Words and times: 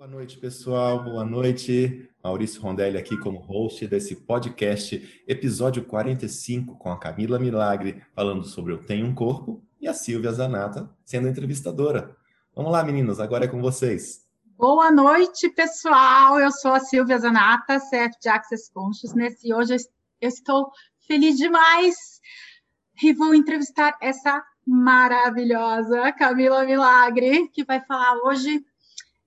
Boa 0.00 0.08
noite, 0.08 0.38
pessoal. 0.38 1.04
Boa 1.04 1.26
noite. 1.26 2.08
Maurício 2.24 2.62
Rondelli 2.62 2.96
aqui 2.96 3.18
como 3.18 3.38
host 3.38 3.86
desse 3.86 4.16
podcast, 4.16 5.22
episódio 5.28 5.84
45, 5.84 6.74
com 6.78 6.90
a 6.90 6.98
Camila 6.98 7.38
Milagre 7.38 8.02
falando 8.14 8.42
sobre 8.46 8.72
Eu 8.72 8.82
Tenho 8.82 9.06
um 9.06 9.14
Corpo 9.14 9.62
e 9.78 9.86
a 9.86 9.92
Silvia 9.92 10.32
Zanata 10.32 10.88
sendo 11.04 11.28
entrevistadora. 11.28 12.16
Vamos 12.56 12.72
lá, 12.72 12.82
meninas, 12.82 13.20
agora 13.20 13.44
é 13.44 13.48
com 13.48 13.60
vocês. 13.60 14.26
Boa 14.56 14.90
noite, 14.90 15.50
pessoal. 15.50 16.40
Eu 16.40 16.50
sou 16.50 16.72
a 16.72 16.80
Silvia 16.80 17.18
Zanata, 17.18 17.78
CF 17.78 18.18
de 18.22 18.30
Access 18.30 18.72
Consciousness, 18.72 19.44
e 19.44 19.52
hoje 19.52 19.74
eu 19.74 20.28
estou 20.30 20.70
feliz 21.06 21.36
demais 21.36 22.22
e 23.02 23.12
vou 23.12 23.34
entrevistar 23.34 23.98
essa 24.00 24.42
maravilhosa 24.66 26.10
Camila 26.12 26.64
Milagre, 26.64 27.48
que 27.48 27.64
vai 27.64 27.84
falar 27.84 28.16
hoje 28.24 28.64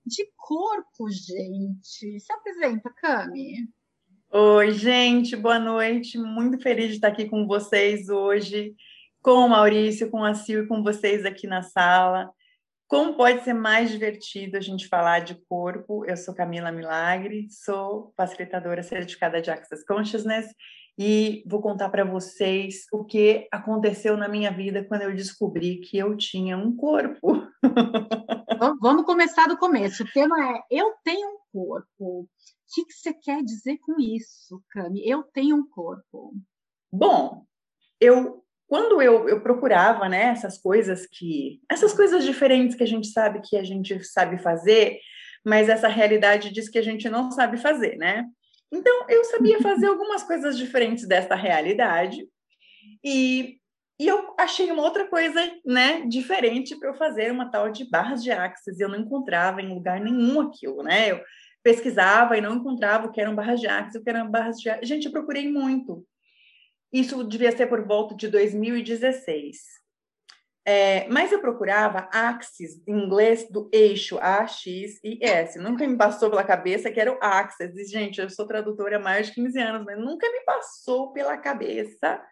de 0.06 0.28
corpo, 0.36 1.08
gente. 1.10 2.20
Se 2.20 2.32
apresenta, 2.32 2.90
Cami. 2.90 3.68
Oi, 4.30 4.72
gente, 4.72 5.34
boa 5.34 5.58
noite. 5.58 6.18
Muito 6.18 6.58
feliz 6.60 6.88
de 6.88 6.94
estar 6.94 7.08
aqui 7.08 7.28
com 7.28 7.46
vocês 7.46 8.08
hoje, 8.08 8.74
com 9.22 9.46
o 9.46 9.48
Maurício, 9.48 10.10
com 10.10 10.22
a 10.22 10.34
Sil 10.34 10.64
e 10.64 10.66
com 10.66 10.82
vocês 10.82 11.24
aqui 11.24 11.46
na 11.46 11.62
sala. 11.62 12.30
Como 12.86 13.16
pode 13.16 13.42
ser 13.44 13.54
mais 13.54 13.90
divertido 13.90 14.58
a 14.58 14.60
gente 14.60 14.88
falar 14.88 15.20
de 15.20 15.36
corpo? 15.48 16.04
Eu 16.04 16.16
sou 16.16 16.34
Camila 16.34 16.70
Milagre, 16.70 17.46
sou 17.50 18.12
facilitadora 18.16 18.82
certificada 18.82 19.40
de 19.40 19.50
Access 19.50 19.84
Consciousness 19.86 20.46
e 20.96 21.42
vou 21.46 21.60
contar 21.60 21.88
para 21.88 22.04
vocês 22.04 22.86
o 22.92 23.04
que 23.04 23.48
aconteceu 23.50 24.16
na 24.16 24.28
minha 24.28 24.50
vida 24.50 24.84
quando 24.84 25.02
eu 25.02 25.14
descobri 25.14 25.78
que 25.78 25.98
eu 25.98 26.16
tinha 26.16 26.56
um 26.56 26.74
corpo. 26.74 27.46
Vamos 28.80 29.04
começar 29.04 29.46
do 29.48 29.56
começo. 29.56 30.04
O 30.04 30.12
tema 30.12 30.36
é 30.54 30.60
Eu 30.70 30.94
tenho 31.02 31.28
um 31.28 31.38
corpo. 31.52 32.20
O 32.20 32.28
que, 32.72 32.84
que 32.84 32.92
você 32.92 33.12
quer 33.12 33.42
dizer 33.42 33.78
com 33.78 34.00
isso, 34.00 34.62
Cami? 34.70 35.02
Eu 35.04 35.22
tenho 35.22 35.56
um 35.56 35.68
corpo. 35.68 36.34
Bom, 36.92 37.44
eu 38.00 38.44
quando 38.66 39.00
eu, 39.02 39.28
eu 39.28 39.40
procurava 39.40 40.08
né, 40.08 40.24
essas 40.24 40.58
coisas 40.58 41.06
que. 41.06 41.60
essas 41.70 41.92
coisas 41.92 42.24
diferentes 42.24 42.76
que 42.76 42.82
a 42.82 42.86
gente 42.86 43.08
sabe 43.08 43.40
que 43.40 43.56
a 43.56 43.62
gente 43.62 44.02
sabe 44.04 44.38
fazer, 44.38 44.98
mas 45.44 45.68
essa 45.68 45.88
realidade 45.88 46.50
diz 46.50 46.68
que 46.68 46.78
a 46.78 46.82
gente 46.82 47.08
não 47.08 47.30
sabe 47.30 47.56
fazer, 47.58 47.96
né? 47.96 48.24
Então, 48.74 49.06
eu 49.08 49.24
sabia 49.24 49.60
fazer 49.60 49.86
algumas 49.86 50.22
coisas 50.24 50.58
diferentes 50.58 51.06
dessa 51.06 51.36
realidade 51.36 52.26
e, 53.04 53.58
e 54.00 54.06
eu 54.06 54.34
achei 54.38 54.70
uma 54.72 54.82
outra 54.82 55.06
coisa, 55.06 55.40
né, 55.64 56.04
diferente 56.06 56.76
para 56.76 56.88
eu 56.88 56.94
fazer 56.94 57.30
uma 57.30 57.50
tal 57.50 57.70
de 57.70 57.88
barras 57.88 58.22
de 58.22 58.32
axis. 58.32 58.80
Eu 58.80 58.88
não 58.88 58.98
encontrava 58.98 59.62
em 59.62 59.72
lugar 59.72 60.00
nenhum 60.00 60.40
aquilo, 60.40 60.82
né? 60.82 61.12
Eu 61.12 61.22
pesquisava 61.62 62.36
e 62.36 62.40
não 62.40 62.56
encontrava 62.56 63.06
o 63.06 63.12
que 63.12 63.20
eram 63.20 63.34
barras 63.34 63.60
de 63.60 63.68
axis, 63.68 64.00
o 64.00 64.02
que 64.02 64.10
eram 64.10 64.30
barras 64.30 64.56
de. 64.56 64.68
Gente, 64.82 65.06
eu 65.06 65.12
procurei 65.12 65.48
muito. 65.48 66.04
Isso 66.92 67.22
devia 67.24 67.56
ser 67.56 67.66
por 67.68 67.86
volta 67.86 68.14
de 68.14 68.28
2016. 68.28 69.83
É, 70.66 71.06
mas 71.08 71.30
eu 71.30 71.40
procurava 71.40 72.08
axis 72.10 72.82
em 72.86 73.04
inglês 73.04 73.46
do 73.50 73.68
eixo 73.70 74.18
A, 74.18 74.46
X 74.46 74.98
e 75.04 75.18
S. 75.22 75.58
Nunca 75.58 75.86
me 75.86 75.96
passou 75.96 76.30
pela 76.30 76.42
cabeça 76.42 76.90
que 76.90 76.98
era 76.98 77.12
o 77.12 77.18
axis. 77.20 77.76
E, 77.76 77.84
gente, 77.84 78.20
eu 78.20 78.30
sou 78.30 78.46
tradutora 78.46 78.96
há 78.96 79.00
mais 79.00 79.26
de 79.26 79.34
15 79.34 79.58
anos, 79.58 79.84
mas 79.84 79.98
nunca 79.98 80.30
me 80.32 80.40
passou 80.40 81.12
pela 81.12 81.36
cabeça 81.36 82.22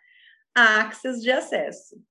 axis 0.54 1.20
de 1.20 1.30
acesso. 1.30 2.02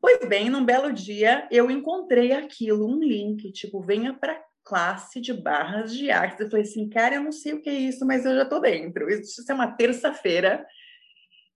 Pois 0.00 0.18
bem, 0.26 0.48
num 0.48 0.64
belo 0.64 0.92
dia 0.92 1.46
eu 1.50 1.70
encontrei 1.70 2.32
aquilo, 2.32 2.86
um 2.86 2.98
link, 2.98 3.50
tipo, 3.52 3.82
venha 3.82 4.14
para 4.14 4.42
classe 4.64 5.20
de 5.20 5.32
barras 5.34 5.92
de 5.92 6.10
axis. 6.10 6.40
Eu 6.40 6.50
falei 6.50 6.64
assim, 6.64 6.88
cara, 6.88 7.16
eu 7.16 7.22
não 7.22 7.32
sei 7.32 7.54
o 7.54 7.60
que 7.60 7.68
é 7.68 7.74
isso, 7.74 8.06
mas 8.06 8.24
eu 8.24 8.34
já 8.34 8.46
tô 8.46 8.60
dentro. 8.60 9.10
Isso 9.10 9.44
é 9.46 9.54
uma 9.54 9.72
terça-feira 9.72 10.64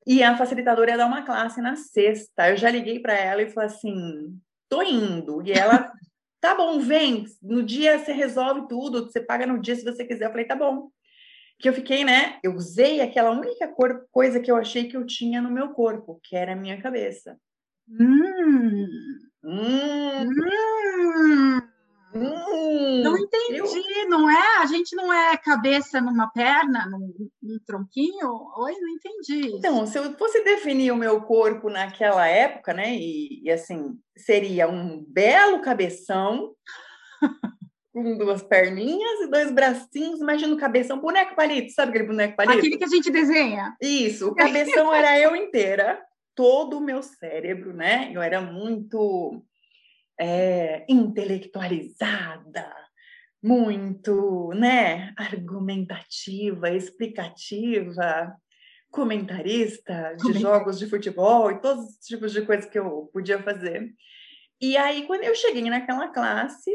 e 0.07 0.23
a 0.23 0.37
facilitadora 0.37 0.93
ia 0.93 0.97
dar 0.97 1.07
uma 1.07 1.23
classe 1.23 1.61
na 1.61 1.77
sexta. 1.77 2.51
Eu 2.51 2.57
já 2.57 2.71
liguei 2.71 3.01
para 3.01 3.15
ela 3.15 3.43
e 3.43 3.51
falei 3.51 3.69
assim: 3.69 4.39
tô 4.69 4.83
indo. 4.83 5.43
E 5.47 5.53
ela, 5.53 5.93
tá 6.41 6.55
bom, 6.55 6.81
vem. 6.81 7.25
No 7.41 7.63
dia 7.63 7.99
você 7.99 8.13
resolve 8.13 8.69
tudo, 8.69 9.05
você 9.05 9.21
paga 9.21 9.47
no 9.47 9.61
dia 9.61 9.77
se 9.77 9.85
você 9.85 10.05
quiser. 10.05 10.27
Eu 10.27 10.31
falei: 10.31 10.47
tá 10.47 10.57
bom. 10.57 10.91
Que 11.59 11.69
eu 11.69 11.73
fiquei, 11.73 12.05
né? 12.05 12.39
Eu 12.43 12.55
usei 12.55 13.01
aquela 13.01 13.31
única 13.31 13.69
cor, 13.69 14.07
coisa 14.11 14.41
que 14.41 14.51
eu 14.51 14.57
achei 14.57 14.89
que 14.89 14.97
eu 14.97 15.07
tinha 15.07 15.41
no 15.41 15.51
meu 15.51 15.71
corpo, 15.71 16.21
que 16.23 16.37
era 16.37 16.53
a 16.53 16.57
minha 16.57 16.81
cabeça. 16.81 17.39
Hum. 17.89 18.89
Hum. 19.45 20.27
hum. 20.27 21.72
Hum, 22.15 23.03
não 23.03 23.17
entendi, 23.17 24.01
eu... 24.01 24.09
não 24.11 24.31
é? 24.31 24.59
A 24.59 24.67
gente 24.67 24.95
não 24.95 25.13
é 25.13 25.37
cabeça 25.37 26.01
numa 26.01 26.29
perna, 26.31 26.87
num, 26.91 27.13
num, 27.43 27.59
tronquinho? 27.67 28.29
Oi, 28.57 28.73
não 28.81 28.89
entendi. 28.89 29.57
Então, 29.57 29.87
se 29.87 29.99
eu 29.99 30.13
fosse 30.19 30.45
definir 30.45 30.93
o 30.93 30.97
meu 30.97 31.23
corpo 31.23 31.71
naquela 31.71 32.27
época, 32.27 32.75
né? 32.75 32.95
E, 32.95 33.43
e 33.43 33.51
assim, 33.51 33.99
seria 34.17 34.69
um 34.69 35.03
belo 35.09 35.63
cabeção, 35.63 36.55
com 37.93 38.17
duas 38.17 38.43
perninhas 38.43 39.21
e 39.21 39.31
dois 39.31 39.51
bracinhos. 39.51 40.21
Imagina 40.21 40.55
o 40.55 40.59
cabeção, 40.59 41.01
boneco 41.01 41.35
palito, 41.35 41.73
sabe 41.73 41.91
aquele 41.91 42.09
boneco 42.09 42.37
palito? 42.37 42.59
Aquele 42.59 42.77
que 42.77 42.85
a 42.85 42.89
gente 42.89 43.11
desenha. 43.11 43.77
Isso, 43.81 44.29
o 44.29 44.35
cabeção 44.35 44.93
era 44.93 45.19
eu 45.19 45.37
inteira, 45.37 46.03
todo 46.35 46.79
o 46.79 46.81
meu 46.81 47.03
cérebro, 47.03 47.73
né? 47.73 48.11
Eu 48.13 48.21
era 48.21 48.41
muito 48.41 49.43
é, 50.19 50.85
intelectualizada, 50.89 52.73
muito 53.43 54.51
né, 54.55 55.13
argumentativa, 55.17 56.71
explicativa, 56.71 58.37
comentarista 58.91 60.15
de 60.17 60.35
jogos 60.35 60.79
de 60.79 60.87
futebol 60.87 61.51
e 61.51 61.61
todos 61.61 61.85
os 61.87 61.97
tipos 62.07 62.31
de 62.31 62.43
coisas 62.43 62.67
que 62.67 62.79
eu 62.79 63.11
podia 63.13 63.43
fazer. 63.43 63.93
E 64.61 64.77
aí, 64.77 65.07
quando 65.07 65.25
eu 65.25 65.35
cheguei 65.35 65.63
naquela 65.69 66.09
classe, 66.09 66.71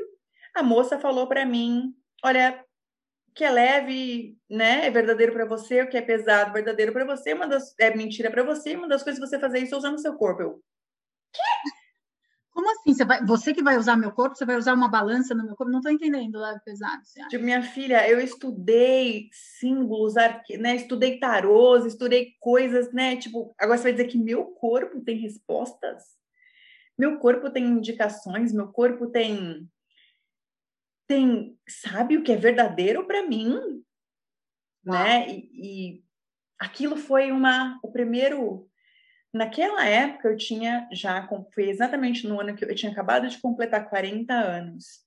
a 0.53 0.61
moça 0.61 0.99
falou 0.99 1.27
para 1.27 1.45
mim: 1.45 1.93
Olha, 2.23 2.65
o 3.29 3.33
que 3.33 3.45
é 3.45 3.51
leve, 3.51 4.37
né, 4.49 4.87
é 4.87 4.91
verdadeiro 4.91 5.31
para 5.31 5.45
você, 5.45 5.83
o 5.83 5.89
que 5.89 5.95
é 5.95 6.01
pesado, 6.01 6.51
verdadeiro 6.51 6.91
para 6.91 7.05
você, 7.05 7.33
uma 7.33 7.47
das, 7.47 7.73
é 7.79 7.95
mentira 7.95 8.31
para 8.31 8.43
você, 8.43 8.75
uma 8.75 8.87
das 8.87 9.03
coisas 9.03 9.21
que 9.21 9.27
você 9.27 9.39
fazer 9.39 9.59
isso 9.59 9.75
é 9.75 9.77
usando 9.77 9.95
o 9.95 9.99
seu 9.99 10.15
corpo. 10.15 10.41
Eu, 10.41 10.63
quê? 11.31 11.41
Como 12.57 12.71
assim? 12.71 12.91
Você, 12.91 13.05
vai, 13.05 13.23
você 13.23 13.53
que 13.53 13.61
vai 13.61 13.77
usar 13.77 13.95
meu 13.95 14.11
corpo, 14.11 14.35
você 14.35 14.43
vai 14.43 14.57
usar 14.57 14.73
uma 14.73 14.89
balança 14.89 15.35
no 15.35 15.45
meu 15.45 15.55
corpo? 15.55 15.71
Não 15.71 15.77
estou 15.77 15.91
entendendo, 15.91 16.39
leve 16.39 16.59
pesado. 16.65 17.03
Tipo, 17.29 17.43
minha 17.43 17.61
filha, 17.61 18.09
eu 18.09 18.19
estudei 18.19 19.29
símbolos, 19.31 20.15
né? 20.15 20.75
Estudei 20.75 21.19
tarôs, 21.19 21.85
estudei 21.85 22.33
coisas, 22.39 22.91
né? 22.91 23.15
Tipo, 23.15 23.53
agora 23.59 23.77
você 23.77 23.83
vai 23.83 23.91
dizer 23.91 24.05
que 24.05 24.17
meu 24.17 24.45
corpo 24.45 25.01
tem 25.01 25.19
respostas? 25.19 26.03
Meu 26.97 27.19
corpo 27.19 27.51
tem 27.51 27.63
indicações, 27.63 28.51
meu 28.51 28.69
corpo 28.69 29.05
tem 29.05 29.69
tem, 31.05 31.55
sabe 31.69 32.17
o 32.17 32.23
que 32.23 32.31
é 32.31 32.37
verdadeiro 32.37 33.05
para 33.05 33.21
mim, 33.21 33.83
né? 34.83 35.29
E, 35.29 35.51
e 35.53 36.03
aquilo 36.57 36.97
foi 36.97 37.31
uma 37.31 37.79
o 37.83 37.91
primeiro 37.91 38.67
Naquela 39.33 39.85
época, 39.85 40.29
eu 40.29 40.37
tinha 40.37 40.87
já, 40.91 41.27
foi 41.53 41.69
exatamente 41.69 42.27
no 42.27 42.39
ano 42.39 42.55
que 42.55 42.63
eu, 42.63 42.69
eu 42.69 42.75
tinha 42.75 42.91
acabado 42.91 43.27
de 43.27 43.39
completar 43.39 43.89
40 43.89 44.33
anos. 44.33 45.05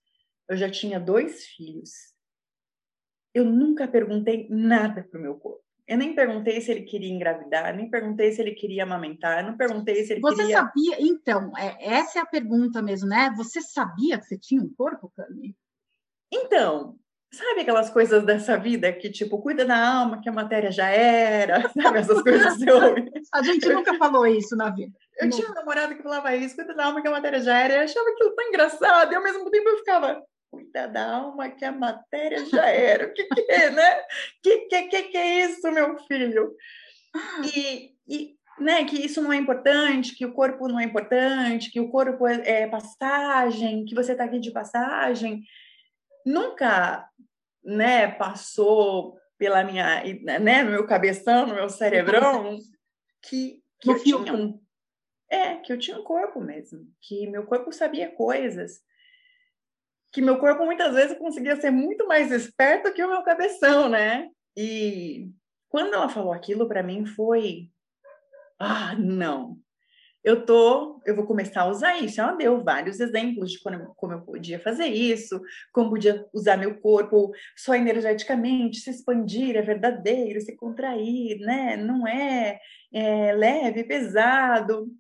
Eu 0.49 0.57
já 0.57 0.71
tinha 0.71 1.01
dois 1.01 1.47
filhos. 1.47 1.91
Eu 3.33 3.45
nunca 3.45 3.87
perguntei 3.87 4.49
nada 4.51 5.03
pro 5.05 5.21
meu 5.21 5.37
corpo. 5.37 5.63
Eu 5.87 5.99
nem 5.99 6.15
perguntei 6.15 6.61
se 6.61 6.71
ele 6.71 6.83
queria 6.83 7.13
engravidar, 7.13 7.75
nem 7.75 7.91
perguntei 7.91 8.31
se 8.31 8.41
ele 8.41 8.53
queria 8.53 8.85
amamentar, 8.85 9.45
não 9.45 9.57
perguntei 9.57 10.05
se 10.05 10.13
ele 10.13 10.21
você 10.21 10.37
queria. 10.37 10.61
Você 10.61 10.67
sabia? 10.67 10.97
Então, 11.01 11.53
é, 11.59 11.95
essa 11.95 12.21
é 12.21 12.23
a 12.23 12.27
pergunta 12.27 12.81
mesmo, 12.81 13.09
né? 13.09 13.33
Você 13.37 13.61
sabia 13.61 14.17
que 14.17 14.25
você 14.25 14.39
tinha 14.39 14.63
um 14.63 14.73
corpo, 14.73 15.13
Cami? 15.17 15.57
Então, 16.33 16.97
Sabe 17.33 17.61
aquelas 17.61 17.89
coisas 17.91 18.25
dessa 18.25 18.57
vida 18.57 18.93
que, 18.93 19.09
tipo, 19.09 19.41
cuida 19.41 19.65
da 19.65 19.77
alma, 19.77 20.21
que 20.21 20.29
a 20.29 20.33
matéria 20.33 20.73
já 20.73 20.89
era, 20.89 21.63
sabe? 21.81 21.99
Essas 21.99 22.23
coisas 22.23 22.57
que 22.57 22.65
A 23.33 23.43
gente 23.43 23.69
nunca 23.69 23.95
falou 23.95 24.27
isso 24.27 24.57
na 24.57 24.71
vida. 24.71 24.93
Eu 25.17 25.29
Não. 25.29 25.37
tinha 25.37 25.49
um 25.49 25.55
namorado 25.55 25.95
que 25.95 26.03
falava 26.03 26.35
isso, 26.35 26.57
cuida 26.57 26.75
da 26.75 26.87
alma, 26.87 27.01
que 27.01 27.07
a 27.07 27.13
matéria 27.13 27.41
já 27.41 27.57
era, 27.57 27.75
e 27.75 27.77
eu 27.77 27.83
achava 27.83 28.09
aquilo 28.11 28.35
tão 28.35 28.49
engraçado, 28.49 29.13
e 29.13 29.15
ao 29.15 29.23
mesmo 29.23 29.49
tempo 29.49 29.69
eu 29.69 29.79
ficava, 29.79 30.21
cuida 30.51 30.89
da 30.89 31.15
alma, 31.15 31.49
que 31.51 31.65
a 31.65 31.71
matéria 31.71 32.45
já 32.47 32.67
era. 32.67 33.07
O 33.07 33.13
que, 33.13 33.25
que 33.25 33.53
é, 33.53 33.71
né? 33.71 34.03
Que, 34.43 34.59
que, 34.67 34.83
que, 34.89 35.03
que 35.05 35.17
é 35.17 35.45
isso, 35.45 35.71
meu 35.71 35.97
filho? 36.09 36.53
E, 37.55 37.93
e 38.09 38.35
né, 38.59 38.85
que 38.85 38.97
isso 38.97 39.23
não 39.23 39.33
é 39.33 39.37
importante, 39.37 40.17
que 40.17 40.27
o 40.27 40.33
corpo 40.33 40.67
não 40.67 40.81
é 40.81 40.85
importante, 40.85 41.71
que 41.71 41.81
o 41.81 41.91
corpo 41.91 42.27
é, 42.27 42.63
é 42.63 42.67
passagem, 42.67 43.85
que 43.85 43.95
você 43.95 44.13
está 44.13 44.25
aqui 44.25 44.41
de 44.41 44.51
passagem 44.51 45.45
nunca 46.25 47.09
né, 47.63 48.09
passou 48.09 49.19
pela 49.39 49.65
minha, 49.65 50.03
né, 50.41 50.63
no 50.63 50.71
meu 50.71 50.87
cabeção, 50.87 51.47
no 51.47 51.55
meu 51.55 51.69
cerebrão, 51.69 52.59
que, 53.23 53.63
que 53.81 53.91
eu 53.91 54.03
tinha 54.03 54.35
um, 54.35 54.61
é, 55.31 55.57
que 55.57 55.73
eu 55.73 55.79
tinha 55.79 55.99
um 55.99 56.05
corpo 56.05 56.41
mesmo, 56.41 56.87
que 57.01 57.27
meu 57.27 57.47
corpo 57.47 57.73
sabia 57.73 58.11
coisas. 58.11 58.81
que 60.13 60.21
meu 60.21 60.39
corpo 60.39 60.65
muitas 60.65 60.95
vezes 60.95 61.17
conseguia 61.17 61.57
ser 61.61 61.71
muito 61.71 62.07
mais 62.07 62.33
esperto 62.33 62.93
que 62.93 63.03
o 63.03 63.09
meu 63.09 63.23
cabeção, 63.23 63.89
né? 63.89 64.29
E 64.57 65.31
quando 65.69 65.95
ela 65.95 66.09
falou 66.09 66.33
aquilo 66.33 66.67
para 66.67 66.83
mim 66.83 67.07
foi 67.07 67.71
ah, 68.59 68.95
não. 68.95 69.59
Eu 70.23 70.45
tô, 70.45 71.01
eu 71.07 71.17
vou 71.17 71.27
começar 71.27 71.63
a 71.63 71.69
usar 71.69 71.99
isso. 71.99 72.21
Ela 72.21 72.33
deu 72.33 72.63
vários 72.63 73.01
exemplos 73.01 73.53
de 73.53 73.61
como, 73.61 73.95
como 73.97 74.13
eu 74.13 74.21
podia 74.21 74.61
fazer 74.61 74.87
isso, 74.87 75.41
como 75.73 75.91
podia 75.91 76.27
usar 76.33 76.57
meu 76.57 76.79
corpo 76.79 77.33
só 77.57 77.75
energeticamente, 77.75 78.81
se 78.81 78.91
expandir, 78.91 79.57
é 79.57 79.63
verdadeiro, 79.63 80.41
se 80.41 80.55
contrair, 80.57 81.39
né? 81.41 81.77
Não 81.77 82.07
é, 82.07 82.59
é 82.93 83.33
leve, 83.33 83.85
pesado 83.85 84.91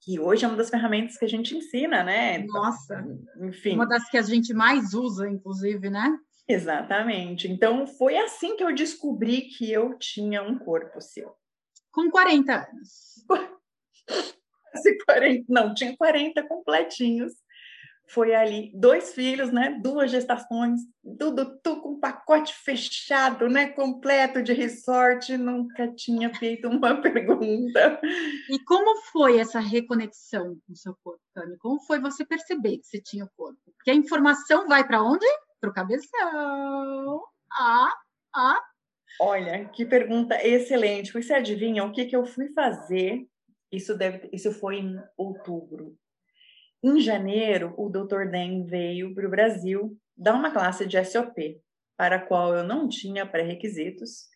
que 0.00 0.18
hoje 0.18 0.44
é 0.44 0.48
uma 0.48 0.56
das 0.56 0.70
ferramentas 0.70 1.16
que 1.16 1.24
a 1.24 1.28
gente 1.28 1.56
ensina, 1.56 2.04
né? 2.04 2.38
Nossa, 2.46 3.04
enfim. 3.40 3.74
Uma 3.74 3.86
das 3.86 4.08
que 4.08 4.16
a 4.16 4.22
gente 4.22 4.54
mais 4.54 4.94
usa, 4.94 5.28
inclusive, 5.28 5.90
né? 5.90 6.16
Exatamente. 6.46 7.48
Então, 7.48 7.86
foi 7.86 8.16
assim 8.16 8.56
que 8.56 8.64
eu 8.64 8.74
descobri 8.74 9.42
que 9.42 9.70
eu 9.70 9.98
tinha 9.98 10.42
um 10.42 10.58
corpo 10.58 11.00
seu. 11.00 11.34
Com 11.90 12.10
40 12.10 12.52
anos. 12.54 13.26
40, 15.04 15.44
não, 15.48 15.74
tinha 15.74 15.96
40 15.96 16.42
completinhos 16.46 17.32
foi 18.08 18.34
ali 18.34 18.72
dois 18.74 19.14
filhos, 19.14 19.52
né? 19.52 19.78
Duas 19.82 20.10
gestações, 20.10 20.80
tudo, 21.18 21.58
tudo 21.62 21.82
com 21.82 22.00
pacote 22.00 22.54
fechado, 22.54 23.48
né? 23.48 23.68
Completo 23.68 24.42
de 24.42 24.52
resort, 24.52 25.36
nunca 25.36 25.88
tinha 25.94 26.34
feito 26.34 26.68
uma 26.68 27.00
pergunta. 27.02 28.00
E 28.50 28.58
como 28.64 29.02
foi 29.12 29.38
essa 29.38 29.60
reconexão 29.60 30.56
com 30.66 30.72
o 30.72 30.76
seu 30.76 30.96
corpo, 31.04 31.20
Tami? 31.34 31.56
Como 31.58 31.80
foi 31.82 32.00
você 32.00 32.24
perceber 32.24 32.78
que 32.78 32.86
você 32.86 33.00
tinha 33.00 33.24
o 33.24 33.30
corpo? 33.36 33.60
Porque 33.76 33.90
a 33.90 33.94
informação 33.94 34.66
vai 34.66 34.86
para 34.86 35.02
onde? 35.02 35.26
Para 35.60 35.70
o 35.70 35.74
cabeção. 35.74 37.22
Ah, 37.52 37.92
ah. 38.34 38.60
Olha, 39.20 39.68
que 39.68 39.84
pergunta 39.84 40.34
excelente. 40.46 41.12
Você 41.12 41.34
adivinha 41.34 41.84
o 41.84 41.92
que, 41.92 42.06
que 42.06 42.16
eu 42.16 42.24
fui 42.24 42.48
fazer? 42.54 43.26
Isso, 43.70 43.96
deve, 43.96 44.28
isso 44.32 44.52
foi 44.52 44.78
em 44.78 44.96
outubro 45.16 45.96
em 46.82 47.00
janeiro, 47.00 47.74
o 47.76 47.88
Dr. 47.88 48.30
Den 48.30 48.64
veio 48.64 49.14
para 49.14 49.26
o 49.26 49.30
Brasil 49.30 49.96
dar 50.16 50.34
uma 50.34 50.50
classe 50.50 50.86
de 50.86 51.02
SOP, 51.04 51.60
para 51.96 52.16
a 52.16 52.20
qual 52.20 52.54
eu 52.54 52.62
não 52.62 52.88
tinha 52.88 53.26
pré-requisitos, 53.26 54.28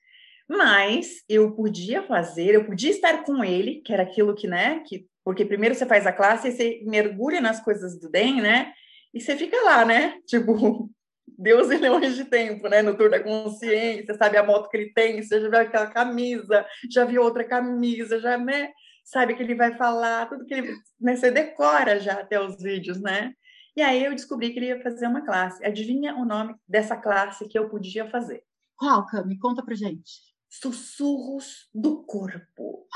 mas 0.49 1.23
eu 1.29 1.55
podia 1.55 2.03
fazer, 2.03 2.55
eu 2.55 2.65
podia 2.65 2.91
estar 2.91 3.25
com 3.25 3.45
ele, 3.45 3.81
que 3.85 3.93
era 3.93 4.03
aquilo 4.03 4.35
que, 4.35 4.49
né, 4.49 4.81
que, 4.81 5.07
porque 5.25 5.45
primeiro 5.45 5.75
você 5.75 5.87
faz 5.87 6.07
a 6.07 6.13
classe 6.13 6.49
e 6.49 6.53
você 6.53 6.83
mergulha 6.85 7.41
nas 7.41 7.63
coisas 7.63 7.99
do 7.99 8.11
Den, 8.11 8.41
né, 8.41 8.73
e 9.15 9.21
você 9.21 9.37
fica 9.37 9.57
lá, 9.63 9.85
né, 9.85 10.19
tipo, 10.27 10.91
Deus 11.39 11.71
e 11.71 11.77
leões 11.77 12.17
de 12.17 12.25
tempo, 12.25 12.69
né, 12.69 12.83
no 12.83 12.97
tour 12.97 13.09
da 13.09 13.23
consciência, 13.23 14.15
sabe 14.15 14.37
a 14.37 14.43
moto 14.43 14.69
que 14.69 14.77
ele 14.77 14.93
tem, 14.93 15.23
você 15.23 15.41
já 15.41 15.49
viu 15.49 15.59
aquela 15.61 15.87
camisa, 15.87 16.67
já 16.91 17.05
viu 17.05 17.23
outra 17.23 17.45
camisa, 17.45 18.19
já, 18.19 18.37
né, 18.37 18.73
sabe 19.05 19.35
que 19.35 19.43
ele 19.43 19.55
vai 19.55 19.77
falar, 19.77 20.29
tudo 20.29 20.45
que 20.45 20.55
ele. 20.55 20.75
Né, 21.01 21.17
você 21.17 21.31
decora 21.31 22.01
já 22.01 22.15
até 22.21 22.41
os 22.41 22.57
vídeos, 22.63 23.01
né? 23.01 23.35
E 23.75 23.83
aí 23.83 24.05
eu 24.05 24.15
descobri 24.15 24.53
que 24.53 24.59
ele 24.59 24.67
ia 24.67 24.83
fazer 24.83 25.07
uma 25.07 25.25
classe. 25.25 25.65
Adivinha 25.65 26.15
o 26.15 26.25
nome 26.25 26.55
dessa 26.69 26.97
classe 26.97 27.49
que 27.49 27.59
eu 27.59 27.69
podia 27.69 28.09
fazer? 28.11 28.45
Qual, 28.77 29.07
Cami? 29.07 29.39
Conta 29.39 29.63
pra 29.65 29.75
gente. 29.75 30.21
Sussurros 30.49 31.69
do 31.75 32.03
Corpo. 32.05 32.87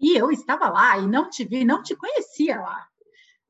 E 0.00 0.16
eu 0.16 0.30
estava 0.30 0.68
lá 0.68 0.98
e 0.98 1.06
não 1.06 1.28
te 1.28 1.44
vi, 1.44 1.64
não 1.64 1.82
te 1.82 1.94
conhecia 1.94 2.60
lá. 2.60 2.86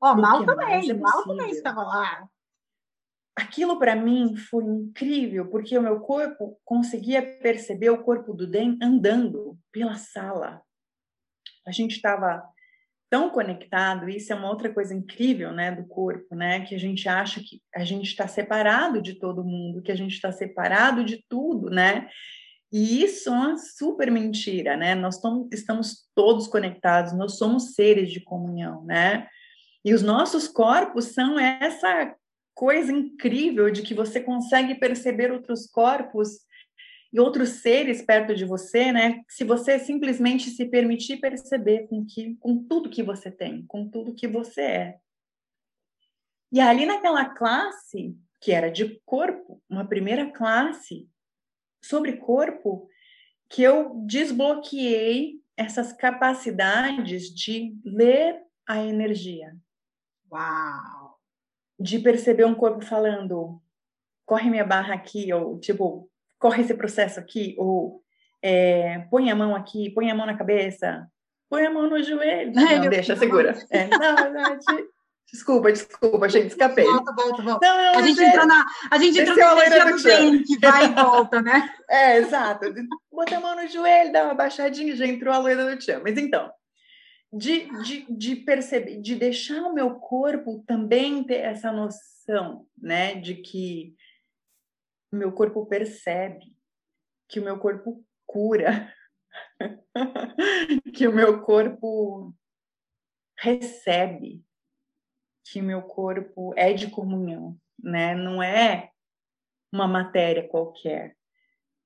Ó, 0.01 0.15
mal 0.15 0.45
também, 0.45 0.89
é 0.89 0.93
mal 0.93 1.23
também 1.23 1.49
estava 1.49 1.81
lá. 1.83 2.27
Aquilo 3.35 3.77
para 3.79 3.95
mim 3.95 4.35
foi 4.35 4.63
incrível, 4.63 5.49
porque 5.49 5.77
o 5.77 5.81
meu 5.81 5.99
corpo 6.01 6.59
conseguia 6.63 7.21
perceber 7.39 7.89
o 7.89 8.03
corpo 8.03 8.33
do 8.33 8.47
Den 8.47 8.77
andando 8.81 9.57
pela 9.71 9.95
sala 9.95 10.61
a 11.69 11.71
gente 11.71 11.95
estava 11.95 12.43
tão 13.09 13.29
conectado, 13.29 14.09
isso 14.09 14.33
é 14.33 14.35
uma 14.35 14.49
outra 14.49 14.71
coisa 14.71 14.93
incrível, 14.93 15.51
né, 15.51 15.71
do 15.71 15.87
corpo, 15.87 16.35
né, 16.35 16.61
que 16.61 16.75
a 16.75 16.79
gente 16.79 17.07
acha 17.07 17.39
que 17.39 17.61
a 17.73 17.83
gente 17.83 18.07
está 18.07 18.27
separado 18.27 19.01
de 19.01 19.15
todo 19.15 19.43
mundo, 19.43 19.81
que 19.81 19.91
a 19.91 19.95
gente 19.95 20.13
está 20.13 20.31
separado 20.31 21.03
de 21.03 21.23
tudo, 21.27 21.69
né, 21.69 22.07
e 22.71 23.03
isso 23.03 23.29
é 23.29 23.31
uma 23.31 23.57
super 23.57 24.11
mentira, 24.11 24.77
né, 24.77 24.93
nós 24.93 25.19
estamos 25.51 26.07
todos 26.13 26.47
conectados, 26.47 27.13
nós 27.13 27.37
somos 27.37 27.73
seres 27.73 28.11
de 28.11 28.19
comunhão, 28.19 28.83
né, 28.83 29.27
e 29.83 29.93
os 29.93 30.03
nossos 30.03 30.47
corpos 30.47 31.05
são 31.05 31.39
essa 31.39 32.13
coisa 32.53 32.91
incrível 32.91 33.71
de 33.71 33.81
que 33.81 33.93
você 33.93 34.19
consegue 34.19 34.75
perceber 34.75 35.31
outros 35.31 35.65
corpos 35.65 36.41
e 37.11 37.19
outros 37.19 37.49
seres 37.61 38.01
perto 38.01 38.35
de 38.35 38.45
você, 38.45 38.91
né? 38.91 39.21
Se 39.27 39.43
você 39.43 39.79
simplesmente 39.79 40.49
se 40.49 40.65
permitir 40.65 41.17
perceber 41.17 41.87
com 41.87 42.05
que 42.05 42.35
com 42.35 42.63
tudo 42.63 42.89
que 42.89 43.01
você 43.01 43.31
tem, 43.31 43.65
com 43.65 43.89
tudo 43.89 44.13
que 44.13 44.27
você 44.27 44.61
é. 44.61 44.99
E 46.51 46.59
ali 46.59 46.85
naquela 46.85 47.25
classe 47.25 48.15
que 48.41 48.51
era 48.51 48.71
de 48.71 48.99
corpo, 49.05 49.61
uma 49.69 49.85
primeira 49.85 50.31
classe 50.31 51.09
sobre 51.83 52.17
corpo, 52.17 52.87
que 53.49 53.61
eu 53.63 53.95
desbloqueei 54.05 55.41
essas 55.57 55.91
capacidades 55.91 57.33
de 57.33 57.75
ler 57.83 58.41
a 58.67 58.81
energia. 58.81 59.55
Uau! 60.31 61.19
De 61.77 61.99
perceber 61.99 62.45
um 62.45 62.55
corpo 62.55 62.83
falando, 62.83 63.61
corre 64.25 64.49
minha 64.49 64.65
barra 64.65 64.93
aqui, 64.93 65.31
ou 65.33 65.59
tipo, 65.59 66.08
corre 66.39 66.61
esse 66.61 66.73
processo 66.73 67.19
aqui, 67.19 67.55
ou 67.57 68.01
é, 68.41 69.05
põe 69.11 69.29
a 69.29 69.35
mão 69.35 69.55
aqui, 69.55 69.89
põe 69.91 70.09
a 70.09 70.15
mão 70.15 70.25
na 70.25 70.37
cabeça, 70.37 71.05
põe 71.49 71.65
a 71.65 71.69
mão 71.69 71.89
no 71.89 72.01
joelho. 72.01 72.53
Não, 72.53 72.77
não 72.77 72.89
deixa, 72.89 73.15
segura. 73.15 73.55
É, 73.69 73.87
não, 73.87 74.31
não, 74.31 74.59
Desculpa, 75.31 75.71
desculpa, 75.71 76.27
gente, 76.27 76.47
escapei. 76.47 76.83
Volta, 76.83 77.13
volta, 77.13 77.43
volta. 77.43 77.67
Não, 77.67 77.77
não, 77.77 77.99
a 77.99 78.01
gente 78.01 78.19
entrou 78.19 78.47
na, 78.47 78.65
a 78.89 78.97
gente 78.97 79.19
entrou 79.19 79.37
na 79.37 79.65
energia 79.65 79.95
do 79.95 80.03
bem, 80.03 80.43
que 80.43 80.57
vai 80.57 80.85
e 80.85 80.95
volta, 80.95 81.41
né? 81.41 81.69
É, 81.87 82.17
exato. 82.17 82.65
Bota 83.11 83.37
a 83.37 83.39
mão 83.39 83.55
no 83.55 83.67
joelho, 83.67 84.11
dá 84.11 84.23
uma 84.23 84.33
baixadinha, 84.33 84.95
já 84.95 85.05
entrou 85.05 85.33
a 85.33 85.37
loira 85.37 85.69
do 85.69 85.77
tchan. 85.77 86.01
Mas 86.03 86.17
então, 86.17 86.51
de, 87.31 87.69
de, 87.83 88.05
de 88.09 88.35
perceber, 88.37 88.99
de 89.01 89.15
deixar 89.15 89.61
o 89.61 89.73
meu 89.73 89.95
corpo 89.95 90.63
também 90.65 91.23
ter 91.23 91.41
essa 91.41 91.71
noção, 91.71 92.65
né, 92.75 93.15
de 93.15 93.35
que 93.35 93.93
o 95.11 95.15
meu 95.15 95.31
corpo 95.31 95.65
percebe, 95.65 96.55
que 97.27 97.39
o 97.39 97.43
meu 97.43 97.57
corpo 97.59 98.03
cura, 98.25 98.93
que 100.93 101.07
o 101.07 101.13
meu 101.13 101.41
corpo 101.41 102.33
recebe, 103.37 104.43
que 105.45 105.61
o 105.61 105.63
meu 105.63 105.81
corpo 105.81 106.53
é 106.55 106.73
de 106.73 106.89
comunhão, 106.89 107.57
né? 107.81 108.13
Não 108.13 108.41
é 108.41 108.91
uma 109.71 109.87
matéria 109.87 110.47
qualquer, 110.47 111.15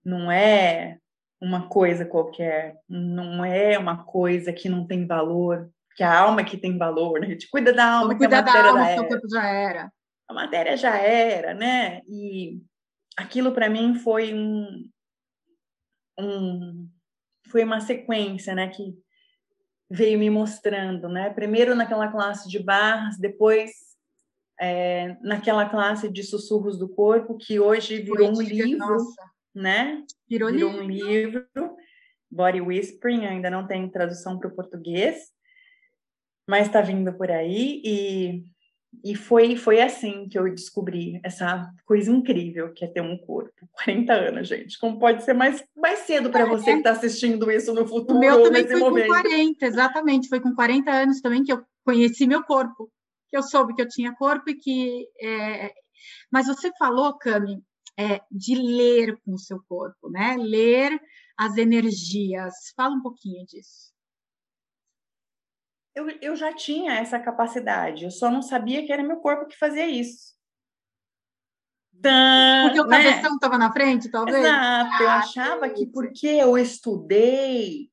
não 0.03 0.32
é 0.32 0.98
uma 1.39 1.68
coisa 1.68 2.06
qualquer, 2.06 2.77
não 2.88 3.44
é 3.44 3.77
uma 3.77 4.03
coisa 4.06 4.51
que 4.51 4.70
não 4.70 4.88
tem 4.88 5.06
valor, 5.06 5.70
que 5.96 6.03
a 6.03 6.20
alma 6.20 6.44
que 6.44 6.58
tem 6.58 6.77
valor, 6.77 7.20
né? 7.20 7.27
A 7.27 7.30
gente 7.30 7.50
cuida 7.50 7.72
da 7.72 8.00
alma, 8.00 8.18
que 8.18 8.25
a 8.25 8.30
matéria 8.30 8.63
da 8.63 8.70
alma, 8.70 8.84
já 8.84 8.89
era. 8.89 9.08
corpo 9.08 9.30
já 9.30 9.48
era. 9.48 9.94
A 10.27 10.34
matéria 10.34 10.77
já 10.77 10.98
era, 10.98 11.53
né? 11.53 12.01
E 12.08 12.62
aquilo 13.17 13.51
para 13.51 13.70
mim 13.70 13.96
foi 13.96 14.34
um, 14.34 14.89
um, 16.20 16.89
foi 17.48 17.63
uma 17.63 17.79
sequência, 17.79 18.55
né, 18.55 18.70
que 18.70 18.96
veio 19.89 20.17
me 20.17 20.29
mostrando, 20.29 21.08
né, 21.08 21.29
primeiro 21.29 21.75
naquela 21.75 22.08
classe 22.08 22.50
de 22.50 22.60
barras, 22.60 23.17
depois 23.17 23.72
é, 24.60 25.17
naquela 25.22 25.70
classe 25.70 26.10
de 26.10 26.24
sussurros 26.24 26.77
do 26.77 26.88
corpo, 26.88 27.38
que 27.38 27.60
hoje 27.60 28.01
virou 28.01 28.29
um 28.29 28.41
livro, 28.41 28.77
nossa. 28.77 29.32
né, 29.53 30.03
virou, 30.27 30.51
virou 30.51 30.72
livro. 30.72 30.84
um 30.84 30.88
livro, 30.88 31.48
Body 32.32 32.62
Whispering, 32.62 33.25
ainda 33.25 33.50
não 33.50 33.67
tem 33.67 33.88
tradução 33.89 34.39
para 34.39 34.48
o 34.48 34.55
português, 34.55 35.32
mas 36.48 36.67
está 36.67 36.82
vindo 36.82 37.13
por 37.13 37.29
aí 37.29 37.82
e 37.86 38.46
e 39.03 39.15
foi, 39.15 39.55
foi 39.55 39.81
assim 39.81 40.27
que 40.27 40.38
eu 40.38 40.43
descobri 40.53 41.19
essa 41.23 41.71
coisa 41.85 42.12
incrível 42.12 42.73
que 42.73 42.83
é 42.83 42.88
ter 42.88 43.01
um 43.01 43.17
corpo. 43.17 43.67
40 43.73 44.13
anos, 44.13 44.47
gente. 44.47 44.77
Como 44.79 45.00
pode 45.00 45.23
ser 45.23 45.33
mais, 45.33 45.63
mais 45.75 46.00
cedo 46.00 46.29
para 46.29 46.45
você 46.45 46.73
que 46.73 46.77
está 46.79 46.91
assistindo 46.91 47.50
isso 47.51 47.73
no 47.73 47.88
futuro? 47.88 48.17
O 48.17 48.19
meu 48.19 48.43
também 48.43 48.67
foi 48.67 48.79
momento. 48.79 49.07
com 49.07 49.13
40, 49.13 49.65
exatamente. 49.65 50.27
Foi 50.27 50.39
com 50.39 50.53
40 50.53 50.91
anos 50.91 51.21
também 51.21 51.43
que 51.43 51.53
eu 51.53 51.63
conheci 51.85 52.27
meu 52.27 52.43
corpo. 52.43 52.91
Que 53.29 53.38
eu 53.38 53.43
soube 53.43 53.75
que 53.75 53.81
eu 53.81 53.88
tinha 53.88 54.15
corpo 54.15 54.50
e 54.50 54.55
que. 54.55 55.07
É... 55.21 55.71
Mas 56.31 56.47
você 56.47 56.71
falou, 56.77 57.17
Cami, 57.17 57.63
é, 57.97 58.21
de 58.31 58.55
ler 58.55 59.17
com 59.25 59.33
o 59.33 59.39
seu 59.39 59.59
corpo, 59.67 60.09
né? 60.09 60.35
Ler 60.38 61.00
as 61.38 61.57
energias. 61.57 62.53
Fala 62.75 62.95
um 62.95 63.01
pouquinho 63.01 63.45
disso 63.45 63.92
eu, 65.95 66.09
eu 66.21 66.35
já 66.35 66.53
tinha 66.53 66.93
essa 66.93 67.19
capacidade, 67.19 68.05
eu 68.05 68.12
só 68.12 68.29
não 68.29 68.41
sabia 68.41 68.85
que 68.85 68.91
era 68.91 69.03
meu 69.03 69.17
corpo 69.17 69.47
que 69.47 69.57
fazia 69.57 69.88
isso. 69.88 70.33
Porque 72.63 72.81
o 72.81 72.85
né? 72.85 73.03
cabeção 73.03 73.35
estava 73.35 73.57
na 73.57 73.71
frente, 73.71 74.09
talvez? 74.09 74.38
Exato, 74.38 75.03
eu 75.03 75.09
ah, 75.09 75.17
achava 75.17 75.69
que 75.69 75.85
porque 75.85 76.27
eu 76.27 76.57
estudei 76.57 77.89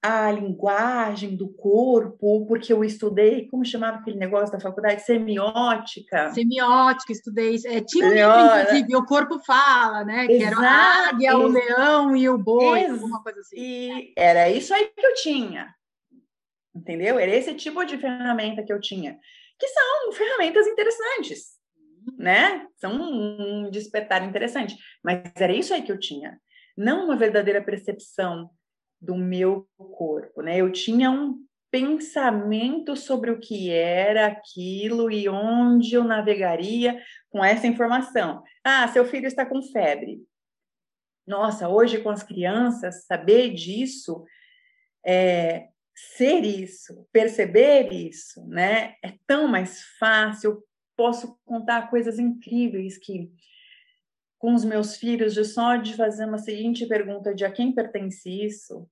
a 0.00 0.30
linguagem 0.30 1.34
do 1.34 1.48
corpo, 1.48 2.46
porque 2.46 2.72
eu 2.72 2.84
estudei, 2.84 3.48
como 3.48 3.64
chamava 3.64 3.98
aquele 3.98 4.18
negócio 4.18 4.52
da 4.52 4.60
faculdade? 4.60 5.02
Semiótica. 5.02 6.32
Semiótica, 6.32 7.10
estudei. 7.12 7.56
É, 7.66 7.80
tinha 7.80 8.06
um 8.06 8.10
livro, 8.10 8.62
inclusive, 8.62 8.96
O 8.96 9.04
Corpo 9.04 9.40
Fala, 9.44 10.04
né? 10.04 10.26
Que 10.28 10.34
Exato. 10.34 10.62
era 10.62 10.70
a 10.70 11.08
águia, 11.08 11.36
o 11.36 11.48
leão 11.48 12.16
e 12.16 12.28
o 12.28 12.38
boi, 12.38 12.80
Ex 12.80 12.92
alguma 12.92 13.22
coisa 13.22 13.40
assim. 13.40 13.56
E 13.58 14.12
era 14.16 14.48
isso 14.48 14.72
aí 14.72 14.86
que 14.96 15.04
eu 15.04 15.14
tinha. 15.14 15.74
Entendeu? 16.76 17.18
Era 17.18 17.34
esse 17.34 17.54
tipo 17.54 17.82
de 17.84 17.96
ferramenta 17.96 18.62
que 18.62 18.72
eu 18.72 18.80
tinha. 18.80 19.18
Que 19.58 19.66
são 19.66 20.12
ferramentas 20.12 20.66
interessantes, 20.66 21.56
né? 22.18 22.66
São 22.76 22.92
um 22.92 23.70
despertar 23.70 24.22
interessante. 24.22 24.76
Mas 25.02 25.22
era 25.36 25.54
isso 25.54 25.72
aí 25.72 25.82
que 25.82 25.90
eu 25.90 25.98
tinha. 25.98 26.38
Não 26.76 27.06
uma 27.06 27.16
verdadeira 27.16 27.64
percepção 27.64 28.50
do 29.00 29.16
meu 29.16 29.66
corpo, 29.76 30.42
né? 30.42 30.58
Eu 30.58 30.70
tinha 30.70 31.10
um 31.10 31.42
pensamento 31.70 32.94
sobre 32.94 33.30
o 33.30 33.40
que 33.40 33.70
era 33.70 34.26
aquilo 34.26 35.10
e 35.10 35.28
onde 35.28 35.94
eu 35.94 36.04
navegaria 36.04 37.02
com 37.30 37.42
essa 37.42 37.66
informação. 37.66 38.42
Ah, 38.62 38.86
seu 38.88 39.04
filho 39.06 39.26
está 39.26 39.46
com 39.46 39.62
febre. 39.62 40.22
Nossa, 41.26 41.68
hoje 41.68 42.02
com 42.02 42.10
as 42.10 42.22
crianças, 42.22 43.04
saber 43.06 43.52
disso, 43.52 44.24
é, 45.04 45.68
ser 45.96 46.44
isso, 46.44 47.08
perceber 47.10 47.90
isso, 47.90 48.46
né? 48.46 48.96
É 49.02 49.14
tão 49.26 49.48
mais 49.48 49.82
fácil. 49.98 50.62
Posso 50.94 51.38
contar 51.44 51.88
coisas 51.88 52.18
incríveis 52.18 52.98
que 52.98 53.32
com 54.38 54.54
os 54.54 54.64
meus 54.64 54.96
filhos 54.96 55.32
de 55.32 55.44
só 55.44 55.76
de 55.76 55.94
fazer 55.94 56.26
uma 56.26 56.38
seguinte 56.38 56.86
pergunta 56.86 57.34
de 57.34 57.44
a 57.44 57.50
quem 57.50 57.72
pertence 57.72 58.30
isso, 58.30 58.86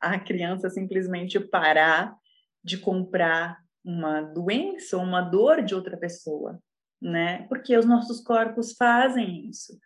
a 0.00 0.18
criança 0.18 0.70
simplesmente 0.70 1.40
parar 1.40 2.16
de 2.62 2.78
comprar 2.78 3.58
uma 3.84 4.20
doença 4.20 4.96
ou 4.96 5.02
uma 5.02 5.20
dor 5.20 5.62
de 5.62 5.74
outra 5.74 5.96
pessoa, 5.96 6.62
né? 7.02 7.46
Porque 7.48 7.76
os 7.76 7.84
nossos 7.84 8.20
corpos 8.20 8.72
fazem 8.74 9.48
isso. 9.48 9.76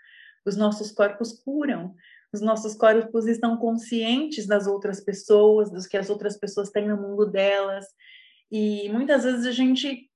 Os 0.45 0.57
nossos 0.57 0.91
corpos 0.91 1.33
curam. 1.33 1.95
Os 2.33 2.41
nossos 2.41 2.75
corpos 2.75 3.27
estão 3.27 3.57
conscientes 3.59 4.47
das 4.47 4.67
outras 4.67 5.01
pessoas, 5.01 5.71
dos 5.71 5.87
que 5.87 5.97
as 5.97 6.09
outras 6.09 6.39
pessoas 6.39 6.71
têm 6.71 6.89
no 6.89 6.97
mundo 6.97 7.27
delas. 7.27 7.87
E 8.51 8.89
muitas 8.91 9.25
vezes 9.25 9.47
a 9.47 9.53
gente 9.53 10.11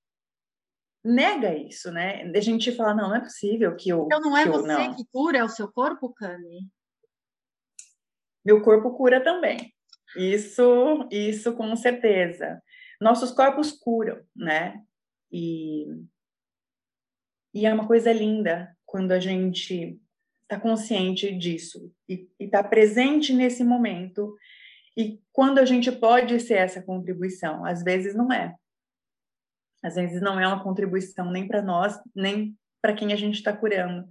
nega 1.04 1.54
isso, 1.54 1.92
né? 1.92 2.22
A 2.34 2.40
gente 2.40 2.72
fala, 2.72 2.94
não, 2.94 3.08
não 3.10 3.16
é 3.16 3.20
possível 3.20 3.76
que 3.76 3.90
eu. 3.90 4.04
Então 4.06 4.20
não 4.20 4.36
é 4.36 4.44
que 4.44 4.50
você 4.50 4.66
não. 4.66 4.94
que 4.94 5.04
cura, 5.12 5.38
é 5.38 5.44
o 5.44 5.48
seu 5.48 5.70
corpo, 5.70 6.12
Cami? 6.12 6.68
Meu 8.44 8.62
corpo 8.62 8.96
cura 8.96 9.22
também. 9.22 9.72
Isso, 10.16 11.06
isso 11.10 11.54
com 11.54 11.74
certeza. 11.76 12.62
Nossos 13.00 13.30
corpos 13.30 13.72
curam, 13.72 14.24
né? 14.34 14.82
E, 15.30 15.86
e 17.52 17.66
é 17.66 17.74
uma 17.74 17.86
coisa 17.86 18.12
linda 18.12 18.74
quando 18.86 19.12
a 19.12 19.20
gente 19.20 20.00
está 20.46 20.60
consciente 20.60 21.36
disso 21.36 21.92
e 22.08 22.28
está 22.38 22.62
presente 22.62 23.32
nesse 23.32 23.64
momento. 23.64 24.34
E 24.96 25.20
quando 25.32 25.58
a 25.58 25.64
gente 25.64 25.90
pode 25.90 26.38
ser 26.40 26.54
essa 26.54 26.82
contribuição, 26.82 27.64
às 27.64 27.82
vezes 27.82 28.14
não 28.14 28.32
é. 28.32 28.54
Às 29.82 29.96
vezes 29.96 30.22
não 30.22 30.40
é 30.40 30.46
uma 30.46 30.62
contribuição 30.62 31.30
nem 31.30 31.46
para 31.46 31.60
nós, 31.60 31.98
nem 32.14 32.56
para 32.80 32.94
quem 32.94 33.12
a 33.12 33.16
gente 33.16 33.34
está 33.34 33.52
curando. 33.52 34.08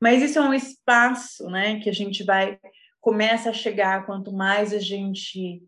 Mas 0.00 0.22
isso 0.22 0.38
é 0.38 0.42
um 0.42 0.54
espaço, 0.54 1.48
né, 1.48 1.78
que 1.80 1.88
a 1.88 1.92
gente 1.92 2.24
vai 2.24 2.58
começa 3.00 3.50
a 3.50 3.52
chegar 3.52 4.06
quanto 4.06 4.32
mais 4.32 4.72
a 4.72 4.78
gente 4.78 5.62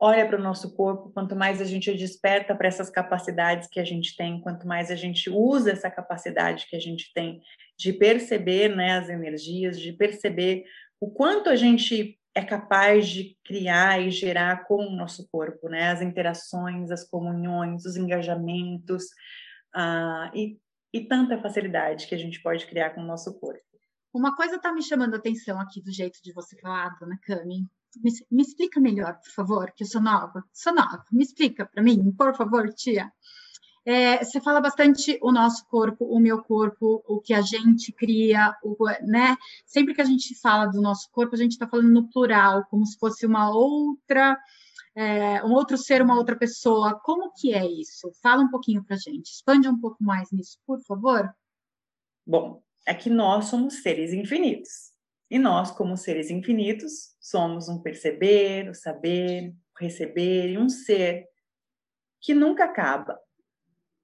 olha 0.00 0.26
para 0.26 0.38
o 0.38 0.42
nosso 0.42 0.74
corpo, 0.76 1.10
quanto 1.10 1.34
mais 1.34 1.60
a 1.60 1.64
gente 1.64 1.92
desperta 1.94 2.54
para 2.54 2.68
essas 2.68 2.88
capacidades 2.88 3.68
que 3.68 3.80
a 3.80 3.84
gente 3.84 4.14
tem, 4.16 4.40
quanto 4.40 4.66
mais 4.66 4.90
a 4.90 4.94
gente 4.94 5.28
usa 5.28 5.72
essa 5.72 5.90
capacidade 5.90 6.66
que 6.68 6.76
a 6.76 6.80
gente 6.80 7.12
tem 7.12 7.40
de 7.76 7.92
perceber 7.92 8.74
né, 8.74 8.98
as 8.98 9.08
energias, 9.08 9.78
de 9.78 9.92
perceber 9.92 10.64
o 11.00 11.10
quanto 11.10 11.48
a 11.48 11.56
gente 11.56 12.18
é 12.34 12.44
capaz 12.44 13.08
de 13.08 13.36
criar 13.44 14.00
e 14.00 14.10
gerar 14.10 14.64
com 14.66 14.86
o 14.86 14.96
nosso 14.96 15.28
corpo, 15.28 15.68
né? 15.68 15.90
As 15.90 16.00
interações, 16.00 16.90
as 16.90 17.02
comunhões, 17.02 17.84
os 17.84 17.96
engajamentos 17.96 19.04
uh, 19.74 20.30
e, 20.34 20.56
e 20.92 21.00
tanta 21.06 21.40
facilidade 21.40 22.06
que 22.06 22.14
a 22.14 22.18
gente 22.18 22.40
pode 22.40 22.66
criar 22.66 22.90
com 22.90 23.00
o 23.00 23.06
nosso 23.06 23.36
corpo. 23.40 23.64
Uma 24.14 24.36
coisa 24.36 24.56
está 24.56 24.72
me 24.72 24.82
chamando 24.82 25.14
a 25.14 25.18
atenção 25.18 25.60
aqui 25.60 25.82
do 25.82 25.92
jeito 25.92 26.20
de 26.22 26.32
você 26.32 26.56
falar, 26.60 26.96
dona 27.00 27.18
Cami. 27.22 27.66
Me, 28.02 28.10
me 28.30 28.42
explica 28.42 28.80
melhor, 28.80 29.18
por 29.18 29.30
favor, 29.30 29.72
que 29.72 29.84
eu 29.84 29.88
sou 29.88 30.00
nova. 30.00 30.44
Sou 30.52 30.74
nova. 30.74 31.04
Me 31.12 31.22
explica 31.22 31.66
para 31.66 31.82
mim, 31.82 32.12
por 32.12 32.34
favor, 32.36 32.72
tia. 32.72 33.12
É, 33.84 34.22
você 34.22 34.38
fala 34.40 34.60
bastante 34.60 35.18
o 35.22 35.32
nosso 35.32 35.66
corpo, 35.66 36.04
o 36.04 36.20
meu 36.20 36.42
corpo, 36.42 37.02
o 37.06 37.20
que 37.20 37.32
a 37.32 37.40
gente 37.40 37.90
cria, 37.90 38.54
o, 38.62 38.76
né? 39.06 39.34
Sempre 39.64 39.94
que 39.94 40.02
a 40.02 40.04
gente 40.04 40.38
fala 40.38 40.66
do 40.66 40.80
nosso 40.82 41.10
corpo, 41.10 41.34
a 41.34 41.38
gente 41.38 41.52
está 41.52 41.66
falando 41.66 41.88
no 41.88 42.08
plural, 42.10 42.66
como 42.68 42.84
se 42.84 42.98
fosse 42.98 43.24
uma 43.24 43.50
outra, 43.50 44.38
é, 44.94 45.42
um 45.42 45.52
outro 45.52 45.78
ser, 45.78 46.02
uma 46.02 46.16
outra 46.16 46.36
pessoa. 46.36 47.00
Como 47.02 47.32
que 47.32 47.54
é 47.54 47.64
isso? 47.64 48.12
Fala 48.22 48.42
um 48.42 48.50
pouquinho 48.50 48.84
para 48.84 48.96
gente. 48.96 49.32
Expande 49.32 49.68
um 49.68 49.80
pouco 49.80 50.04
mais 50.04 50.30
nisso, 50.32 50.58
por 50.66 50.80
favor. 50.82 51.32
Bom, 52.26 52.62
é 52.86 52.92
que 52.92 53.08
nós 53.08 53.46
somos 53.46 53.82
seres 53.82 54.12
infinitos. 54.12 54.92
E 55.30 55.38
nós, 55.38 55.70
como 55.70 55.96
seres 55.96 56.30
infinitos, 56.30 57.14
somos 57.20 57.68
um 57.68 57.82
perceber, 57.82 58.68
o 58.68 58.74
saber, 58.74 59.50
o 59.50 59.82
receber 59.82 60.50
e 60.50 60.58
um 60.58 60.68
ser 60.68 61.26
que 62.20 62.34
nunca 62.34 62.64
acaba, 62.64 63.18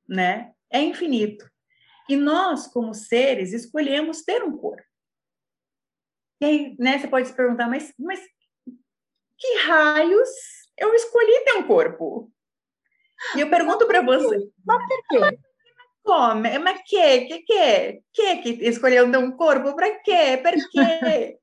né? 0.08 0.52
É 0.70 0.80
infinito. 0.80 1.50
E 2.08 2.16
nós, 2.16 2.66
como 2.66 2.92
seres, 2.92 3.52
escolhemos 3.52 4.22
ter 4.22 4.42
um 4.42 4.56
corpo. 4.56 4.84
E 6.40 6.44
aí, 6.44 6.76
né, 6.78 6.98
você 6.98 7.08
pode 7.08 7.28
se 7.28 7.34
perguntar, 7.34 7.68
mas, 7.68 7.94
mas 7.98 8.20
que 9.38 9.54
raios 9.66 10.28
eu 10.76 10.94
escolhi 10.94 11.44
ter 11.44 11.54
um 11.54 11.66
corpo? 11.66 12.30
E 13.36 13.40
eu 13.40 13.48
pergunto 13.48 13.86
para 13.86 14.02
você. 14.02 14.50
Mas 14.64 14.86
por 14.86 15.08
quê? 15.08 15.38
Come? 16.04 16.58
Mas 16.58 16.82
que? 16.86 17.20
Que 17.26 17.42
que? 17.42 18.02
Que 18.12 18.36
que 18.42 18.50
escolheu 18.68 19.06
um 19.06 19.32
corpo? 19.32 19.74
Para 19.74 20.00
quê? 20.02 20.42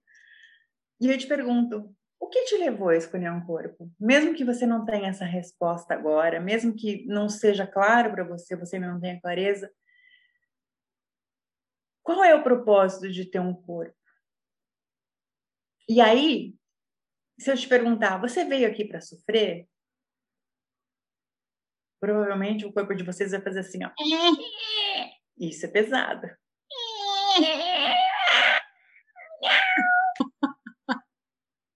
E 1.04 1.10
eu 1.10 1.18
te 1.18 1.26
pergunto, 1.26 1.96
o 2.20 2.28
que 2.28 2.44
te 2.46 2.58
levou 2.58 2.90
a 2.90 2.96
escolher 2.96 3.32
um 3.32 3.44
corpo? 3.44 3.90
Mesmo 4.00 4.36
que 4.36 4.46
você 4.46 4.68
não 4.68 4.86
tenha 4.86 5.10
essa 5.10 5.26
resposta 5.26 5.96
agora, 5.96 6.40
mesmo 6.40 6.76
que 6.76 7.04
não 7.08 7.28
seja 7.28 7.66
claro 7.66 8.12
para 8.12 8.24
você, 8.24 8.56
você 8.56 8.78
não 8.78 9.00
tenha 9.00 9.20
clareza, 9.20 9.68
qual 12.04 12.24
é 12.24 12.36
o 12.36 12.44
propósito 12.44 13.12
de 13.12 13.26
ter 13.26 13.40
um 13.40 13.54
corpo? 13.54 13.96
E 15.90 16.00
aí, 16.00 16.54
se 17.40 17.52
eu 17.52 17.58
te 17.58 17.68
perguntar, 17.68 18.20
você 18.20 18.46
veio 18.46 18.68
aqui 18.70 18.86
para 18.86 19.02
sofrer? 19.02 19.68
Provavelmente 22.02 22.66
o 22.66 22.74
corpo 22.74 22.96
de 22.96 23.04
vocês 23.04 23.32
vai 23.32 23.40
fazer 23.40 23.60
assim, 23.60 23.80
ó. 23.86 23.92
Isso 25.40 25.66
é 25.66 25.70
pesado. 25.70 26.28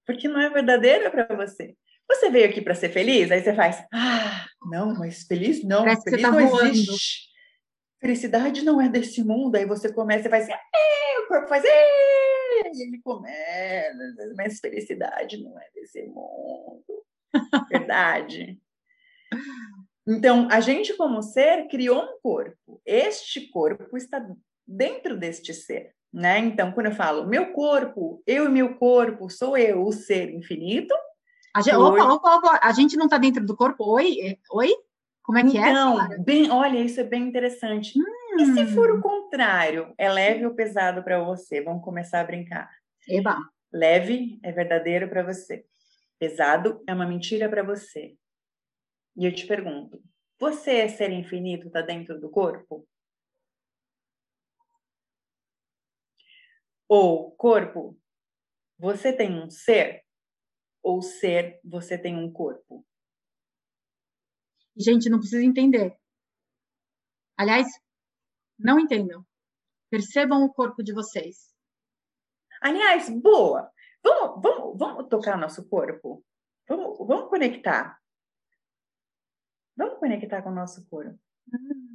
Porque 0.05 0.27
não 0.27 0.39
é 0.41 0.50
verdadeiro 0.50 1.10
para 1.10 1.36
você. 1.36 1.75
Você 2.10 2.29
veio 2.29 2.50
aqui 2.50 2.62
para 2.62 2.75
ser 2.75 2.89
feliz, 2.89 3.32
aí 3.32 3.41
você 3.41 3.55
faz, 3.55 3.84
ah, 3.91 4.46
não, 4.70 4.94
mas 4.94 5.24
feliz 5.24 5.63
não, 5.63 5.84
Parece 5.84 6.03
feliz 6.03 6.22
tá 6.22 6.32
não 6.32 6.48
voando. 6.48 6.70
existe. 6.70 7.29
Felicidade 8.00 8.62
não 8.63 8.79
é 8.79 8.88
desse 8.88 9.24
mundo. 9.24 9.55
Aí 9.55 9.65
você 9.65 9.91
começa 9.91 10.27
e 10.27 10.29
faz 10.29 10.44
assim, 10.44 10.53
o 11.24 11.27
corpo 11.27 11.48
faz, 11.48 11.63
e 11.63 12.84
ele 12.84 13.01
começa, 13.01 13.98
mas 14.36 14.60
felicidade 14.60 15.41
não 15.41 15.60
é 15.60 15.67
desse 15.74 16.03
mundo. 16.03 16.84
Verdade. 17.70 18.60
Então, 20.07 20.47
a 20.51 20.59
gente, 20.59 20.95
como 20.95 21.21
ser, 21.21 21.67
criou 21.67 22.03
um 22.03 22.19
corpo. 22.21 22.81
Este 22.85 23.50
corpo 23.50 23.97
está 23.97 24.25
dentro 24.67 25.17
deste 25.17 25.53
ser. 25.53 25.93
Né? 26.13 26.39
Então, 26.39 26.71
quando 26.71 26.88
eu 26.88 26.93
falo 26.93 27.27
meu 27.27 27.51
corpo, 27.51 28.24
eu 28.25 28.45
e 28.45 28.50
meu 28.50 28.75
corpo, 28.75 29.29
sou 29.29 29.57
eu, 29.57 29.83
o 29.83 29.91
ser 29.91 30.33
infinito. 30.33 30.93
A 31.53 31.62
gente, 31.62 31.75
opa, 31.75 32.13
opa, 32.13 32.35
opa, 32.38 32.59
a 32.62 32.71
gente 32.71 32.95
não 32.95 33.05
está 33.05 33.17
dentro 33.17 33.45
do 33.45 33.55
corpo? 33.55 33.83
Oi? 33.95 34.15
É, 34.21 34.38
oi? 34.51 34.69
Como 35.24 35.39
é 35.39 35.43
que 35.43 35.57
é? 35.57 35.74
Não, 35.74 36.24
bem, 36.24 36.51
olha, 36.51 36.79
isso 36.79 37.00
é 37.00 37.03
bem 37.03 37.24
interessante. 37.24 38.00
Hum. 38.00 38.39
E 38.39 38.45
se 38.53 38.65
for 38.67 38.91
o 38.91 39.01
contrário, 39.01 39.93
é 39.97 40.09
leve 40.09 40.45
ou 40.45 40.53
pesado 40.53 41.03
para 41.03 41.24
você? 41.24 41.62
Vamos 41.62 41.83
começar 41.83 42.21
a 42.21 42.25
brincar. 42.25 42.69
Eba. 43.09 43.38
Leve 43.74 44.39
é 44.43 44.51
verdadeiro 44.51 45.09
para 45.09 45.24
você. 45.24 45.65
Pesado 46.19 46.81
é 46.88 46.93
uma 46.93 47.07
mentira 47.07 47.50
para 47.50 47.63
você. 47.63 48.15
E 49.15 49.25
eu 49.25 49.34
te 49.34 49.48
pergunto: 49.48 50.03
você 50.39 50.77
é 50.77 50.88
ser 50.88 51.12
infinito 51.12 51.67
está 51.67 51.81
dentro 51.81 52.19
do 52.19 52.29
corpo? 52.29 52.88
Ou 56.88 57.31
corpo, 57.31 57.98
você 58.77 59.12
tem 59.12 59.34
um 59.41 59.50
ser? 59.50 60.03
Ou 60.84 61.01
ser, 61.01 61.60
você 61.63 61.98
tem 61.98 62.15
um 62.15 62.31
corpo? 62.31 62.86
Gente, 64.77 65.10
não 65.10 65.19
precisa 65.19 65.43
entender. 65.43 65.98
Aliás, 67.38 67.67
não 68.60 68.79
entendam. 68.79 69.25
Percebam 69.89 70.43
o 70.43 70.53
corpo 70.53 70.84
de 70.84 70.93
vocês. 70.93 71.55
Aliás, 72.62 73.10
boa. 73.10 73.72
Vamos, 74.03 74.41
vamos, 74.41 74.77
vamos 74.77 75.10
tocar 75.10 75.38
nosso 75.38 75.67
corpo? 75.67 76.24
Vamos, 76.67 76.98
vamos 77.00 77.29
conectar. 77.29 78.00
Vamos 79.75 80.00
conectar 80.00 80.41
com 80.41 80.50
o 80.50 80.55
nosso 80.55 80.86
corpo. 80.88 81.20
Hum. 81.53 81.86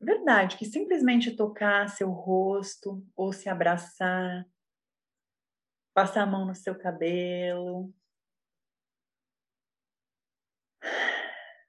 Verdade, 0.00 0.56
que 0.56 0.64
simplesmente 0.64 1.36
tocar 1.36 1.88
seu 1.88 2.10
rosto 2.10 3.06
ou 3.14 3.32
se 3.32 3.50
abraçar, 3.50 4.46
passar 5.92 6.22
a 6.22 6.26
mão 6.26 6.46
no 6.46 6.54
seu 6.54 6.74
cabelo. 6.74 7.92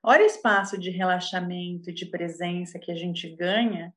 Olha 0.02 0.24
o 0.24 0.26
espaço 0.26 0.78
de 0.78 0.90
relaxamento 0.90 1.90
e 1.90 1.94
de 1.94 2.06
presença 2.06 2.80
que 2.80 2.92
a 2.92 2.96
gente 2.96 3.36
ganha. 3.36 3.94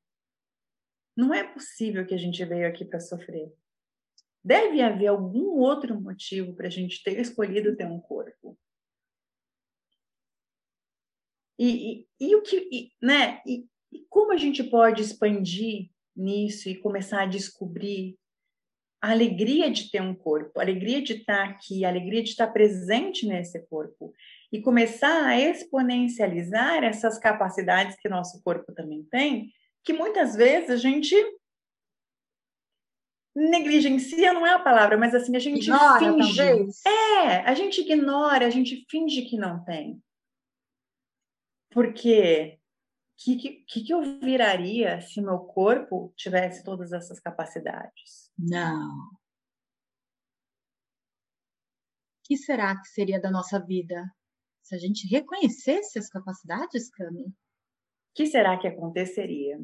Não 1.15 1.33
é 1.33 1.43
possível 1.43 2.05
que 2.05 2.13
a 2.13 2.17
gente 2.17 2.43
veio 2.43 2.67
aqui 2.67 2.83
para 2.83 2.99
sofrer. 2.99 3.53
Deve 4.43 4.81
haver 4.81 5.07
algum 5.07 5.57
outro 5.57 5.99
motivo 5.99 6.53
para 6.53 6.67
a 6.67 6.69
gente 6.69 7.01
ter 7.01 7.19
escolhido 7.19 7.75
ter 7.75 7.87
um 7.87 7.99
corpo. 7.99 8.59
E, 11.57 12.05
e, 12.19 12.27
e 12.27 12.35
o 12.35 12.41
que, 12.41 12.67
e, 12.71 12.91
né? 13.01 13.41
E, 13.45 13.65
e 13.91 14.05
como 14.09 14.31
a 14.33 14.37
gente 14.37 14.63
pode 14.63 15.01
expandir 15.01 15.89
nisso 16.15 16.69
e 16.69 16.75
começar 16.75 17.23
a 17.23 17.27
descobrir 17.27 18.17
a 19.01 19.11
alegria 19.11 19.69
de 19.69 19.91
ter 19.91 20.01
um 20.01 20.15
corpo, 20.15 20.59
a 20.59 20.63
alegria 20.63 21.01
de 21.01 21.13
estar 21.13 21.43
aqui, 21.43 21.85
a 21.85 21.89
alegria 21.89 22.23
de 22.23 22.29
estar 22.29 22.47
presente 22.47 23.27
nesse 23.27 23.59
corpo 23.67 24.13
e 24.51 24.61
começar 24.61 25.27
a 25.27 25.39
exponencializar 25.39 26.83
essas 26.83 27.19
capacidades 27.19 27.95
que 27.97 28.09
nosso 28.09 28.41
corpo 28.43 28.73
também 28.73 29.03
tem, 29.03 29.51
que 29.83 29.93
muitas 29.93 30.35
vezes 30.35 30.69
a 30.71 30.77
gente 30.77 31.15
negligencia 33.35 34.33
não 34.33 34.47
é 34.47 34.53
a 34.53 34.59
palavra, 34.59 34.97
mas 34.97 35.13
assim 35.13 35.35
a 35.35 35.39
gente 35.39 35.63
ignora, 35.63 35.99
finge. 35.99 36.37
Talvez. 36.37 36.85
É, 36.85 37.37
a 37.41 37.53
gente 37.53 37.81
ignora, 37.81 38.47
a 38.47 38.49
gente 38.49 38.85
finge 38.89 39.23
que 39.23 39.37
não 39.37 39.63
tem. 39.63 40.01
Porque 41.75 42.57
que, 43.17 43.35
que, 43.35 43.83
que 43.83 43.93
eu 43.93 44.01
viraria 44.21 45.01
se 45.01 45.21
meu 45.21 45.39
corpo 45.39 46.13
tivesse 46.15 46.63
todas 46.63 46.93
essas 46.93 47.19
capacidades? 47.19 48.31
Não. 48.39 49.09
O 52.17 52.23
que 52.23 52.37
será 52.37 52.79
que 52.79 52.87
seria 52.87 53.19
da 53.19 53.29
nossa 53.29 53.59
vida 53.59 54.09
se 54.63 54.73
a 54.73 54.77
gente 54.77 55.05
reconhecesse 55.09 55.99
as 55.99 56.07
capacidades, 56.07 56.89
Cami? 56.91 57.25
O 57.25 57.33
que 58.15 58.25
será 58.25 58.57
que 58.57 58.69
aconteceria? 58.69 59.59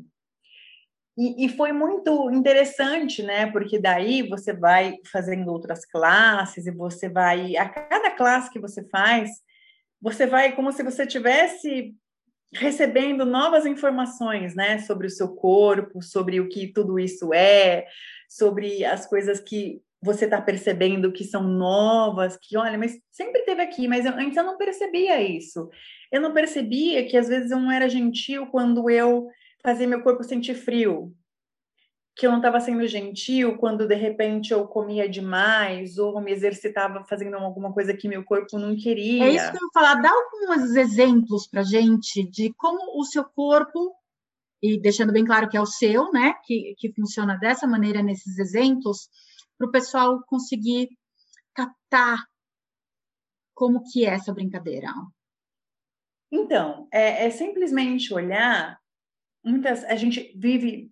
E, 1.18 1.46
e, 1.46 1.50
foi 1.50 1.72
muito 1.72 2.30
interessante, 2.30 3.24
né? 3.24 3.50
Porque 3.50 3.80
daí 3.80 4.28
você 4.28 4.52
vai 4.52 4.98
fazendo 5.10 5.50
outras 5.50 5.86
classes 5.86 6.68
e 6.68 6.72
você 6.72 7.08
vai, 7.08 7.56
a 7.56 7.70
cada 7.70 8.12
classe 8.12 8.52
que 8.52 8.60
você 8.60 8.84
faz, 8.90 9.30
você 10.02 10.26
vai 10.26 10.56
como 10.56 10.72
se 10.72 10.84
você 10.84 11.06
tivesse 11.06 11.96
recebendo 12.54 13.26
novas 13.26 13.66
informações, 13.66 14.56
né, 14.56 14.80
sobre 14.80 15.08
o 15.08 15.10
seu 15.10 15.30
corpo, 15.30 16.02
sobre 16.02 16.40
o 16.42 16.50
que 16.50 16.68
tudo 16.68 17.00
isso 17.00 17.34
é, 17.34 17.86
sobre 18.30 18.84
as 18.84 19.06
coisas 19.06 19.40
que 19.40 19.82
você 20.04 20.26
está 20.26 20.42
percebendo 20.42 21.12
que 21.12 21.24
são 21.24 21.44
novas, 21.44 22.36
que 22.36 22.58
olha, 22.58 22.78
mas 22.78 23.00
sempre 23.12 23.44
teve 23.44 23.62
aqui, 23.62 23.88
mas 23.88 24.06
eu, 24.06 24.14
antes 24.14 24.36
eu 24.36 24.44
não 24.44 24.58
percebia 24.58 25.22
isso. 25.22 25.70
Eu 26.12 26.20
não 26.20 26.34
percebia 26.34 27.08
que 27.08 27.16
às 27.16 27.28
vezes 27.28 27.52
eu 27.52 27.60
não 27.60 27.72
era 27.72 27.88
gentil 27.88 28.48
quando 28.48 28.90
eu 28.90 29.28
fazia 29.62 29.88
meu 29.88 30.02
corpo 30.02 30.24
sentir 30.24 30.56
frio, 30.56 31.14
que 32.16 32.26
eu 32.28 32.32
não 32.32 32.40
estava 32.40 32.60
sendo 32.60 32.86
gentil 32.88 33.58
quando 33.58 33.88
de 33.88 33.96
repente 33.96 34.52
eu 34.52 34.68
comia 34.68 35.08
demais 35.08 35.98
ou 35.98 36.20
me 36.22 36.32
exercitava 36.32 37.04
fazendo 37.06 37.38
alguma 37.38 37.74
coisa 37.74 37.96
que 37.96 38.08
meu 38.08 38.24
corpo 38.24 38.60
não 38.60 38.76
queria. 38.76 39.26
É 39.26 39.30
isso 39.30 39.50
que 39.52 39.58
eu 39.58 39.62
vou 39.62 39.72
falar. 39.74 39.96
Dá 39.96 40.12
alguns 40.12 40.76
exemplos 40.76 41.48
para 41.48 41.64
gente 41.64 42.24
de 42.30 42.54
como 42.54 43.00
o 43.00 43.06
seu 43.06 43.24
corpo, 43.24 43.96
e 44.62 44.80
deixando 44.80 45.14
bem 45.14 45.26
claro 45.26 45.50
que 45.50 45.58
é 45.58 45.62
o 45.62 45.66
seu, 45.66 46.12
né, 46.12 46.36
que, 46.44 46.76
que 46.78 46.94
funciona 46.94 47.38
dessa 47.38 47.66
maneira 47.66 48.04
nesses 48.04 48.38
exemplos, 48.38 49.10
para 49.58 49.68
o 49.68 49.72
pessoal 49.72 50.22
conseguir 50.28 50.90
captar 51.54 52.20
como 53.54 53.84
que 53.92 54.06
é 54.06 54.10
essa 54.10 54.34
brincadeira. 54.34 54.88
Então, 56.32 56.88
é, 56.92 57.26
é 57.26 57.30
simplesmente 57.30 58.14
olhar. 58.14 58.80
Muitas, 59.44 59.84
a 59.86 59.96
gente 59.96 60.32
vive 60.36 60.90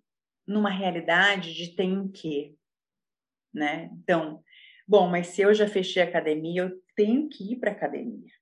numa 0.50 0.70
realidade 0.70 1.54
de 1.54 1.74
tem 1.74 2.08
que, 2.08 2.56
né? 3.54 3.88
Então, 4.02 4.42
bom, 4.86 5.08
mas 5.08 5.28
se 5.28 5.42
eu 5.42 5.54
já 5.54 5.68
fechei 5.68 6.02
a 6.02 6.06
academia, 6.06 6.62
eu 6.62 6.72
tenho 6.96 7.28
que 7.28 7.52
ir 7.52 7.56
para 7.56 7.70
academia, 7.70 8.32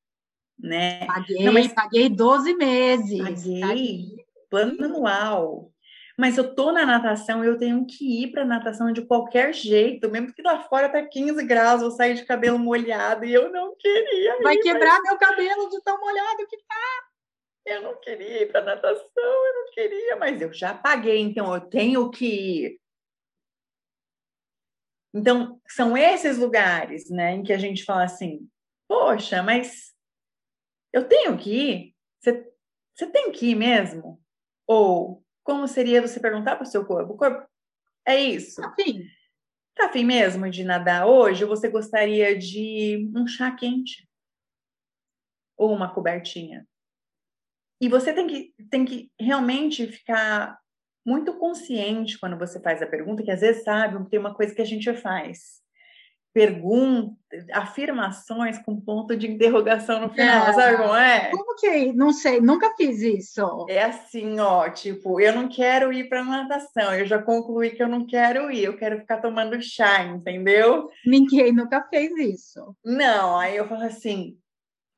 né? 0.59 1.05
Paguei, 1.07 1.45
Não, 1.45 1.53
mas 1.53 1.73
paguei 1.73 2.09
12 2.09 2.55
meses. 2.55 3.61
Paguei 3.61 4.17
plano 4.49 4.85
anual. 4.85 5.71
Mas 6.19 6.37
eu 6.37 6.53
tô 6.53 6.73
na 6.73 6.85
natação, 6.85 7.45
eu 7.45 7.57
tenho 7.57 7.87
que 7.87 8.25
ir 8.25 8.33
para 8.33 8.45
natação 8.45 8.91
de 8.93 9.03
qualquer 9.03 9.55
jeito, 9.55 10.11
mesmo 10.11 10.33
que 10.33 10.43
lá 10.43 10.65
fora 10.65 10.89
tá 10.89 11.01
15 11.01 11.45
graus, 11.45 11.81
eu 11.81 11.93
saio 11.93 12.17
de 12.17 12.25
cabelo 12.25 12.59
molhado 12.59 13.25
e 13.25 13.33
eu 13.33 13.53
não 13.53 13.77
queria. 13.77 14.43
Vai 14.43 14.57
ir, 14.57 14.63
quebrar 14.63 14.99
mas... 14.99 15.03
meu 15.05 15.17
cabelo 15.17 15.69
de 15.69 15.81
tão 15.83 16.01
molhado 16.01 16.47
que 16.49 16.57
tá. 16.57 17.08
Eu 17.69 17.83
não 17.83 18.01
queria 18.01 18.43
ir 18.45 18.51
para 18.51 18.65
natação, 18.65 19.05
eu 19.17 19.55
não 19.55 19.71
queria, 19.73 20.17
mas 20.17 20.41
eu 20.41 20.51
já 20.55 20.73
paguei, 20.73 21.21
então 21.21 21.55
eu 21.55 21.61
tenho 21.61 22.11
que 22.11 22.25
ir. 22.25 22.81
Então, 25.15 25.61
são 25.69 25.95
esses 25.95 26.39
lugares, 26.39 27.11
né, 27.11 27.33
em 27.33 27.43
que 27.43 27.53
a 27.53 27.59
gente 27.59 27.85
fala 27.85 28.05
assim: 28.05 28.49
poxa, 28.89 29.43
mas 29.43 29.95
eu 30.95 31.07
tenho 31.07 31.37
que 31.37 31.51
ir? 31.51 31.97
Você, 32.19 32.51
você 32.95 33.07
tem 33.11 33.31
que 33.33 33.51
ir 33.51 33.55
mesmo? 33.55 34.19
Ou 34.67 35.23
como 35.45 35.69
seria 35.69 36.01
você 36.01 36.19
perguntar 36.19 36.57
para 36.57 36.65
o 36.65 36.71
seu 36.71 36.87
corpo? 36.87 37.13
O 37.13 37.17
corpo, 37.19 37.47
é 38.07 38.17
isso? 38.19 38.63
Tá 38.63 38.69
afim. 38.69 39.05
Tá 39.75 39.87
afim 39.89 40.05
mesmo 40.05 40.49
de 40.51 40.65
nadar 40.65 41.07
hoje? 41.07 41.45
Ou 41.45 41.51
você 41.51 41.69
gostaria 41.69 42.37
de 42.37 43.11
um 43.15 43.27
chá 43.27 43.55
quente? 43.55 44.09
Ou 45.55 45.71
uma 45.75 45.93
cobertinha? 45.93 46.67
E 47.81 47.89
você 47.89 48.13
tem 48.13 48.27
que, 48.27 48.53
tem 48.71 48.85
que 48.85 49.11
realmente 49.19 49.87
ficar 49.87 50.59
muito 51.09 51.33
consciente 51.35 52.19
quando 52.19 52.37
você 52.37 52.61
faz 52.61 52.83
a 52.83 52.87
pergunta, 52.87 53.23
que 53.23 53.31
às 53.31 53.41
vezes, 53.41 53.65
sabe, 53.65 54.09
tem 54.11 54.19
uma 54.21 54.35
coisa 54.35 54.55
que 54.55 54.61
a 54.61 54.67
gente 54.67 54.93
faz. 54.95 55.59
Perguntas, 56.35 57.17
afirmações 57.53 58.59
com 58.59 58.79
ponto 58.79 59.17
de 59.17 59.27
interrogação 59.27 60.01
no 60.01 60.11
final, 60.11 60.49
é. 60.49 60.53
sabe 60.53 60.77
como 60.77 60.95
é? 60.95 61.31
Como 61.31 61.57
que? 61.57 61.93
Não 61.95 62.13
sei, 62.13 62.41
nunca 62.41 62.75
fiz 62.77 63.01
isso. 63.01 63.67
É 63.71 63.85
assim, 63.85 64.39
ó, 64.39 64.69
tipo, 64.69 65.19
eu 65.19 65.35
não 65.35 65.49
quero 65.49 65.91
ir 65.93 66.09
para 66.09 66.23
natação, 66.23 66.95
eu 66.95 67.07
já 67.07 67.21
concluí 67.21 67.71
que 67.71 67.83
eu 67.83 67.89
não 67.89 68.07
quero 68.07 68.51
ir, 68.51 68.65
eu 68.65 68.77
quero 68.77 69.01
ficar 69.01 69.19
tomando 69.19 69.61
chá, 69.63 70.05
entendeu? 70.05 70.91
Ninguém 71.07 71.53
nunca 71.53 71.83
fez 71.89 72.13
isso. 72.19 72.77
Não, 72.85 73.39
aí 73.39 73.57
eu 73.57 73.67
falo 73.67 73.85
assim, 73.85 74.37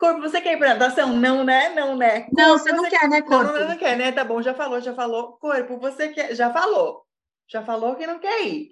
Corpo, 0.01 0.23
você 0.23 0.41
quer 0.41 0.55
ir 0.55 0.59
para 0.59 0.73
natação? 0.75 1.15
Não, 1.15 1.45
né? 1.45 1.69
Não, 1.75 1.95
né? 1.95 2.23
Corpo, 2.23 2.37
não, 2.37 2.59
você 2.59 2.73
não 2.73 2.89
quer, 2.89 3.07
né, 3.07 3.21
corpo? 3.21 3.53
Não, 3.53 3.61
não, 3.61 3.69
não 3.69 3.77
quer, 3.77 3.99
né? 3.99 4.11
Tá 4.11 4.25
bom, 4.25 4.41
já 4.41 4.55
falou, 4.55 4.81
já 4.81 4.95
falou. 4.95 5.35
Corpo, 5.35 5.79
você 5.79 6.09
quer... 6.09 6.35
Já 6.35 6.51
falou. 6.51 7.05
Já 7.47 7.63
falou 7.63 7.95
que 7.97 8.07
não 8.07 8.19
quer 8.19 8.47
ir. 8.47 8.69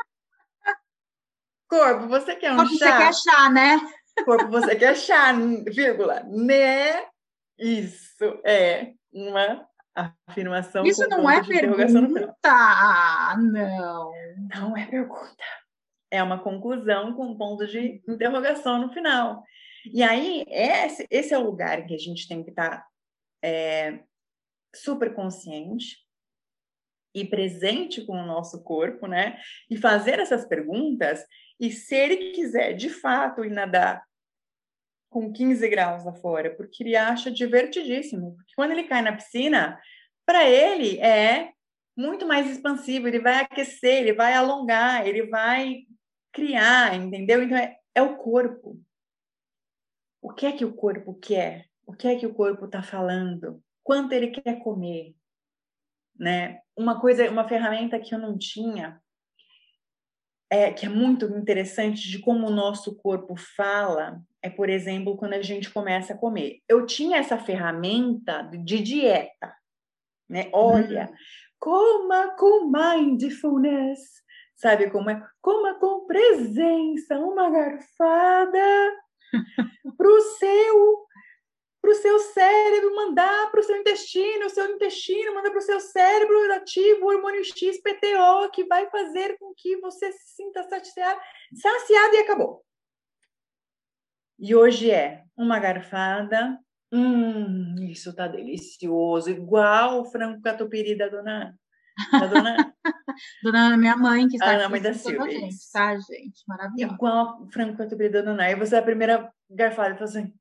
Corpo, 1.69 2.09
você 2.09 2.35
quer 2.35 2.53
um 2.53 2.57
corpo, 2.57 2.79
chá? 2.79 2.87
Você 2.87 3.05
quer 3.05 3.15
chá, 3.15 3.51
né? 3.51 3.79
Corpo, 4.25 4.49
você 4.51 4.75
quer 4.75 4.97
chá, 4.97 5.33
vírgula, 5.67 6.23
né? 6.31 7.05
Isso 7.59 8.41
é 8.43 8.95
uma 9.13 9.69
afirmação. 10.27 10.83
Isso 10.87 11.07
não 11.11 11.29
é 11.29 11.45
pergunta. 11.45 12.37
Não. 13.37 14.13
Não 14.55 14.77
é 14.77 14.87
pergunta. 14.87 15.45
É 16.11 16.23
uma 16.23 16.39
conclusão 16.39 17.13
com 17.13 17.37
ponto 17.37 17.67
de 17.67 18.03
interrogação 18.09 18.79
no 18.79 18.91
final. 18.95 19.45
E 19.93 20.03
aí, 20.03 20.45
esse, 20.49 21.07
esse 21.11 21.35
é 21.35 21.39
o 21.39 21.45
lugar 21.45 21.87
que 21.87 21.95
a 21.95 21.99
gente 21.99 22.29
tem 22.29 22.43
que 22.43 22.51
estar 22.51 22.71
tá, 22.71 22.87
é, 23.43 24.01
super 24.75 25.15
consciente 25.15 25.97
e 27.15 27.25
presente 27.25 28.05
com 28.05 28.13
o 28.13 28.27
nosso 28.27 28.63
corpo, 28.63 29.07
né? 29.07 29.39
E 29.71 29.77
fazer 29.77 30.19
essas 30.19 30.47
perguntas. 30.47 31.25
E 31.59 31.71
se 31.71 31.95
ele 31.95 32.33
quiser, 32.33 32.75
de 32.75 32.89
fato, 32.91 33.45
ir 33.45 33.51
nadar 33.51 34.03
com 35.11 35.33
15 35.33 35.69
graus 35.69 36.05
lá 36.05 36.13
fora, 36.13 36.55
porque 36.55 36.83
ele 36.83 36.97
acha 36.97 37.31
divertidíssimo. 37.31 38.37
Porque 38.37 38.53
quando 38.55 38.73
ele 38.73 38.85
cai 38.85 39.03
na 39.03 39.17
piscina, 39.17 39.81
para 40.27 40.49
ele 40.49 40.99
é 41.01 41.53
muito 41.97 42.27
mais 42.27 42.49
expansivo, 42.49 43.09
ele 43.09 43.19
vai 43.19 43.41
aquecer, 43.41 44.03
ele 44.03 44.13
vai 44.13 44.35
alongar, 44.35 45.07
ele 45.07 45.27
vai 45.27 45.79
criar, 46.33 46.95
entendeu? 46.95 47.43
Então 47.43 47.57
é, 47.57 47.77
é 47.95 48.03
o 48.03 48.17
corpo. 48.17 48.81
O 50.21 50.33
que 50.33 50.47
é 50.47 50.53
que 50.53 50.65
o 50.65 50.75
corpo 50.75 51.15
quer? 51.15 51.67
O 51.87 51.93
que 51.93 52.07
é 52.07 52.17
que 52.17 52.27
o 52.27 52.35
corpo 52.35 52.67
está 52.67 52.83
falando? 52.83 53.63
Quanto 53.83 54.13
ele 54.13 54.29
quer 54.29 54.59
comer? 54.61 55.15
Né? 56.19 56.61
Uma 56.77 57.01
coisa, 57.01 57.31
uma 57.31 57.49
ferramenta 57.49 57.99
que 57.99 58.15
eu 58.15 58.19
não 58.19 58.37
tinha, 58.37 59.01
é, 60.51 60.73
que 60.73 60.87
é 60.87 60.89
muito 60.89 61.27
interessante 61.27 62.09
de 62.09 62.19
como 62.19 62.47
o 62.47 62.55
nosso 62.55 62.97
corpo 62.97 63.37
fala, 63.37 64.21
é, 64.43 64.51
por 64.51 64.69
exemplo, 64.69 65.17
quando 65.17 65.35
a 65.35 65.43
gente 65.43 65.71
começa 65.71 66.15
a 66.15 66.19
comer. 66.19 66.61
Eu 66.69 66.85
tinha 66.87 67.19
essa 67.19 67.39
ferramenta 67.39 68.43
de 68.43 68.81
dieta, 68.81 69.55
né? 70.29 70.49
Olha, 70.53 71.11
hum. 71.11 71.17
coma 71.59 72.37
com 72.37 72.71
mindfulness, 72.71 74.01
sabe 74.57 74.91
como 74.91 75.11
é? 75.11 75.23
Coma 75.41 75.75
com 75.79 76.07
presença, 76.07 77.19
uma 77.19 77.51
garfada 77.51 78.59
para 79.97 80.09
o 80.09 80.21
seu 80.21 81.09
para 81.81 81.93
o 81.93 81.95
seu 81.95 82.19
cérebro 82.19 82.95
mandar 82.95 83.51
para 83.51 83.61
o 83.61 83.63
seu 83.63 83.77
intestino, 83.77 84.47
o 84.47 84.51
seu 84.51 84.67
intestino 84.75 85.35
manda 85.35 85.51
para 85.51 85.59
o 85.59 85.63
seu 85.63 85.81
cérebro 85.81 86.53
ativo 86.53 87.05
o 87.05 87.09
hormônio 87.09 87.45
XPTO, 87.45 88.51
que 88.53 88.65
vai 88.65 88.91
fazer 88.91 89.39
com 89.39 89.55
que 89.57 89.77
você 89.79 90.11
se 90.13 90.35
sinta 90.35 90.63
saciado, 90.65 91.21
saciado 91.55 92.15
e 92.15 92.19
acabou. 92.19 92.65
E 94.39 94.55
hoje 94.55 94.91
é 94.91 95.23
uma 95.37 95.59
garfada, 95.59 96.59
hum, 96.93 97.75
isso 97.89 98.15
tá 98.15 98.29
delicioso, 98.29 99.31
igual 99.31 100.01
o 100.01 100.05
frango 100.05 100.43
catupiry 100.43 100.97
da 100.97 101.09
dona 101.09 101.59
da 102.13 102.27
dona 102.27 102.75
Dona 103.43 103.77
minha 103.77 103.97
mãe, 103.97 104.29
que 104.29 104.37
está 104.37 104.53
a 104.53 104.57
aqui 104.57 104.71
mãe 104.71 104.81
da 104.81 104.95
Silvia. 104.95 105.41
Gente, 105.41 105.57
tá, 105.73 105.99
gente? 105.99 106.45
Maravilhoso. 106.47 106.95
Igual 106.95 107.43
o 107.43 107.51
frango 107.51 107.77
catupiry 107.77 108.09
da 108.09 108.23
dona. 108.23 108.45
Aí 108.45 108.55
você 108.55 108.77
é 108.77 108.79
a 108.79 108.83
primeira 108.83 109.33
garfada 109.51 109.95
e 109.95 109.99
fala 109.99 110.05
assim, 110.05 110.33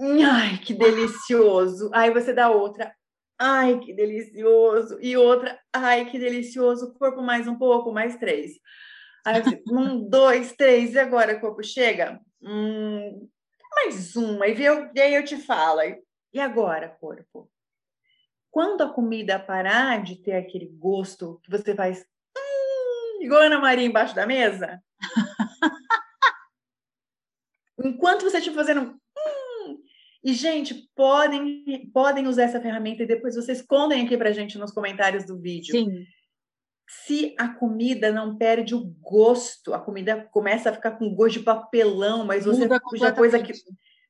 Ai, 0.00 0.58
que 0.58 0.74
delicioso. 0.74 1.90
Aí 1.92 2.10
você 2.10 2.32
dá 2.32 2.50
outra. 2.50 2.94
Ai, 3.38 3.78
que 3.78 3.92
delicioso. 3.92 4.98
E 5.00 5.16
outra. 5.16 5.58
Ai, 5.72 6.10
que 6.10 6.18
delicioso. 6.18 6.94
Corpo 6.94 7.22
mais 7.22 7.46
um 7.46 7.56
pouco, 7.56 7.92
mais 7.92 8.16
três. 8.16 8.52
Aí 9.24 9.42
você, 9.42 9.62
um, 9.70 10.08
dois, 10.08 10.52
três. 10.52 10.94
E 10.94 10.98
agora, 10.98 11.38
corpo 11.38 11.62
chega? 11.62 12.20
Hum, 12.42 13.28
mais 13.74 14.16
uma. 14.16 14.48
E, 14.48 14.64
eu, 14.64 14.90
e 14.94 15.00
aí 15.00 15.14
eu 15.14 15.24
te 15.24 15.36
falo. 15.36 15.80
E 16.32 16.40
agora, 16.40 16.88
corpo? 17.00 17.51
Quando 18.52 18.82
a 18.82 18.92
comida 18.92 19.40
parar 19.40 20.00
de 20.04 20.14
ter 20.14 20.34
aquele 20.34 20.66
gosto 20.66 21.40
que 21.42 21.50
você 21.50 21.74
faz. 21.74 22.06
Hum, 22.36 23.22
igual 23.22 23.40
a 23.40 23.46
Ana 23.46 23.58
Maria 23.58 23.84
embaixo 23.84 24.14
da 24.14 24.24
mesa. 24.26 24.80
Enquanto 27.84 28.22
você 28.22 28.38
estiver 28.38 28.54
fazendo 28.54 28.96
e, 30.24 30.32
gente, 30.34 30.88
podem, 30.94 31.90
podem 31.92 32.28
usar 32.28 32.44
essa 32.44 32.60
ferramenta 32.60 33.02
e 33.02 33.06
depois 33.06 33.34
vocês 33.34 33.60
contem 33.60 34.04
aqui 34.04 34.16
para 34.16 34.32
gente 34.32 34.56
nos 34.56 34.70
comentários 34.70 35.26
do 35.26 35.36
vídeo. 35.36 35.72
Sim. 35.72 36.06
Se 36.88 37.34
a 37.38 37.48
comida 37.48 38.12
não 38.12 38.36
perde 38.36 38.74
o 38.74 38.84
gosto, 39.00 39.74
a 39.74 39.80
comida 39.80 40.28
começa 40.30 40.70
a 40.70 40.72
ficar 40.72 40.92
com 40.92 41.12
gosto 41.12 41.38
de 41.38 41.44
papelão, 41.44 42.24
mas 42.24 42.44
você 42.44 42.68
já 42.96 43.12
pôs 43.12 43.34
aqui. 43.34 43.52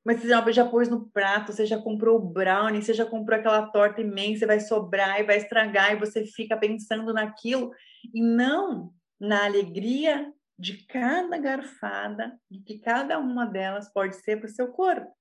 Mas 0.04 0.20
você 0.20 0.52
já, 0.52 0.68
pôs 0.68 0.88
no 0.88 1.08
prato, 1.10 1.52
você 1.52 1.64
já 1.64 1.78
comprou 1.78 2.16
o 2.16 2.28
brownie, 2.28 2.82
você 2.82 2.92
já 2.92 3.06
comprou 3.06 3.38
aquela 3.38 3.68
torta 3.70 4.00
imensa, 4.00 4.46
vai 4.46 4.58
sobrar 4.58 5.20
e 5.20 5.24
vai 5.24 5.36
estragar, 5.36 5.92
e 5.92 5.98
você 5.98 6.24
fica 6.26 6.56
pensando 6.56 7.12
naquilo, 7.12 7.72
e 8.12 8.20
não 8.20 8.92
na 9.20 9.44
alegria 9.44 10.32
de 10.58 10.84
cada 10.86 11.38
garfada 11.38 12.38
e 12.50 12.60
que 12.60 12.78
cada 12.78 13.18
uma 13.18 13.46
delas 13.46 13.92
pode 13.92 14.16
ser 14.16 14.38
para 14.38 14.46
o 14.46 14.50
seu 14.50 14.72
corpo. 14.72 15.12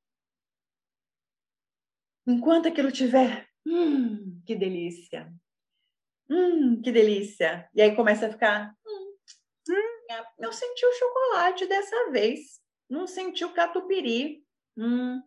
Enquanto 2.28 2.68
aquilo 2.68 2.92
tiver, 2.92 3.48
hum, 3.66 4.42
que 4.46 4.56
delícia, 4.56 5.32
hum, 6.30 6.82
que 6.82 6.92
delícia. 6.92 7.70
E 7.74 7.82
aí 7.82 7.96
começa 7.96 8.28
a 8.28 8.32
ficar, 8.32 8.74
hum, 8.86 9.16
hum, 9.70 10.24
não 10.40 10.52
senti 10.52 10.86
o 10.86 10.94
chocolate 10.94 11.68
dessa 11.68 12.12
vez, 12.12 12.60
não 12.90 13.08
senti 13.08 13.46
o 13.46 13.54
catupiry. 13.54 14.44
Hum, 14.78 15.22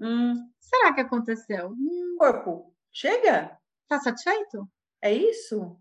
hum. 0.00 0.50
Será 0.58 0.94
que 0.94 1.00
aconteceu? 1.00 1.70
Hum. 1.70 2.16
Corpo, 2.18 2.74
chega? 2.92 3.58
Tá 3.88 4.00
satisfeito? 4.00 4.68
É 5.00 5.12
isso? 5.12 5.78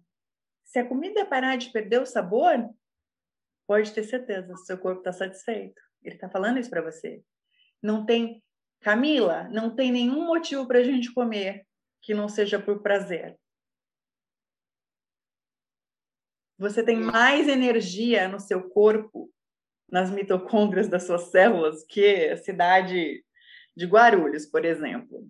Se 0.64 0.80
a 0.80 0.88
comida 0.88 1.26
parar 1.26 1.58
de 1.58 1.72
perder 1.72 2.02
o 2.02 2.06
sabor, 2.06 2.70
pode 3.68 3.94
ter 3.94 4.04
certeza, 4.04 4.56
seu 4.58 4.78
corpo 4.78 5.00
está 5.00 5.12
satisfeito. 5.12 5.82
Ele 6.02 6.16
está 6.16 6.30
falando 6.30 6.60
isso 6.60 6.70
para 6.70 6.82
você. 6.82 7.24
Não 7.82 8.06
tem 8.06 8.44
Camila, 8.82 9.48
não 9.50 9.76
tem 9.76 9.92
nenhum 9.92 10.26
motivo 10.26 10.68
para 10.68 10.80
a 10.80 10.84
gente 10.84 11.14
comer 11.14 11.68
que 12.02 12.16
não 12.16 12.28
seja 12.28 12.60
por 12.60 12.82
prazer. 12.82 13.40
Você 16.58 16.84
tem 16.84 17.00
mais 17.00 17.48
energia 17.48 18.28
no 18.28 18.40
seu 18.40 18.70
corpo, 18.70 19.32
nas 19.92 20.10
mitocôndrias 20.10 20.88
das 20.88 21.04
suas 21.04 21.24
células, 21.24 21.84
que 21.84 22.30
a 22.30 22.38
cidade 22.38 23.24
de 23.76 23.86
Guarulhos, 23.86 24.46
por 24.46 24.64
exemplo. 24.64 25.28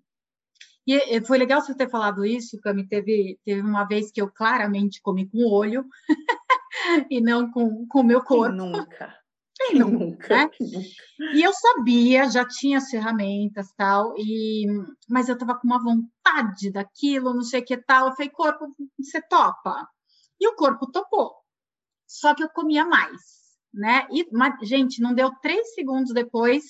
E 0.86 1.22
foi 1.22 1.38
legal 1.38 1.62
você 1.62 1.76
ter 1.76 1.90
falado 1.90 2.26
isso, 2.26 2.60
Cami. 2.62 2.88
Teve, 2.88 3.40
teve 3.46 3.62
uma 3.62 3.86
vez 3.86 4.12
que 4.12 4.22
eu 4.22 4.32
claramente 4.32 5.02
comi 5.02 5.30
com 5.30 5.40
o 5.40 5.52
olho 5.52 5.86
e 7.10 7.22
não 7.22 7.52
com 7.52 7.86
o 7.94 8.04
meu 8.04 8.24
corpo. 8.24 8.56
nunca? 8.56 9.16
Quem 9.56 9.80
nunca? 9.80 10.36
Né? 10.38 10.52
E 11.36 11.44
eu 11.44 11.54
sabia, 11.54 12.30
já 12.30 12.48
tinha 12.48 12.80
as 12.80 12.90
ferramentas 12.90 13.68
tal, 13.78 14.16
e 14.18 14.66
mas 15.08 15.30
eu 15.30 15.38
tava 15.38 15.56
com 15.56 15.68
uma 15.68 15.82
vontade 15.82 16.72
daquilo, 16.72 17.34
não 17.34 17.44
sei 17.44 17.62
o 17.62 17.66
que 17.66 17.78
tal. 17.78 18.08
Eu 18.08 18.16
falei, 18.16 18.32
corpo, 18.32 18.76
você 19.00 19.22
topa? 19.22 19.88
E 20.40 20.48
o 20.48 20.56
corpo 20.56 20.92
topou. 20.92 21.36
Só 22.08 22.34
que 22.34 22.44
eu 22.44 22.50
comia 22.50 22.86
mais 22.86 23.41
né? 23.74 24.08
E, 24.12 24.28
mas, 24.32 24.56
gente, 24.68 25.02
não 25.02 25.14
deu 25.14 25.32
três 25.42 25.74
segundos 25.74 26.14
depois, 26.14 26.64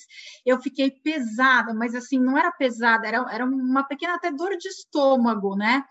eu 0.46 0.60
fiquei 0.60 0.90
pesada, 0.90 1.74
mas 1.74 1.94
assim, 1.94 2.18
não 2.18 2.38
era 2.38 2.52
pesada, 2.52 3.06
era, 3.06 3.26
era 3.30 3.44
uma 3.44 3.84
pequena 3.84 4.14
até 4.14 4.30
dor 4.30 4.56
de 4.56 4.68
estômago, 4.68 5.56
né? 5.56 5.84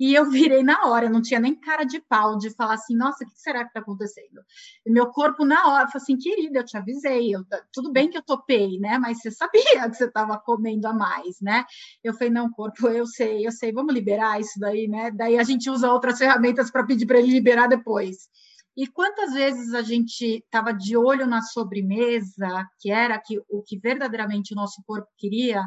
E 0.00 0.14
eu 0.14 0.28
virei 0.28 0.64
na 0.64 0.86
hora, 0.86 1.08
não 1.08 1.22
tinha 1.22 1.38
nem 1.38 1.54
cara 1.54 1.84
de 1.84 2.00
pau 2.00 2.36
de 2.36 2.50
falar 2.50 2.74
assim, 2.74 2.96
nossa, 2.96 3.22
o 3.22 3.26
que 3.28 3.38
será 3.38 3.60
que 3.60 3.68
está 3.68 3.78
acontecendo? 3.78 4.42
E 4.84 4.90
meu 4.90 5.06
corpo 5.12 5.44
na 5.44 5.68
hora 5.68 5.86
falou 5.86 6.02
assim, 6.02 6.16
querida, 6.16 6.58
eu 6.58 6.64
te 6.64 6.76
avisei, 6.76 7.32
eu, 7.32 7.44
tudo 7.72 7.92
bem 7.92 8.10
que 8.10 8.18
eu 8.18 8.22
topei, 8.22 8.80
né? 8.80 8.98
Mas 8.98 9.20
você 9.20 9.30
sabia 9.30 9.88
que 9.88 9.94
você 9.94 10.06
estava 10.06 10.36
comendo 10.38 10.88
a 10.88 10.92
mais, 10.92 11.40
né? 11.40 11.64
Eu 12.02 12.14
falei, 12.14 12.30
não, 12.30 12.50
corpo, 12.50 12.88
eu 12.88 13.06
sei, 13.06 13.46
eu 13.46 13.52
sei, 13.52 13.70
vamos 13.72 13.94
liberar 13.94 14.40
isso 14.40 14.58
daí, 14.58 14.88
né? 14.88 15.12
Daí 15.12 15.38
a 15.38 15.44
gente 15.44 15.70
usa 15.70 15.92
outras 15.92 16.18
ferramentas 16.18 16.68
para 16.68 16.84
pedir 16.84 17.06
para 17.06 17.20
ele 17.20 17.30
liberar 17.30 17.68
depois. 17.68 18.28
E 18.76 18.86
quantas 18.86 19.34
vezes 19.34 19.74
a 19.74 19.82
gente 19.82 20.38
estava 20.38 20.72
de 20.72 20.96
olho 20.96 21.26
na 21.26 21.42
sobremesa, 21.42 22.66
que 22.80 22.90
era 22.90 23.18
que, 23.18 23.38
o 23.50 23.62
que 23.62 23.78
verdadeiramente 23.78 24.52
o 24.52 24.56
nosso 24.56 24.82
corpo 24.86 25.08
queria, 25.18 25.62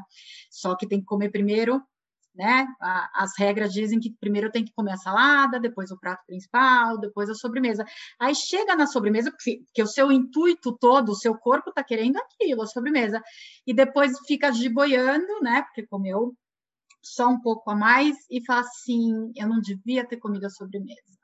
só 0.49 0.75
que 0.75 0.87
tem 0.87 0.99
que 0.99 1.05
comer 1.05 1.29
primeiro 1.29 1.81
né? 2.35 2.67
As 3.13 3.31
regras 3.37 3.71
dizem 3.71 3.99
que 3.99 4.13
primeiro 4.19 4.51
tem 4.51 4.65
que 4.65 4.73
comer 4.73 4.91
a 4.93 4.97
salada, 4.97 5.59
depois 5.59 5.89
o 5.89 5.97
prato 5.97 6.23
principal, 6.25 6.99
depois 6.99 7.29
a 7.29 7.33
sobremesa. 7.33 7.85
Aí 8.19 8.35
chega 8.35 8.75
na 8.75 8.85
sobremesa, 8.85 9.31
porque, 9.31 9.61
porque 9.65 9.81
o 9.81 9.87
seu 9.87 10.11
intuito 10.11 10.77
todo, 10.77 11.09
o 11.09 11.15
seu 11.15 11.35
corpo 11.37 11.69
está 11.69 11.83
querendo 11.83 12.17
aquilo, 12.17 12.61
a 12.61 12.67
sobremesa, 12.67 13.21
e 13.65 13.73
depois 13.73 14.11
fica 14.27 14.51
giboiando, 14.51 15.41
né? 15.41 15.61
Porque 15.63 15.87
comeu 15.87 16.35
só 17.01 17.29
um 17.29 17.39
pouco 17.39 17.71
a 17.71 17.75
mais 17.75 18.15
e 18.29 18.43
fala 18.45 18.61
assim: 18.61 19.31
eu 19.35 19.47
não 19.47 19.61
devia 19.61 20.05
ter 20.05 20.17
comido 20.17 20.45
a 20.45 20.49
sobremesa. 20.49 21.14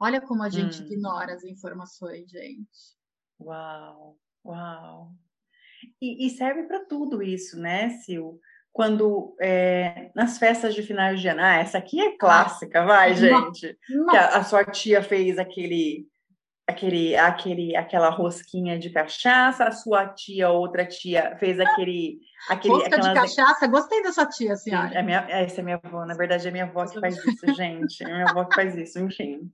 Olha 0.00 0.20
como 0.20 0.42
a 0.42 0.50
gente 0.50 0.82
hum. 0.82 0.86
ignora 0.86 1.34
as 1.34 1.44
informações, 1.44 2.30
gente. 2.30 2.96
Uau, 3.40 4.16
uau. 4.44 5.12
E, 6.00 6.26
e 6.26 6.30
serve 6.30 6.64
para 6.64 6.84
tudo 6.84 7.22
isso, 7.22 7.58
né, 7.58 7.90
Sil? 8.02 8.40
quando 8.74 9.36
é, 9.40 10.10
nas 10.16 10.36
festas 10.36 10.74
de 10.74 10.82
final 10.82 11.14
de 11.14 11.28
ano, 11.28 11.40
ah, 11.40 11.54
essa 11.58 11.78
aqui 11.78 12.00
é 12.00 12.18
clássica, 12.18 12.84
vai, 12.84 13.14
gente. 13.14 13.78
Que 14.10 14.16
a, 14.16 14.38
a, 14.38 14.42
sua 14.42 14.64
tia 14.64 15.00
fez 15.00 15.38
aquele, 15.38 16.08
aquele, 16.66 17.14
aquele, 17.16 17.76
aquela 17.76 18.10
rosquinha 18.10 18.76
de 18.76 18.90
cachaça, 18.90 19.62
a 19.62 19.70
sua 19.70 20.08
tia, 20.08 20.50
outra 20.50 20.84
tia, 20.84 21.36
fez 21.38 21.60
aquele, 21.60 22.18
aquele 22.50 22.74
Rosca 22.74 22.96
aquelas... 22.96 23.06
de 23.06 23.36
cachaça. 23.36 23.68
Gostei 23.68 24.02
da 24.02 24.12
sua 24.12 24.26
tia, 24.26 24.56
senhora. 24.56 24.92
É 24.92 25.02
minha, 25.04 25.24
essa 25.28 25.60
é 25.60 25.62
minha 25.62 25.80
avó, 25.80 26.04
na 26.04 26.14
verdade 26.14 26.48
é 26.48 26.50
minha 26.50 26.64
avó 26.64 26.84
que 26.84 26.98
faz 26.98 27.16
isso, 27.16 27.54
gente. 27.54 28.02
É 28.02 28.06
minha 28.06 28.28
avó 28.28 28.44
que 28.44 28.56
faz 28.56 28.74
isso, 28.76 28.98
enfim. 28.98 29.52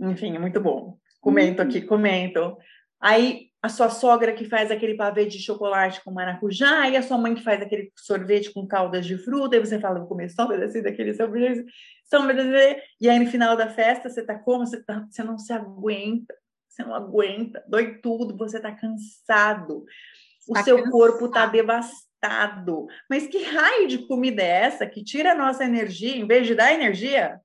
Enfim, 0.00 0.36
é 0.36 0.38
muito 0.38 0.60
bom. 0.60 0.96
Comento 1.20 1.60
aqui, 1.60 1.80
comento. 1.80 2.56
Aí 3.00 3.48
a 3.60 3.68
sua 3.68 3.90
sogra 3.90 4.32
que 4.32 4.44
faz 4.44 4.70
aquele 4.70 4.94
pavê 4.94 5.26
de 5.26 5.38
chocolate 5.40 6.02
com 6.04 6.12
maracujá, 6.12 6.88
e 6.88 6.96
a 6.96 7.02
sua 7.02 7.18
mãe 7.18 7.34
que 7.34 7.42
faz 7.42 7.60
aquele 7.60 7.92
sorvete 7.96 8.52
com 8.52 8.66
caldas 8.66 9.04
de 9.04 9.18
fruta, 9.18 9.56
e 9.56 9.60
você 9.60 9.80
fala, 9.80 9.98
vou 9.98 10.08
comer 10.08 10.28
só 10.30 10.44
um 10.44 10.48
pedacinho 10.48 10.84
daquele 10.84 11.12
sorvete, 11.12 11.64
só 12.04 12.20
um 12.20 12.26
pedacinho, 12.26 12.82
e 13.00 13.08
aí 13.08 13.18
no 13.18 13.26
final 13.26 13.56
da 13.56 13.68
festa 13.68 14.08
você 14.08 14.24
tá 14.24 14.38
como? 14.38 14.64
Você, 14.64 14.82
tá, 14.84 15.04
você 15.10 15.24
não 15.24 15.38
se 15.38 15.52
aguenta, 15.52 16.34
você 16.68 16.84
não 16.84 16.94
aguenta, 16.94 17.64
dói 17.68 17.98
tudo, 17.98 18.36
você 18.36 18.60
tá 18.60 18.70
cansado, 18.70 19.84
o 20.48 20.54
tá 20.54 20.62
seu 20.62 20.76
cansado. 20.76 20.92
corpo 20.92 21.28
tá 21.28 21.46
devastado. 21.46 22.86
Mas 23.10 23.26
que 23.26 23.42
raio 23.42 23.88
de 23.88 24.06
comida 24.06 24.40
é 24.40 24.62
essa 24.62 24.86
que 24.86 25.02
tira 25.02 25.32
a 25.32 25.36
nossa 25.36 25.64
energia, 25.64 26.16
em 26.16 26.26
vez 26.26 26.46
de 26.46 26.54
dar 26.54 26.72
energia, 26.72 27.40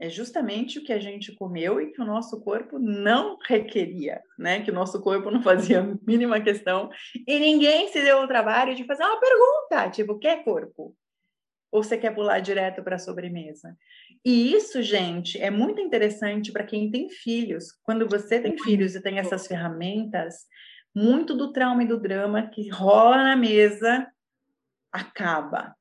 é 0.00 0.08
justamente 0.08 0.78
o 0.78 0.84
que 0.84 0.92
a 0.92 1.00
gente 1.00 1.34
comeu 1.34 1.80
e 1.80 1.90
que 1.90 2.00
o 2.00 2.04
nosso 2.04 2.40
corpo 2.40 2.78
não 2.78 3.36
requeria, 3.44 4.22
né? 4.38 4.62
Que 4.62 4.70
o 4.70 4.74
nosso 4.74 5.00
corpo 5.02 5.30
não 5.30 5.42
fazia 5.42 5.80
a 5.80 5.96
mínima 6.06 6.40
questão 6.40 6.88
e 7.26 7.38
ninguém 7.40 7.88
se 7.88 8.00
deu 8.02 8.20
o 8.20 8.28
trabalho 8.28 8.74
de 8.76 8.84
fazer 8.84 9.02
uma 9.02 9.18
pergunta, 9.18 9.90
tipo, 9.90 10.18
quer 10.18 10.44
corpo? 10.44 10.94
Ou 11.70 11.82
você 11.82 11.98
quer 11.98 12.14
pular 12.14 12.38
direto 12.40 12.82
para 12.82 12.96
a 12.96 12.98
sobremesa? 12.98 13.76
E 14.24 14.54
isso, 14.54 14.82
gente, 14.82 15.38
é 15.38 15.50
muito 15.50 15.80
interessante 15.80 16.50
para 16.52 16.64
quem 16.64 16.90
tem 16.90 17.10
filhos. 17.10 17.72
Quando 17.82 18.08
você 18.08 18.40
tem 18.40 18.56
filhos 18.56 18.94
e 18.94 19.02
tem 19.02 19.18
essas 19.18 19.46
ferramentas, 19.46 20.46
muito 20.94 21.36
do 21.36 21.52
trauma 21.52 21.82
e 21.82 21.88
do 21.88 22.00
drama 22.00 22.48
que 22.48 22.68
rola 22.68 23.22
na 23.22 23.36
mesa 23.36 24.06
acaba 24.92 25.76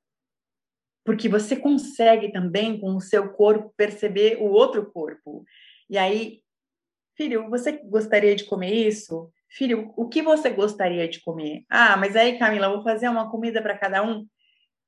porque 1.07 1.29
você 1.29 1.55
consegue 1.55 2.33
também, 2.33 2.77
com 2.77 2.93
o 2.93 2.99
seu 2.99 3.29
corpo, 3.29 3.73
perceber 3.77 4.39
o 4.41 4.47
outro 4.47 4.91
corpo. 4.91 5.45
E 5.89 5.97
aí, 5.97 6.41
filho, 7.15 7.49
você 7.49 7.71
gostaria 7.71 8.35
de 8.35 8.43
comer 8.43 8.73
isso? 8.73 9.31
Filho, 9.47 9.93
o 9.95 10.09
que 10.09 10.21
você 10.21 10.49
gostaria 10.49 11.07
de 11.07 11.21
comer? 11.21 11.63
Ah, 11.69 11.95
mas 11.95 12.13
aí, 12.17 12.37
Camila, 12.37 12.67
vou 12.67 12.83
fazer 12.83 13.07
uma 13.07 13.31
comida 13.31 13.61
para 13.61 13.77
cada 13.77 14.03
um. 14.03 14.27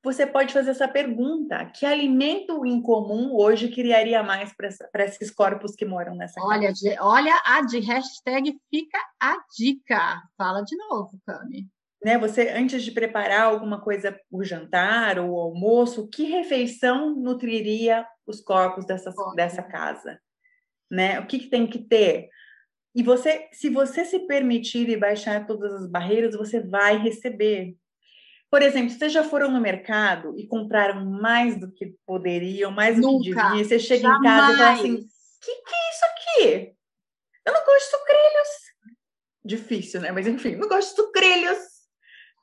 Você 0.04 0.28
pode 0.28 0.52
fazer 0.52 0.72
essa 0.72 0.90
pergunta: 0.90 1.66
que 1.68 1.86
alimento 1.86 2.66
em 2.66 2.82
comum 2.82 3.34
hoje 3.34 3.70
criaria 3.70 4.22
mais 4.22 4.54
para 4.54 5.06
esses 5.06 5.32
corpos 5.32 5.74
que 5.74 5.86
moram 5.86 6.16
nessa 6.16 6.42
olha, 6.42 6.68
casa? 6.68 6.74
De, 6.74 7.00
olha 7.00 7.42
a 7.46 7.62
de 7.62 7.80
hashtag 7.80 8.60
fica 8.70 9.00
a 9.22 9.38
dica. 9.58 10.22
Fala 10.38 10.64
de 10.64 10.76
novo, 10.76 11.18
Cami 11.26 11.70
né? 12.04 12.18
Você 12.18 12.50
antes 12.50 12.84
de 12.84 12.92
preparar 12.92 13.44
alguma 13.44 13.82
coisa 13.82 14.18
o 14.32 14.44
jantar 14.44 15.20
ou 15.20 15.32
o 15.32 15.40
almoço, 15.40 16.08
que 16.08 16.24
refeição 16.24 17.16
nutriria 17.16 18.06
os 18.26 18.42
corpos 18.42 18.86
dessa, 18.86 19.14
dessa 19.36 19.62
casa, 19.62 20.20
né? 20.90 21.20
O 21.20 21.28
que, 21.28 21.40
que 21.40 21.50
tem 21.50 21.68
que 21.68 21.80
ter? 21.80 22.30
E 22.96 23.04
você, 23.04 23.48
se 23.52 23.70
você 23.70 24.04
se 24.06 24.20
permitir 24.20 24.90
e 24.90 24.98
baixar 24.98 25.46
todas 25.46 25.74
as 25.74 25.90
barreiras, 25.90 26.36
você 26.36 26.60
vai 26.60 26.98
receber. 26.98 27.76
Por 28.50 28.64
exemplo, 28.64 28.90
vocês 28.90 29.12
já 29.12 29.24
foram 29.24 29.52
no 29.52 29.62
mercado 29.62 30.34
e 30.38 30.48
compraram 30.48 31.06
mais 31.06 31.60
do 31.60 31.72
que 31.72 31.94
poderiam, 32.06 32.72
mais 32.72 32.96
do 32.96 33.04
Nunca, 33.04 33.24
que 33.24 33.36
deviam, 33.36 33.64
você 33.64 33.78
chega 33.78 34.02
jamais. 34.02 34.20
em 34.20 34.24
casa 34.24 34.54
e 34.54 34.58
fala 34.58 34.72
assim: 34.72 34.94
o 34.96 34.98
que, 34.98 35.56
que 35.56 35.76
é 35.76 35.90
isso 35.92 36.06
aqui? 36.06 36.76
Eu 37.46 37.54
não 37.54 37.66
gosto 37.66 37.86
de 37.86 37.98
sucrilhos. 37.98 38.50
Difícil, 39.46 40.02
né? 40.02 40.12
Mas 40.12 40.28
enfim, 40.28 40.56
não 40.56 40.68
gosto 40.68 40.90
de 40.90 40.96
sucrilhos 40.96 41.79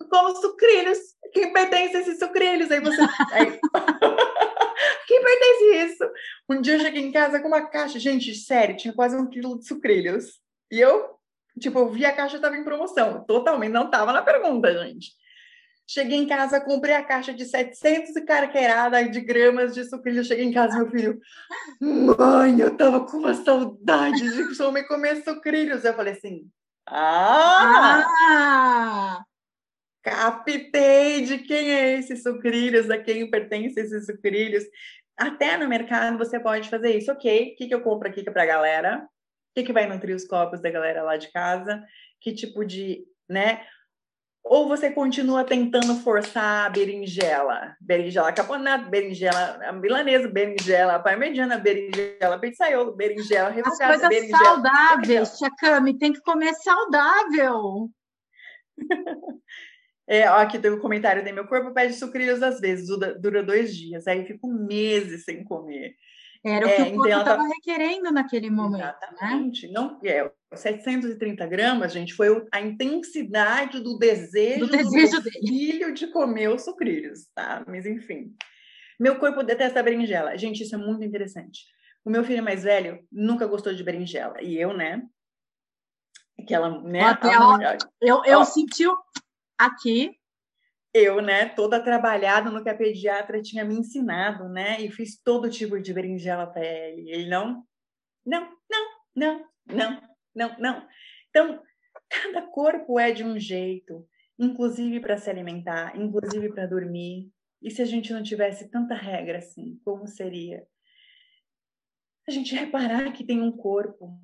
como 0.04 0.36
sucrilhos. 0.36 0.98
Quem 1.32 1.52
pertence 1.52 1.96
a 1.96 2.00
esses 2.00 2.18
sucrilhos? 2.18 2.70
Aí 2.70 2.80
você. 2.80 3.00
Aí... 3.32 3.58
Quem 5.06 5.22
pertence 5.22 5.64
a 5.64 5.84
isso? 5.84 6.10
Um 6.48 6.60
dia 6.60 6.74
eu 6.74 6.80
cheguei 6.80 7.02
em 7.02 7.12
casa 7.12 7.40
com 7.40 7.48
uma 7.48 7.66
caixa, 7.66 7.98
gente, 7.98 8.34
sério, 8.34 8.76
tinha 8.76 8.92
quase 8.92 9.16
um 9.16 9.28
quilo 9.28 9.58
de 9.58 9.66
sucrilhos. 9.66 10.40
E 10.70 10.80
eu, 10.80 11.16
tipo, 11.60 11.78
eu 11.78 11.88
vi 11.88 12.04
a 12.04 12.12
caixa 12.12 12.36
estava 12.36 12.56
em 12.56 12.64
promoção. 12.64 13.24
Totalmente, 13.24 13.72
não 13.72 13.86
estava 13.86 14.12
na 14.12 14.22
pergunta, 14.22 14.72
gente. 14.84 15.12
Cheguei 15.88 16.18
em 16.18 16.26
casa, 16.26 16.60
comprei 16.60 16.96
a 16.96 17.04
caixa 17.04 17.32
de 17.32 17.44
700 17.44 18.16
e 18.16 18.22
carqueirada 18.22 19.08
de 19.08 19.20
gramas 19.20 19.72
de 19.72 19.84
sucrilhos. 19.84 20.26
Cheguei 20.26 20.44
em 20.44 20.52
casa, 20.52 20.76
meu 20.76 20.90
filho, 20.90 21.20
mãe, 21.80 22.58
eu 22.58 22.76
tava 22.76 23.06
com 23.06 23.18
uma 23.18 23.34
saudade 23.34 24.18
de 24.18 24.42
me 24.72 24.82
comer 24.82 25.22
sucrilhos. 25.22 25.84
Eu 25.84 25.94
falei 25.94 26.14
assim, 26.14 26.50
ah! 26.88 28.04
ah! 28.30 29.24
Captei 30.06 31.22
de 31.22 31.38
quem 31.38 31.72
é 31.72 31.98
esses 31.98 32.22
sucrilhos, 32.22 32.88
a 32.88 32.96
quem 32.96 33.28
pertence 33.28 33.80
esses 33.80 34.06
sucrilhos. 34.06 34.62
Até 35.18 35.56
no 35.56 35.66
mercado 35.66 36.16
você 36.16 36.38
pode 36.38 36.70
fazer 36.70 36.96
isso. 36.96 37.10
Ok, 37.10 37.52
o 37.52 37.56
que, 37.56 37.66
que 37.66 37.74
eu 37.74 37.80
compro 37.80 38.08
aqui 38.08 38.22
para 38.22 38.44
a 38.44 38.46
galera? 38.46 38.98
O 38.98 39.08
que, 39.56 39.64
que 39.64 39.72
vai 39.72 39.86
nutrir 39.88 40.14
os 40.14 40.24
copos 40.24 40.62
da 40.62 40.70
galera 40.70 41.02
lá 41.02 41.16
de 41.16 41.32
casa? 41.32 41.84
Que 42.20 42.32
tipo 42.32 42.64
de, 42.64 43.04
né? 43.28 43.66
Ou 44.44 44.68
você 44.68 44.92
continua 44.92 45.42
tentando 45.42 45.96
forçar 45.96 46.66
a 46.66 46.70
berinjela, 46.70 47.74
berinjela 47.80 48.32
caponata, 48.32 48.88
berinjela 48.88 49.72
milanesa, 49.72 50.28
berinjela 50.28 51.00
parmegiana, 51.00 51.58
berinjela 51.58 52.38
pizzaiolo, 52.38 52.94
berinjela 52.94 53.50
refogada, 53.50 53.94
As 53.94 54.00
coisas 54.02 54.08
berinjela... 54.08 54.38
saudáveis, 54.38 55.36
Tia 55.36 55.50
Cami, 55.58 55.98
tem 55.98 56.12
que 56.12 56.20
comer 56.20 56.54
saudável. 56.54 57.90
É, 60.08 60.24
aqui 60.24 60.58
tem 60.58 60.70
um 60.70 60.78
comentário 60.78 61.24
de 61.24 61.32
meu 61.32 61.46
corpo 61.46 61.72
pede 61.72 61.94
sucrilhos 61.94 62.42
às 62.42 62.60
vezes, 62.60 62.88
dura, 63.20 63.42
dois 63.42 63.74
dias, 63.76 64.06
aí 64.06 64.24
fico 64.24 64.46
meses 64.48 65.24
sem 65.24 65.42
comer. 65.42 65.96
Era 66.44 66.64
o 66.64 66.68
que 66.68 66.76
é, 66.76 66.84
o 66.84 66.94
corpo 66.94 67.08
estava 67.08 67.42
tá... 67.42 67.48
requerendo 67.48 68.12
naquele 68.12 68.48
momento. 68.48 68.82
Né? 68.82 68.94
Exatamente. 69.10 69.66
Né? 69.66 69.72
Não, 69.72 69.98
é, 70.04 70.30
730 70.54 71.44
gramas, 71.46 71.92
gente, 71.92 72.14
foi 72.14 72.28
a 72.52 72.60
intensidade 72.60 73.80
do 73.80 73.98
desejo 73.98 74.66
do, 74.66 74.70
desejo 74.70 75.20
do 75.20 75.30
filho 75.30 75.92
de 75.92 76.06
comer 76.08 76.50
os 76.50 76.62
sucrilhos, 76.62 77.26
tá? 77.34 77.64
Mas 77.66 77.84
enfim. 77.84 78.32
Meu 78.98 79.18
corpo 79.18 79.42
detesta 79.42 79.82
berinjela. 79.82 80.38
Gente, 80.38 80.62
isso 80.62 80.74
é 80.74 80.78
muito 80.78 81.04
interessante. 81.04 81.64
O 82.04 82.10
meu 82.10 82.22
filho 82.22 82.44
mais 82.44 82.62
velho 82.62 83.00
nunca 83.10 83.46
gostou 83.46 83.74
de 83.74 83.82
berinjela. 83.82 84.40
E 84.40 84.56
eu, 84.56 84.72
né? 84.72 85.02
Aquela, 86.38 86.80
né? 86.80 87.00
Até, 87.00 87.36
ó, 87.36 87.58
eu, 88.00 88.22
eu 88.24 88.38
ó, 88.38 88.44
senti 88.44 88.84
aqui. 89.58 90.16
Eu, 90.94 91.20
né, 91.20 91.46
toda 91.50 91.82
trabalhada 91.82 92.50
no 92.50 92.62
que 92.62 92.70
a 92.70 92.74
pediatra 92.74 93.42
tinha 93.42 93.64
me 93.64 93.74
ensinado, 93.74 94.48
né, 94.48 94.80
e 94.80 94.90
fiz 94.90 95.20
todo 95.22 95.50
tipo 95.50 95.78
de 95.78 95.92
berinjela 95.92 96.46
para 96.46 96.64
ele. 96.64 97.10
Ele 97.10 97.28
não, 97.28 97.62
não, 98.24 98.48
não, 98.70 98.88
não, 99.14 99.44
não, 99.66 100.02
não, 100.34 100.58
não. 100.58 100.88
Então, 101.28 101.62
cada 102.08 102.42
corpo 102.46 102.98
é 102.98 103.12
de 103.12 103.22
um 103.22 103.38
jeito, 103.38 104.08
inclusive 104.38 105.00
para 105.00 105.18
se 105.18 105.28
alimentar, 105.28 105.94
inclusive 106.00 106.50
para 106.52 106.66
dormir. 106.66 107.30
E 107.60 107.70
se 107.70 107.82
a 107.82 107.84
gente 107.84 108.12
não 108.12 108.22
tivesse 108.22 108.70
tanta 108.70 108.94
regra 108.94 109.38
assim, 109.38 109.78
como 109.84 110.06
seria? 110.06 110.66
A 112.26 112.30
gente 112.30 112.54
reparar 112.54 113.12
que 113.12 113.24
tem 113.24 113.40
um 113.40 113.52
corpo, 113.52 114.18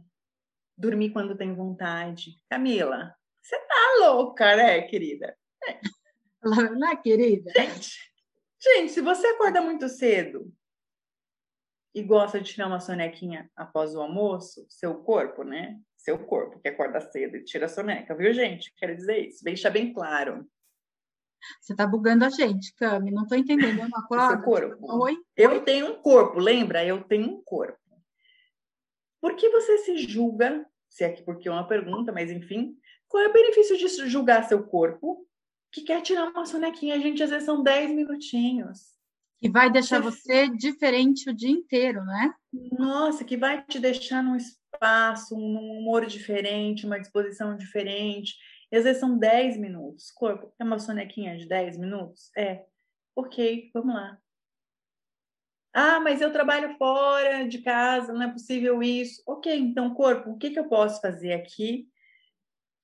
dormir 0.76 1.10
quando 1.10 1.36
tem 1.36 1.54
vontade. 1.54 2.36
Camila, 2.48 3.14
você 3.42 3.58
tá 3.58 3.96
louca, 4.00 4.56
né, 4.56 4.82
querida? 4.82 5.36
É. 5.68 5.80
Não 6.44 6.90
é, 6.90 6.96
querida? 6.96 7.52
Gente, 7.54 7.96
gente, 8.60 8.92
se 8.92 9.00
você 9.00 9.26
acorda 9.26 9.60
muito 9.60 9.88
cedo 9.88 10.52
e 11.94 12.02
gosta 12.02 12.40
de 12.40 12.50
tirar 12.50 12.68
uma 12.68 12.80
sonequinha 12.80 13.50
após 13.54 13.94
o 13.94 14.00
almoço, 14.00 14.66
seu 14.68 14.94
corpo, 15.02 15.44
né? 15.44 15.78
Seu 15.96 16.18
corpo 16.18 16.58
que 16.60 16.68
acorda 16.68 17.00
cedo 17.00 17.36
e 17.36 17.44
tira 17.44 17.66
a 17.66 17.68
soneca, 17.68 18.14
viu, 18.14 18.32
gente? 18.32 18.72
Quero 18.76 18.96
dizer 18.96 19.26
isso, 19.26 19.44
deixa 19.44 19.70
bem 19.70 19.92
claro. 19.92 20.48
Você 21.60 21.74
tá 21.74 21.86
bugando 21.86 22.24
a 22.24 22.30
gente, 22.30 22.74
Cami, 22.74 23.10
não 23.10 23.26
tô 23.26 23.34
entendendo. 23.34 23.80
Eu 23.80 23.88
não 23.88 24.02
Seu 24.28 24.42
corpo. 24.42 25.02
Oi? 25.02 25.16
Eu 25.36 25.64
tenho 25.64 25.92
um 25.92 26.00
corpo, 26.00 26.38
lembra? 26.38 26.84
Eu 26.84 27.02
tenho 27.04 27.28
um 27.28 27.42
corpo. 27.42 27.78
Por 29.20 29.36
que 29.36 29.48
você 29.48 29.78
se 29.78 29.98
julga? 29.98 30.66
Se 30.88 31.04
é 31.04 31.12
que 31.12 31.22
porque 31.22 31.48
é 31.48 31.52
uma 31.52 31.66
pergunta, 31.66 32.12
mas 32.12 32.30
enfim, 32.30 32.76
qual 33.12 33.22
é 33.22 33.28
o 33.28 33.32
benefício 33.32 33.76
de 33.76 34.08
julgar 34.08 34.48
seu 34.48 34.66
corpo 34.66 35.28
que 35.70 35.82
quer 35.82 36.00
tirar 36.00 36.30
uma 36.30 36.46
sonequinha? 36.46 36.94
A 36.94 36.98
gente, 36.98 37.22
às 37.22 37.28
vezes, 37.28 37.44
são 37.44 37.62
10 37.62 37.90
minutinhos. 37.90 38.92
E 39.42 39.50
vai 39.50 39.70
deixar 39.70 40.00
você... 40.00 40.48
diferente 40.48 41.28
o 41.28 41.34
dia 41.34 41.50
inteiro, 41.50 42.02
né? 42.06 42.34
Nossa, 42.72 43.22
que 43.22 43.36
vai 43.36 43.62
te 43.66 43.78
deixar 43.78 44.22
num 44.22 44.34
espaço, 44.34 45.36
num 45.36 45.78
humor 45.78 46.06
diferente, 46.06 46.86
uma 46.86 46.98
disposição 46.98 47.54
diferente. 47.54 48.34
E 48.72 48.76
às 48.76 48.84
vezes 48.84 49.00
são 49.00 49.18
10 49.18 49.58
minutos. 49.58 50.10
Corpo, 50.10 50.50
é 50.58 50.64
uma 50.64 50.78
sonequinha 50.78 51.36
de 51.36 51.46
10 51.46 51.76
minutos? 51.76 52.30
É. 52.34 52.64
Ok, 53.14 53.70
vamos 53.74 53.94
lá. 53.94 54.18
Ah, 55.74 56.00
mas 56.00 56.22
eu 56.22 56.32
trabalho 56.32 56.78
fora 56.78 57.46
de 57.46 57.58
casa, 57.58 58.10
não 58.14 58.22
é 58.22 58.32
possível 58.32 58.82
isso. 58.82 59.22
Ok, 59.26 59.54
então, 59.54 59.92
corpo, 59.92 60.30
o 60.30 60.38
que, 60.38 60.48
que 60.48 60.58
eu 60.58 60.68
posso 60.68 60.98
fazer 61.02 61.34
aqui 61.34 61.91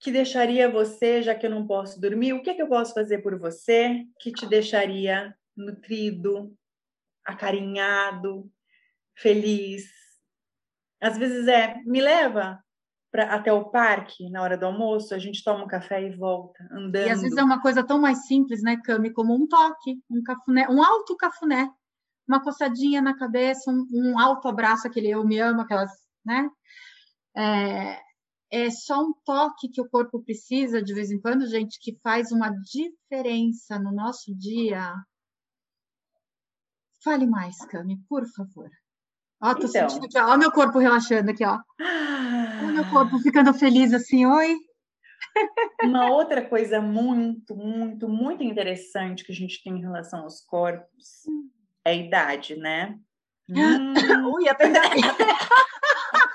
que 0.01 0.13
deixaria 0.13 0.71
você, 0.71 1.23
já 1.23 1.35
que 1.35 1.47
eu 1.47 1.51
não 1.51 1.67
posso 1.67 2.01
dormir, 2.01 2.33
o 2.33 2.43
que, 2.43 2.51
é 2.51 2.55
que 2.55 2.63
eu 2.63 2.69
posso 2.69 2.95
fazer 2.95 3.19
por 3.19 3.39
você 3.39 4.05
que 4.21 4.33
te 4.33 4.47
deixaria 4.47 5.35
nutrido, 5.57 6.55
acarinhado, 7.25 8.51
feliz? 9.17 9.85
Às 11.01 11.19
vezes 11.19 11.49
é, 11.49 11.77
me 11.85 12.01
leva 12.01 12.63
pra, 13.11 13.35
até 13.35 13.53
o 13.53 13.71
parque 13.71 14.31
na 14.31 14.43
hora 14.43 14.57
do 14.57 14.67
almoço, 14.67 15.15
a 15.15 15.19
gente 15.19 15.43
toma 15.43 15.65
um 15.65 15.69
café 15.69 16.03
e 16.03 16.15
volta, 16.15 16.65
andando. 16.71 17.09
E 17.09 17.11
às 17.11 17.21
vezes 17.21 17.37
é 17.37 17.43
uma 17.43 17.61
coisa 17.61 17.85
tão 17.85 18.01
mais 18.01 18.27
simples, 18.27 18.63
né, 18.63 18.81
Cami, 18.85 19.13
como 19.13 19.35
um 19.35 19.49
toque, 19.49 20.01
um 20.09 20.23
cafuné, 20.23 20.69
um 20.69 20.83
alto 20.83 21.17
cafuné, 21.17 21.69
uma 22.27 22.43
coçadinha 22.43 23.03
na 23.03 23.17
cabeça, 23.17 23.71
um, 23.71 23.89
um 23.93 24.19
alto 24.19 24.47
abraço, 24.47 24.87
aquele 24.87 25.09
eu 25.11 25.25
me 25.25 25.39
amo, 25.41 25.63
aquelas, 25.63 25.91
né? 26.25 26.49
É, 27.37 28.08
é 28.51 28.71
só 28.71 29.01
um 29.03 29.13
toque 29.25 29.69
que 29.69 29.81
o 29.81 29.89
corpo 29.89 30.23
precisa 30.23 30.83
de 30.83 30.95
vez 30.95 31.11
em 31.11 31.21
quando, 31.21 31.47
gente, 31.47 31.79
que 31.81 31.99
faz 32.03 32.33
uma 32.33 32.51
diferença 32.51 33.79
no 33.79 33.93
nosso 33.93 34.35
dia. 34.37 34.95
Fale 37.05 37.27
mais, 37.27 37.57
Cami, 37.67 37.99
por 38.09 38.27
favor. 38.37 38.69
Ó, 39.41 39.55
tô 39.55 39.67
Então. 39.67 39.89
sentindo 39.89 40.07
aqui, 40.07 40.19
ó, 40.19 40.37
meu 40.37 40.51
corpo 40.51 40.79
relaxando 40.79 41.31
aqui, 41.31 41.45
ó. 41.45 41.61
Ah, 41.81 42.61
Ó 42.65 42.67
meu 42.73 42.85
corpo 42.91 43.19
ficando 43.21 43.55
feliz 43.55 43.93
assim, 43.95 44.27
oi. 44.27 44.57
Uma 45.85 46.11
outra 46.11 46.45
coisa 46.49 46.81
muito, 46.81 47.55
muito, 47.55 48.09
muito 48.09 48.43
interessante 48.43 49.25
que 49.25 49.31
a 49.31 49.35
gente 49.35 49.63
tem 49.63 49.75
em 49.77 49.81
relação 49.81 50.23
aos 50.23 50.41
corpos 50.41 51.23
é 51.85 51.91
a 51.91 51.95
idade, 51.95 52.57
né? 52.57 52.99
Hum, 53.49 53.95
Ui, 54.35 54.49
até 54.49 54.65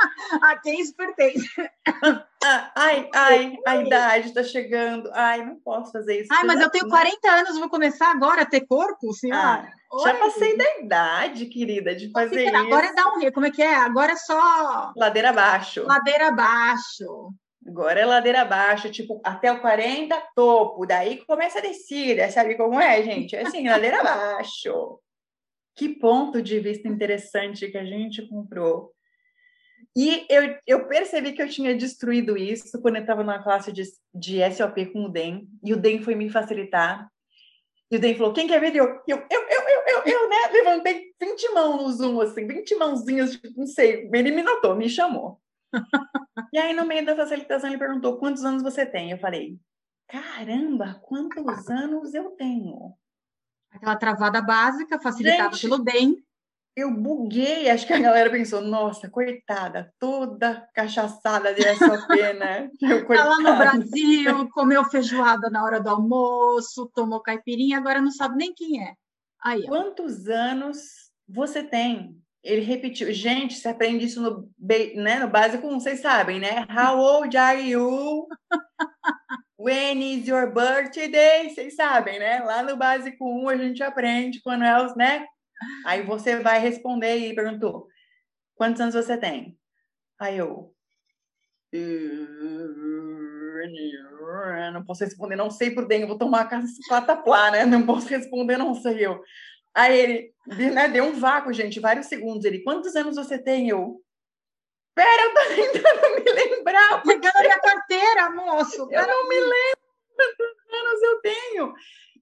A 0.42 0.56
quem 0.58 0.80
isso 0.80 0.94
pertence? 0.94 1.48
ah, 2.44 2.72
ai, 2.76 3.08
ai, 3.14 3.56
a 3.66 3.76
idade 3.76 4.32
tá 4.32 4.42
chegando. 4.42 5.10
Ai, 5.12 5.44
não 5.44 5.56
posso 5.60 5.92
fazer 5.92 6.20
isso. 6.20 6.32
Ai, 6.32 6.44
mas 6.44 6.60
eu 6.60 6.70
tenho 6.70 6.88
40 6.88 7.30
anos, 7.30 7.58
vou 7.58 7.68
começar 7.68 8.10
agora 8.10 8.42
a 8.42 8.46
ter 8.46 8.62
corpo, 8.66 9.12
senhora? 9.12 9.68
Ah, 9.92 9.98
já 10.04 10.12
Oi? 10.14 10.18
passei 10.20 10.56
da 10.56 10.78
idade, 10.78 11.46
querida, 11.46 11.94
de 11.94 12.10
fazer 12.10 12.46
Fica- 12.46 12.58
Agora 12.58 12.86
é 12.86 12.86
isso. 12.86 12.94
downhill, 12.96 13.32
como 13.32 13.46
é 13.46 13.50
que 13.50 13.62
é? 13.62 13.74
Agora 13.74 14.12
é 14.12 14.16
só 14.16 14.92
Ladeira 14.96 15.30
abaixo. 15.30 15.84
ladeira 15.84 16.28
abaixo. 16.28 17.30
Agora 17.66 18.00
é 18.00 18.06
ladeira 18.06 18.40
abaixo, 18.42 18.90
tipo, 18.90 19.20
até 19.24 19.52
o 19.52 19.60
40, 19.60 20.16
topo. 20.34 20.86
Daí 20.86 21.22
começa 21.26 21.58
a 21.58 21.62
descida, 21.62 22.30
sabe 22.30 22.56
como 22.56 22.80
é, 22.80 23.02
gente? 23.02 23.36
É 23.36 23.42
assim, 23.42 23.68
ladeira 23.68 24.00
abaixo. 24.00 24.98
Que 25.76 25.88
ponto 25.88 26.40
de 26.42 26.58
vista 26.58 26.88
interessante 26.88 27.70
que 27.70 27.76
a 27.78 27.84
gente 27.84 28.26
comprou. 28.28 28.92
E 29.96 30.24
eu, 30.28 30.56
eu 30.66 30.86
percebi 30.86 31.32
que 31.32 31.42
eu 31.42 31.48
tinha 31.48 31.76
destruído 31.76 32.36
isso 32.36 32.80
quando 32.80 32.96
eu 32.96 33.00
estava 33.02 33.22
numa 33.22 33.42
classe 33.42 33.72
de, 33.72 33.82
de 34.14 34.38
SOP 34.52 34.86
com 34.92 35.04
o 35.04 35.08
DEM, 35.08 35.48
e 35.64 35.74
o 35.74 35.76
DEM 35.76 36.02
foi 36.02 36.14
me 36.14 36.30
facilitar. 36.30 37.10
E 37.90 37.96
o 37.96 38.00
DEM 38.00 38.16
falou: 38.16 38.32
quem 38.32 38.46
quer 38.46 38.60
ver? 38.60 38.74
Eu, 38.76 38.84
eu, 38.84 39.02
eu, 39.08 39.18
eu, 39.28 39.60
eu, 39.68 39.82
eu, 39.86 40.02
eu, 40.06 40.28
né? 40.28 40.36
Levantei 40.52 41.12
20 41.20 41.52
mãos 41.52 41.82
no 41.82 41.92
Zoom, 41.92 42.20
assim, 42.20 42.46
20 42.46 42.76
mãozinhas, 42.76 43.32
tipo, 43.32 43.58
não 43.58 43.66
sei. 43.66 44.08
Ele 44.12 44.30
me 44.30 44.42
notou, 44.42 44.76
me 44.76 44.88
chamou. 44.88 45.40
E 46.52 46.58
aí, 46.58 46.72
no 46.72 46.84
meio 46.84 47.04
da 47.04 47.16
facilitação, 47.16 47.68
ele 47.68 47.78
perguntou: 47.78 48.18
quantos 48.18 48.44
anos 48.44 48.62
você 48.62 48.86
tem? 48.86 49.10
Eu 49.10 49.18
falei: 49.18 49.58
caramba, 50.06 51.00
quantos 51.02 51.68
anos 51.68 52.14
eu 52.14 52.30
tenho? 52.30 52.94
Aquela 53.72 53.96
travada 53.96 54.40
básica, 54.40 55.00
facilitada 55.00 55.52
Gente, 55.56 55.62
pelo 55.62 55.78
DEM. 55.78 56.24
Eu 56.76 56.90
buguei, 56.90 57.68
acho 57.68 57.86
que 57.86 57.92
a 57.92 57.98
galera 57.98 58.30
pensou: 58.30 58.60
nossa, 58.60 59.10
coitada, 59.10 59.92
toda 59.98 60.68
cachaçada 60.74 61.52
de 61.52 61.62
SOP, 61.62 62.16
né? 62.38 62.70
Eu, 62.80 63.06
Tá 63.06 63.24
lá 63.24 63.38
no. 63.38 63.56
Brasil, 63.56 64.48
comeu 64.50 64.84
feijoada 64.84 65.50
na 65.50 65.64
hora 65.64 65.80
do 65.80 65.90
almoço, 65.90 66.90
tomou 66.94 67.20
caipirinha, 67.20 67.78
agora 67.78 68.00
não 68.00 68.10
sabe 68.10 68.36
nem 68.36 68.54
quem 68.54 68.82
é. 68.82 68.94
Aí, 69.42 69.64
ó. 69.64 69.68
Quantos 69.68 70.28
anos 70.28 71.10
você 71.28 71.62
tem? 71.62 72.16
Ele 72.42 72.62
repetiu. 72.62 73.12
Gente, 73.12 73.54
você 73.54 73.68
aprende 73.68 74.06
isso 74.06 74.22
no, 74.22 74.48
né, 74.94 75.18
no 75.18 75.28
básico, 75.28 75.68
vocês 75.68 76.00
sabem, 76.00 76.40
né? 76.40 76.66
How 76.70 76.98
old 76.98 77.36
are 77.36 77.60
you? 77.60 78.26
When 79.58 80.00
is 80.02 80.26
your 80.26 80.50
birthday? 80.50 81.50
Vocês 81.50 81.74
sabem, 81.74 82.18
né? 82.18 82.40
Lá 82.40 82.62
no 82.62 82.76
básico 82.76 83.24
1 83.44 83.48
a 83.50 83.56
gente 83.56 83.82
aprende 83.82 84.40
quando 84.40 84.64
é 84.64 84.82
os, 84.82 84.96
né? 84.96 85.26
Aí 85.84 86.02
você 86.02 86.36
vai 86.40 86.60
responder 86.60 87.16
e 87.16 87.34
perguntou: 87.34 87.88
quantos 88.54 88.80
anos 88.80 88.94
você 88.94 89.16
tem? 89.16 89.58
Aí 90.18 90.38
eu. 90.38 90.74
"Uh, 91.74 92.30
Não 94.72 94.84
posso 94.84 95.04
responder, 95.04 95.36
não 95.36 95.50
sei 95.50 95.70
por 95.70 95.86
dentro, 95.86 96.08
vou 96.08 96.18
tomar 96.18 96.48
cataplá, 96.88 97.50
né? 97.50 97.64
Não 97.64 97.84
posso 97.84 98.08
responder, 98.08 98.56
não 98.56 98.74
sei 98.74 99.06
eu. 99.06 99.22
Aí 99.74 99.98
ele 99.98 100.34
né, 100.72 100.88
deu 100.88 101.04
um 101.04 101.12
vácuo, 101.12 101.52
gente, 101.52 101.80
vários 101.80 102.06
segundos. 102.06 102.44
Ele, 102.44 102.62
quantos 102.62 102.94
anos 102.96 103.16
você 103.16 103.38
tem? 103.38 103.68
Eu, 103.68 104.00
pera, 104.94 105.22
eu 105.22 105.34
tô 105.34 105.40
tentando 105.54 106.14
me 106.24 106.32
lembrar. 106.32 107.02
Pegando 107.02 107.36
a 107.36 107.40
minha 107.40 107.60
carteira, 107.60 108.30
moço. 108.30 108.88
Eu 108.90 109.06
não 109.06 109.28
me 109.28 109.40
lembro 109.40 109.80
quantos 110.16 110.74
anos 110.74 111.02
eu 111.02 111.20
tenho. 111.20 111.74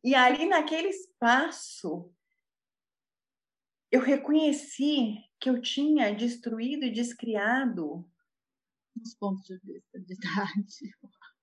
E 0.05 0.15
ali 0.15 0.47
naquele 0.47 0.89
espaço, 0.89 2.11
eu 3.91 4.01
reconheci 4.01 5.17
que 5.41 5.49
eu 5.49 5.61
tinha 5.61 6.15
destruído 6.15 6.85
e 6.85 6.91
descriado 6.93 8.05
Os 9.01 9.15
pontos 9.15 9.45
de 9.47 9.59
vista 9.59 10.01
de 10.01 10.15
idade. 10.15 10.95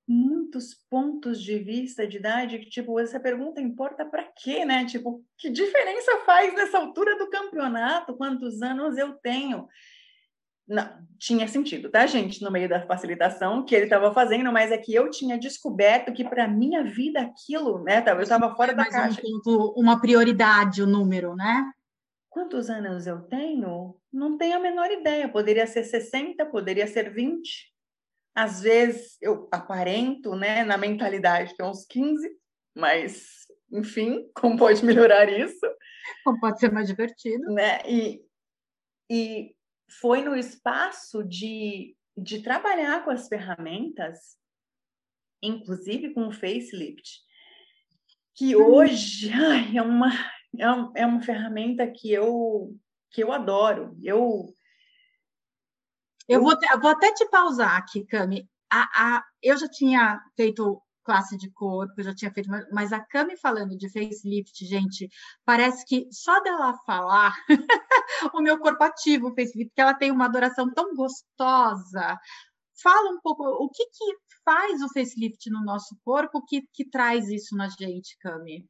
muitos 0.08 0.76
pontos 0.90 1.42
de 1.42 1.58
vista 1.60 2.06
de 2.08 2.18
idade 2.18 2.60
que, 2.60 2.70
tipo, 2.70 3.00
essa 3.00 3.20
pergunta 3.20 3.60
importa 3.62 4.06
para 4.06 4.24
quê, 4.24 4.64
né? 4.66 4.86
Tipo, 4.86 5.24
que 5.38 5.50
diferença 5.50 6.12
faz 6.26 6.54
nessa 6.54 6.78
altura 6.78 7.18
do 7.18 7.30
campeonato? 7.30 8.16
Quantos 8.16 8.62
anos 8.62 8.98
eu 8.98 9.14
tenho? 9.14 9.68
Não, 10.68 11.08
tinha 11.20 11.48
sentido, 11.48 11.92
tá, 11.92 12.08
gente? 12.08 12.42
No 12.42 12.52
meio 12.52 12.68
da 12.68 12.86
facilitação 12.88 13.64
que 13.64 13.76
ele 13.76 13.86
estava 13.86 14.12
fazendo, 14.14 14.52
mas 14.52 14.72
é 14.72 14.78
que 14.78 14.94
eu 14.94 15.10
tinha 15.12 15.38
descoberto 15.38 16.12
que 16.12 16.24
para 16.24 16.48
minha 16.48 16.84
vida 16.84 17.22
aquilo, 17.22 17.84
né? 17.84 18.04
Eu 18.08 18.22
estava 18.22 18.56
fora 18.56 18.74
da 18.74 18.84
Mais 18.84 18.90
caixa. 18.90 19.22
um 19.24 19.42
ponto, 19.42 19.74
uma 19.78 20.02
prioridade, 20.02 20.82
o 20.82 20.88
número, 20.88 21.36
né? 21.36 21.72
Quantos 22.36 22.70
anos 22.70 23.08
eu 23.08 23.22
tenho? 23.22 23.98
Não 24.12 24.38
tenho 24.38 24.58
a 24.58 24.60
menor 24.60 24.92
ideia. 24.92 25.30
Poderia 25.30 25.66
ser 25.66 25.86
60, 25.86 26.46
poderia 26.48 26.86
ser 26.86 27.10
20. 27.10 27.74
Às 28.36 28.60
vezes 28.62 29.18
eu 29.22 29.48
aparento, 29.54 30.36
né, 30.36 30.66
na 30.66 30.78
mentalidade 30.78 31.56
que 31.56 31.62
é 31.62 31.66
uns 31.66 31.86
15, 31.86 32.30
mas, 32.76 33.48
enfim, 33.72 34.30
como 34.36 34.58
pode 34.58 34.84
melhorar 34.84 35.30
isso, 35.30 35.66
Como 36.26 36.38
pode 36.42 36.60
ser 36.60 36.74
mais 36.74 36.88
divertido. 36.88 37.54
né? 37.54 37.80
E, 37.90 38.22
e 39.10 39.56
foi 40.02 40.22
no 40.22 40.36
espaço 40.36 41.24
de, 41.24 41.96
de 42.18 42.44
trabalhar 42.44 43.06
com 43.06 43.12
as 43.12 43.30
ferramentas, 43.30 44.36
inclusive 45.42 46.14
com 46.14 46.28
o 46.28 46.34
facelift, 46.34 47.22
que 48.36 48.58
hoje 48.58 49.32
ai, 49.32 49.78
é 49.78 49.82
uma 49.82 50.12
é, 50.60 50.72
um- 50.72 50.92
é 50.96 51.06
uma 51.06 51.22
ferramenta 51.22 51.88
que 51.90 52.12
eu 52.12 52.76
que 53.12 53.24
eu 53.24 53.32
adoro. 53.32 53.98
Eu 54.04 54.54
Eu 56.28 56.42
vou, 56.42 56.58
te- 56.58 56.78
vou 56.78 56.90
até 56.90 57.14
te 57.14 57.28
pausar 57.30 57.76
aqui, 57.78 58.04
Cami. 58.06 58.48
A, 58.72 59.18
a, 59.18 59.24
eu 59.42 59.56
já 59.58 59.68
tinha 59.70 60.20
feito 60.36 60.82
classe 61.04 61.38
de 61.38 61.52
corpo, 61.52 61.94
eu 61.98 62.04
já 62.04 62.16
tinha 62.16 62.32
feito, 62.34 62.50
mas- 62.72 62.92
a 62.92 63.00
Cami 63.00 63.38
falando 63.38 63.78
de 63.78 63.88
facelift, 63.90 64.66
gente, 64.66 65.08
parece 65.46 65.86
que 65.86 66.08
só 66.12 66.40
dela 66.42 66.74
falar 66.86 67.36
o 68.36 68.42
meu 68.42 68.58
corpo 68.60 68.84
ativa 68.84 69.28
o 69.28 69.36
facelift, 69.36 69.68
porque 69.70 69.82
ela 69.82 69.94
tem 69.94 70.12
uma 70.12 70.26
adoração 70.26 70.72
tão 70.74 70.96
gostosa. 70.96 72.20
Fala 72.82 73.12
um 73.12 73.22
pouco, 73.22 73.44
o 73.46 73.70
que 73.70 73.86
que 73.86 74.16
faz 74.44 74.82
o 74.82 74.90
facelift 74.90 75.50
no 75.52 75.64
nosso 75.64 75.96
corpo 76.04 76.44
que, 76.46 76.64
que 76.74 76.90
traz 76.90 77.30
isso 77.30 77.56
na 77.56 77.70
gente, 77.70 78.18
Cami? 78.20 78.66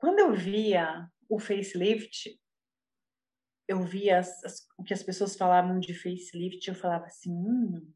Quando 0.00 0.18
eu 0.20 0.34
via 0.34 1.06
o 1.28 1.38
facelift, 1.38 2.30
eu 3.68 3.82
via 3.82 4.18
as- 4.18 4.44
as- 4.44 4.66
o 4.78 4.82
que 4.84 4.92
as 4.94 5.02
pessoas 5.02 5.36
falavam 5.36 5.78
de 5.78 5.94
facelift, 5.94 6.66
eu 6.68 6.74
falava 6.74 7.06
assim, 7.06 7.30
hum, 7.32 7.92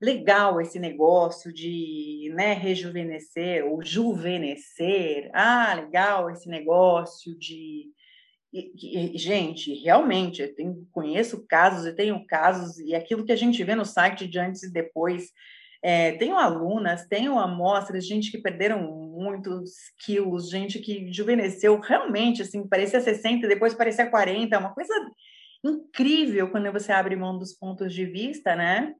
legal 0.00 0.60
esse 0.60 0.78
negócio 0.78 1.52
de 1.52 2.30
né, 2.34 2.52
rejuvenescer 2.54 3.64
ou 3.64 3.82
juvenescer. 3.82 5.30
Ah, 5.32 5.74
legal 5.74 6.30
esse 6.30 6.48
negócio 6.48 7.36
de. 7.38 7.90
E, 8.52 9.14
e, 9.14 9.18
gente, 9.18 9.74
realmente, 9.82 10.42
eu 10.42 10.54
tenho, 10.54 10.86
conheço 10.92 11.46
casos, 11.48 11.86
eu 11.86 11.94
tenho 11.96 12.24
casos, 12.26 12.78
e 12.78 12.94
aquilo 12.94 13.24
que 13.24 13.32
a 13.32 13.36
gente 13.36 13.62
vê 13.64 13.74
no 13.74 13.84
site 13.84 14.28
de 14.28 14.38
antes 14.38 14.62
e 14.64 14.72
depois. 14.72 15.30
É, 15.86 16.12
tenho 16.12 16.38
alunas, 16.38 17.06
tenho 17.06 17.38
amostras, 17.38 18.06
gente 18.06 18.30
que 18.30 18.38
perderam 18.38 18.90
muitos 18.90 19.70
quilos, 20.02 20.48
gente 20.48 20.78
que 20.78 21.12
juvenesceu 21.12 21.78
realmente, 21.78 22.40
assim, 22.40 22.66
parecia 22.66 23.02
60, 23.02 23.46
depois 23.46 23.74
parecia 23.74 24.08
40, 24.08 24.58
uma 24.58 24.72
coisa 24.72 24.94
incrível 25.62 26.50
quando 26.50 26.72
você 26.72 26.90
abre 26.90 27.14
mão 27.16 27.38
dos 27.38 27.52
pontos 27.52 27.92
de 27.92 28.04
vista, 28.06 28.54
né? 28.56 28.94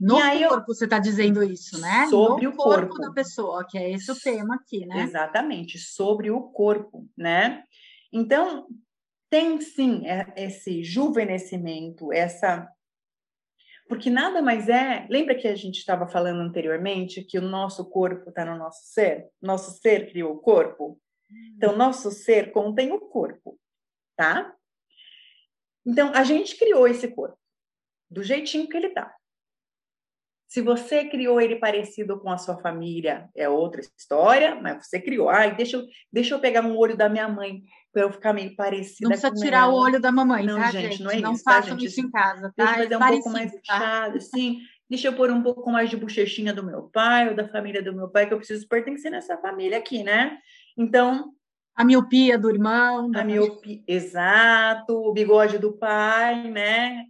No 0.00 0.18
E 0.18 0.22
aí 0.22 0.42
eu- 0.42 0.48
corpo, 0.48 0.74
você 0.74 0.84
está 0.84 0.98
dizendo 0.98 1.42
isso, 1.42 1.78
né? 1.80 2.06
Sobre 2.08 2.46
no 2.46 2.52
o 2.52 2.56
corpo 2.56 2.88
corpo. 2.88 3.02
da 3.02 3.12
pessoa, 3.12 3.64
que 3.68 3.78
é 3.78 3.90
esse 3.92 4.10
o 4.10 4.18
tema 4.18 4.56
aqui, 4.56 4.84
né? 4.86 5.02
Exatamente, 5.02 5.78
sobre 5.78 6.30
o 6.30 6.40
corpo, 6.40 7.06
né? 7.16 7.62
Então, 8.12 8.66
tem 9.30 9.60
sim 9.60 10.06
é- 10.06 10.32
esse 10.36 10.82
juvenescimento, 10.82 12.12
essa. 12.12 12.66
Porque 13.94 14.10
nada 14.10 14.42
mais 14.42 14.68
é. 14.68 15.06
Lembra 15.08 15.36
que 15.36 15.46
a 15.46 15.54
gente 15.54 15.78
estava 15.78 16.08
falando 16.08 16.40
anteriormente 16.40 17.22
que 17.22 17.38
o 17.38 17.42
nosso 17.42 17.88
corpo 17.88 18.28
está 18.28 18.44
no 18.44 18.58
nosso 18.58 18.80
ser? 18.86 19.28
Nosso 19.40 19.70
ser 19.80 20.10
criou 20.10 20.32
o 20.32 20.40
corpo? 20.40 21.00
Então, 21.56 21.76
nosso 21.76 22.10
ser 22.10 22.50
contém 22.50 22.90
o 22.90 22.98
corpo, 22.98 23.56
tá? 24.16 24.52
Então, 25.86 26.10
a 26.12 26.24
gente 26.24 26.56
criou 26.56 26.88
esse 26.88 27.06
corpo 27.06 27.38
do 28.10 28.24
jeitinho 28.24 28.68
que 28.68 28.76
ele 28.76 28.90
tá. 28.90 29.14
Se 30.54 30.62
você 30.62 31.04
criou 31.06 31.40
ele 31.40 31.56
parecido 31.56 32.20
com 32.20 32.30
a 32.30 32.38
sua 32.38 32.56
família, 32.58 33.28
é 33.34 33.48
outra 33.48 33.80
história, 33.80 34.54
mas 34.54 34.86
você 34.86 35.00
criou. 35.00 35.28
Ai, 35.28 35.52
deixa 35.56 35.78
eu, 35.78 35.84
deixa 36.12 36.32
eu 36.32 36.38
pegar 36.38 36.64
um 36.64 36.76
olho 36.76 36.96
da 36.96 37.08
minha 37.08 37.26
mãe 37.26 37.64
para 37.92 38.02
eu 38.02 38.12
ficar 38.12 38.32
meio 38.32 38.54
parecida. 38.54 39.08
Não 39.08 39.18
precisa 39.18 39.34
tirar 39.34 39.68
o 39.68 39.74
olho 39.74 40.00
da 40.00 40.12
mamãe, 40.12 40.46
não, 40.46 40.56
tá, 40.60 40.70
gente, 40.70 40.92
gente? 40.92 41.02
Não, 41.02 41.10
é 41.10 41.18
não 41.18 41.32
isso, 41.32 41.42
tá, 41.42 41.54
façam 41.54 41.76
gente? 41.76 41.86
isso 41.86 42.00
em 42.00 42.08
casa, 42.08 42.52
tá? 42.56 42.66
Deixa 42.66 42.70
eu 42.70 42.82
fazer 42.84 42.94
É 42.94 42.96
um 42.96 43.00
parecido, 43.00 43.24
pouco 43.24 43.36
mais 43.36 43.50
tá? 43.52 43.58
fechado, 43.58 44.16
assim. 44.18 44.58
Deixa 44.88 45.08
eu 45.08 45.12
pôr 45.14 45.28
um 45.32 45.42
pouco 45.42 45.72
mais 45.72 45.90
de 45.90 45.96
bochechinha 45.96 46.52
do 46.54 46.62
meu 46.62 46.84
pai 46.84 47.30
ou 47.30 47.34
da 47.34 47.48
família 47.48 47.82
do 47.82 47.92
meu 47.92 48.08
pai, 48.08 48.28
que 48.28 48.32
eu 48.32 48.38
preciso 48.38 48.68
pertencer 48.68 49.10
nessa 49.10 49.36
família 49.38 49.78
aqui, 49.78 50.04
né? 50.04 50.38
Então, 50.78 51.32
A 51.74 51.84
miopia 51.84 52.38
do 52.38 52.48
irmão. 52.48 53.10
a 53.12 53.24
miopia, 53.24 53.82
exato, 53.88 54.92
o 54.94 55.12
bigode 55.12 55.58
do 55.58 55.72
pai, 55.72 56.48
né? 56.48 57.06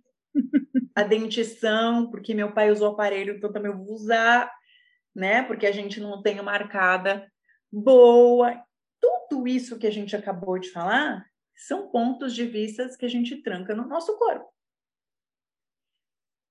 A 0.94 1.02
dentição, 1.02 2.10
porque 2.10 2.34
meu 2.34 2.52
pai 2.52 2.70
usou 2.70 2.92
aparelho, 2.92 3.36
então 3.36 3.52
também 3.52 3.70
eu 3.70 3.78
vou 3.78 3.92
usar, 3.92 4.52
né? 5.14 5.42
Porque 5.42 5.66
a 5.66 5.72
gente 5.72 6.00
não 6.00 6.22
tem 6.22 6.38
uma 6.38 6.52
arcada 6.52 7.30
boa. 7.72 8.62
Tudo 9.00 9.48
isso 9.48 9.78
que 9.78 9.86
a 9.86 9.90
gente 9.90 10.14
acabou 10.14 10.58
de 10.58 10.70
falar 10.70 11.26
são 11.56 11.90
pontos 11.90 12.34
de 12.34 12.46
vista 12.46 12.88
que 12.98 13.04
a 13.04 13.08
gente 13.08 13.42
tranca 13.42 13.74
no 13.74 13.86
nosso 13.86 14.16
corpo. 14.18 14.52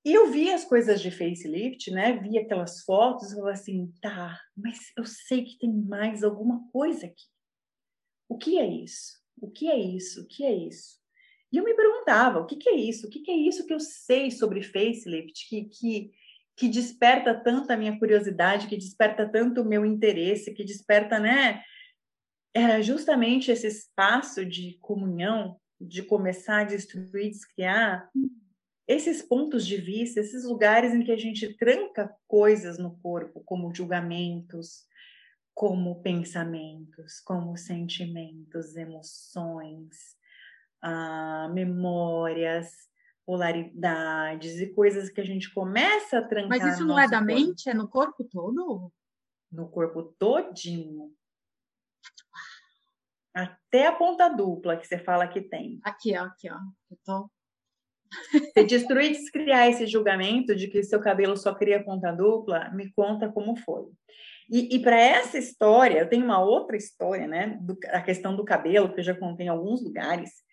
E 0.05 0.11
eu 0.11 0.29
vi 0.29 0.51
as 0.51 0.65
coisas 0.65 1.01
de 1.01 1.09
facelift, 1.09 1.89
né? 1.91 2.17
Vi 2.17 2.38
aquelas 2.38 2.81
fotos 2.84 3.31
e 3.31 3.36
falei 3.36 3.53
assim, 3.53 3.93
tá, 4.01 4.38
mas 4.55 4.91
eu 4.97 5.05
sei 5.05 5.45
que 5.45 5.57
tem 5.57 5.71
mais 5.71 6.23
alguma 6.23 6.69
coisa 6.71 7.05
aqui. 7.05 7.23
O 8.27 8.38
que 8.38 8.59
é 8.59 8.67
isso? 8.67 9.21
O 9.39 9.49
que 9.49 9.69
é 9.69 9.77
isso? 9.77 10.23
O 10.23 10.27
que 10.27 10.43
é 10.43 10.53
isso? 10.53 11.03
E 11.54 11.58
eu 11.58 11.64
me 11.64 11.76
perguntava, 11.76 12.39
o 12.39 12.47
que, 12.47 12.56
que 12.56 12.68
é 12.68 12.76
isso? 12.76 13.06
O 13.06 13.10
que, 13.12 13.20
que 13.20 13.30
é 13.30 13.36
isso 13.36 13.68
que 13.68 13.74
eu 13.74 13.80
sei 13.80 14.32
sobre 14.32 14.64
facelift 14.64 15.47
que, 15.47 15.66
que, 15.66 16.12
que 16.58 16.68
desperta 16.68 17.32
tanto 17.36 17.72
a 17.72 17.78
minha 17.78 17.97
curiosidade, 17.99 18.66
que 18.66 18.76
desperta 18.76 19.30
tanto 19.30 19.62
o 19.62 19.66
meu 19.66 19.86
interesse, 19.86 20.51
que 20.51 20.64
desperta, 20.64 21.20
né? 21.20 21.62
Era 22.56 22.82
justamente 22.82 23.51
esse 23.51 23.68
espaço 23.68 24.43
de 24.43 24.80
comunhão, 24.82 25.60
de 25.80 26.01
começar 26.01 26.62
a 26.62 26.64
destruir, 26.64 27.30
descriar, 27.30 28.10
esses 28.88 29.22
pontos 29.22 29.66
de 29.66 29.78
vista, 29.78 30.20
esses 30.20 30.43
lugares 30.43 30.91
em 30.91 31.04
que 31.04 31.12
a 31.12 31.18
gente 31.18 31.56
tranca 31.56 32.12
coisas 32.28 32.80
no 32.80 32.97
corpo, 32.97 33.43
como 33.45 33.74
julgamentos, 33.74 34.88
como 35.54 36.01
pensamentos, 36.01 37.20
como 37.20 37.56
sentimentos, 37.56 38.76
emoções, 38.76 40.18
ah, 40.84 41.49
memórias, 41.53 42.69
polaridades 43.25 44.59
e 44.59 44.67
coisas 44.73 45.09
que 45.09 45.21
a 45.21 45.25
gente 45.25 45.53
começa 45.53 46.19
a 46.19 46.27
trancar 46.27 46.59
Mas 46.59 46.73
isso 46.73 46.86
não 46.86 46.99
é 46.99 47.07
da 47.07 47.19
corpo. 47.19 47.25
mente? 47.25 47.69
É 47.69 47.73
no 47.73 47.88
corpo 47.88 48.23
todo? 48.25 48.91
No 49.49 49.69
corpo 49.69 50.03
todinho. 50.19 51.11
Até 53.34 53.88
a 53.88 53.93
ponta 53.93 54.27
dupla 54.27 54.77
que 54.77 54.86
você 54.86 54.99
fala 54.99 55.27
que 55.27 55.41
tem. 55.41 55.79
Aqui, 55.84 56.15
ó, 56.17 56.25
aqui, 56.25 56.49
ó. 56.51 56.57
Eu 56.91 56.97
tô... 57.03 57.29
Você 58.31 58.63
destruir 58.63 59.11
e 59.11 59.13
descriar 59.13 59.69
esse 59.69 59.88
julgamento 59.88 60.55
de 60.55 60.67
que 60.67 60.84
seu 60.84 60.99
cabelo 60.99 61.36
só 61.36 61.55
cria 61.55 61.84
ponta 61.84 62.11
dupla, 62.11 62.69
me 62.69 62.91
conta 62.93 63.31
como 63.31 63.55
foi. 63.55 63.88
E, 64.47 64.75
e 64.75 64.79
para 64.79 64.99
essa 64.99 65.38
história, 65.38 65.99
eu 65.99 66.09
tenho 66.09 66.23
uma 66.23 66.39
outra 66.39 66.77
história, 66.77 67.25
né? 67.25 67.57
Do, 67.59 67.75
a 67.88 68.01
questão 68.01 68.36
do 68.36 68.45
cabelo, 68.45 68.93
que 68.93 68.99
eu 68.99 69.03
já 69.03 69.15
contei 69.15 69.47
em 69.47 69.49
alguns 69.49 69.81
lugares. 69.81 70.43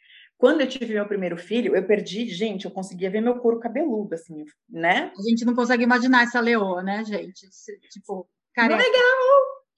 Quando 0.40 0.62
eu 0.62 0.66
tive 0.66 0.94
meu 0.94 1.06
primeiro 1.06 1.36
filho, 1.36 1.76
eu 1.76 1.86
perdi, 1.86 2.26
gente, 2.30 2.64
eu 2.64 2.70
conseguia 2.70 3.10
ver 3.10 3.20
meu 3.20 3.38
couro 3.40 3.60
cabeludo, 3.60 4.14
assim, 4.14 4.46
né? 4.66 5.12
A 5.14 5.22
gente 5.28 5.44
não 5.44 5.54
consegue 5.54 5.84
imaginar 5.84 6.22
essa 6.22 6.40
leoa, 6.40 6.82
né, 6.82 7.04
gente? 7.04 7.46
Tipo, 7.90 8.26
Não 8.56 8.64
é 8.64 8.68
careca. 8.68 8.82
legal, 8.82 9.18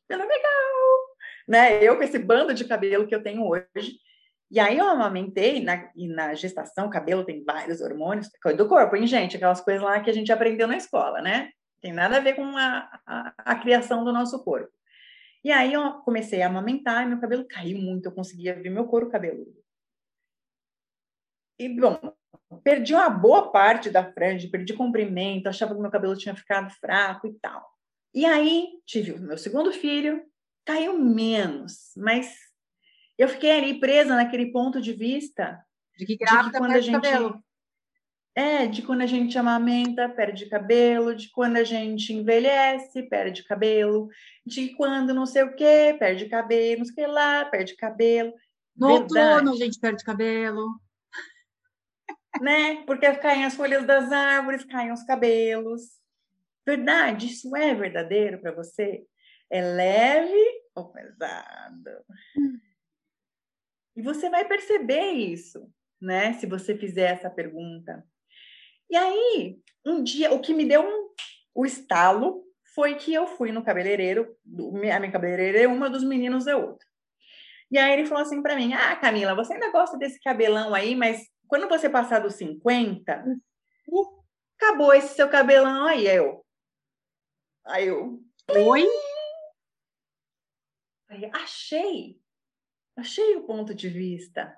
não 0.08 0.20
é 0.20 0.28
legal. 0.28 0.98
Né? 1.48 1.82
Eu 1.82 1.96
com 1.96 2.04
esse 2.04 2.16
bando 2.16 2.54
de 2.54 2.64
cabelo 2.64 3.08
que 3.08 3.14
eu 3.14 3.20
tenho 3.20 3.44
hoje. 3.44 3.98
E 4.52 4.60
aí 4.60 4.78
eu 4.78 4.86
amamentei, 4.86 5.60
na, 5.60 5.90
e 5.96 6.06
na 6.06 6.32
gestação, 6.34 6.86
o 6.86 6.90
cabelo 6.90 7.24
tem 7.24 7.42
vários 7.42 7.80
hormônios, 7.80 8.28
coisa 8.40 8.56
do 8.56 8.68
corpo, 8.68 8.94
hein, 8.94 9.04
gente? 9.04 9.36
Aquelas 9.36 9.60
coisas 9.60 9.82
lá 9.82 9.98
que 10.00 10.10
a 10.10 10.14
gente 10.14 10.30
aprendeu 10.30 10.68
na 10.68 10.76
escola, 10.76 11.20
né? 11.20 11.50
Tem 11.80 11.92
nada 11.92 12.18
a 12.18 12.20
ver 12.20 12.36
com 12.36 12.56
a, 12.56 13.00
a, 13.04 13.34
a 13.38 13.54
criação 13.56 14.04
do 14.04 14.12
nosso 14.12 14.44
corpo. 14.44 14.70
E 15.42 15.50
aí 15.50 15.72
eu 15.72 15.94
comecei 16.04 16.40
a 16.40 16.46
amamentar 16.46 17.02
e 17.02 17.08
meu 17.08 17.20
cabelo 17.20 17.44
caiu 17.48 17.78
muito, 17.78 18.06
eu 18.06 18.12
conseguia 18.12 18.54
ver 18.54 18.70
meu 18.70 18.86
couro 18.86 19.10
cabeludo. 19.10 19.61
E, 21.58 21.68
bom, 21.68 21.98
perdi 22.64 22.94
uma 22.94 23.08
boa 23.08 23.50
parte 23.50 23.90
da 23.90 24.10
franja, 24.12 24.48
perdi 24.50 24.74
comprimento, 24.74 25.48
achava 25.48 25.74
que 25.74 25.80
meu 25.80 25.90
cabelo 25.90 26.16
tinha 26.16 26.34
ficado 26.34 26.70
fraco 26.70 27.26
e 27.26 27.34
tal. 27.40 27.70
E 28.14 28.26
aí 28.26 28.68
tive 28.84 29.12
o 29.12 29.20
meu 29.20 29.38
segundo 29.38 29.72
filho, 29.72 30.22
caiu 30.64 30.98
menos, 30.98 31.92
mas 31.96 32.34
eu 33.18 33.28
fiquei 33.28 33.50
ali 33.52 33.80
presa 33.80 34.14
naquele 34.16 34.52
ponto 34.52 34.80
de 34.80 34.92
vista 34.92 35.64
De 35.96 36.04
que 36.06 36.16
de 36.16 36.18
que 36.18 36.24
grávida 36.24 36.58
quando 36.58 36.72
a 36.72 36.80
gente 36.80 37.00
cabelo. 37.00 37.42
é, 38.34 38.66
de 38.66 38.82
quando 38.82 39.02
a 39.02 39.06
gente 39.06 39.38
amamenta, 39.38 40.08
perde 40.08 40.46
cabelo, 40.46 41.14
de 41.14 41.30
quando 41.30 41.56
a 41.56 41.64
gente 41.64 42.12
envelhece, 42.12 43.02
perde 43.04 43.44
cabelo, 43.44 44.08
de 44.44 44.70
quando 44.74 45.14
não 45.14 45.26
sei 45.26 45.42
o 45.42 45.54
que, 45.54 45.94
perde 45.98 46.26
cabelo, 46.26 46.78
não 46.80 46.86
sei 46.86 47.06
lá, 47.06 47.44
perde 47.46 47.76
cabelo. 47.76 48.32
No 48.76 48.88
Verdade. 48.88 49.36
outono 49.36 49.52
a 49.52 49.56
gente 49.56 49.78
perde 49.78 50.04
cabelo. 50.04 50.80
Né? 52.40 52.82
Porque 52.86 53.12
caem 53.14 53.44
as 53.44 53.54
folhas 53.54 53.86
das 53.86 54.10
árvores, 54.10 54.64
caem 54.64 54.92
os 54.92 55.02
cabelos. 55.04 55.82
Verdade, 56.66 57.26
isso 57.26 57.54
é 57.56 57.74
verdadeiro 57.74 58.40
para 58.40 58.52
você? 58.52 59.04
É 59.50 59.60
leve 59.60 60.62
ou 60.74 60.90
pesado? 60.90 61.90
E 63.94 64.02
você 64.02 64.30
vai 64.30 64.46
perceber 64.46 65.12
isso, 65.12 65.70
né? 66.00 66.32
Se 66.34 66.46
você 66.46 66.76
fizer 66.76 67.12
essa 67.12 67.28
pergunta. 67.28 68.04
E 68.88 68.96
aí, 68.96 69.58
um 69.84 70.02
dia, 70.02 70.32
o 70.32 70.40
que 70.40 70.54
me 70.54 70.64
deu 70.64 70.82
um, 70.82 71.08
o 71.54 71.66
estalo 71.66 72.42
foi 72.74 72.94
que 72.94 73.12
eu 73.12 73.26
fui 73.26 73.52
no 73.52 73.64
cabeleireiro, 73.64 74.34
a 74.94 75.00
minha 75.00 75.12
cabeleireira 75.12 75.60
é 75.60 75.68
uma 75.68 75.90
dos 75.90 76.02
meninos 76.02 76.46
é 76.46 76.56
outra. 76.56 76.86
E 77.70 77.78
aí 77.78 77.92
ele 77.94 78.06
falou 78.06 78.22
assim 78.22 78.42
para 78.42 78.54
mim: 78.54 78.72
Ah, 78.74 78.94
Camila, 78.96 79.34
você 79.34 79.54
ainda 79.54 79.70
gosta 79.70 79.96
desse 79.96 80.20
cabelão 80.20 80.74
aí, 80.74 80.94
mas 80.94 81.26
quando 81.52 81.68
você 81.68 81.86
passar 81.86 82.20
dos 82.20 82.36
50, 82.36 83.26
uh, 83.86 84.24
acabou 84.56 84.94
esse 84.94 85.14
seu 85.14 85.28
cabelão 85.28 85.84
aí. 85.84 86.06
Eu. 86.06 86.42
Aí 87.66 87.88
eu. 87.88 88.22
Oi? 88.50 88.86
aí, 91.10 91.30
achei. 91.34 92.18
Achei 92.96 93.36
o 93.36 93.42
ponto 93.42 93.74
de 93.74 93.90
vista 93.90 94.56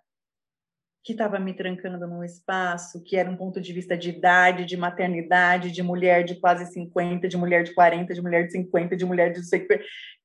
que 1.03 1.11
estava 1.11 1.41
me 1.41 1.53
trancando 1.53 2.07
num 2.07 2.23
espaço, 2.23 3.03
que 3.03 3.17
era 3.17 3.29
um 3.29 3.37
ponto 3.37 3.61
de 3.61 3.73
vista 3.73 3.99
de 3.99 4.11
idade, 4.11 4.65
de 4.65 4.77
maternidade, 4.77 5.73
de 5.73 5.83
mulher 5.83 6.23
de 6.23 6.37
quase 6.37 6.73
50, 6.73 7.27
de 7.27 7.37
mulher 7.37 7.65
de 7.65 7.75
40, 7.75 8.15
de 8.15 8.23
mulher 8.23 8.47
de 8.47 8.53
50, 8.53 8.97
de 8.97 9.05
mulher 9.05 9.33
de 9.33 9.39
não 9.39 9.45
sei 9.45 9.67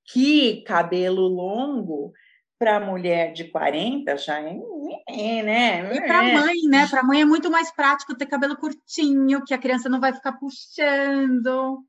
que 0.05 0.61
cabelo 0.67 1.27
longo 1.27 2.13
para 2.59 2.77
mulher 2.81 3.31
de 3.31 3.45
40 3.45 4.17
já 4.17 4.39
é, 4.41 5.41
né? 5.41 5.95
E 5.95 6.01
para 6.01 6.27
É. 6.27 6.33
mãe, 6.33 6.61
né? 6.67 6.87
Para 6.87 7.03
mãe 7.03 7.21
é 7.21 7.25
muito 7.25 7.49
mais 7.49 7.73
prático 7.73 8.15
ter 8.17 8.25
cabelo 8.25 8.57
curtinho, 8.57 9.43
que 9.45 9.53
a 9.53 9.57
criança 9.57 9.87
não 9.87 10.01
vai 10.01 10.13
ficar 10.13 10.33
puxando. 10.33 11.85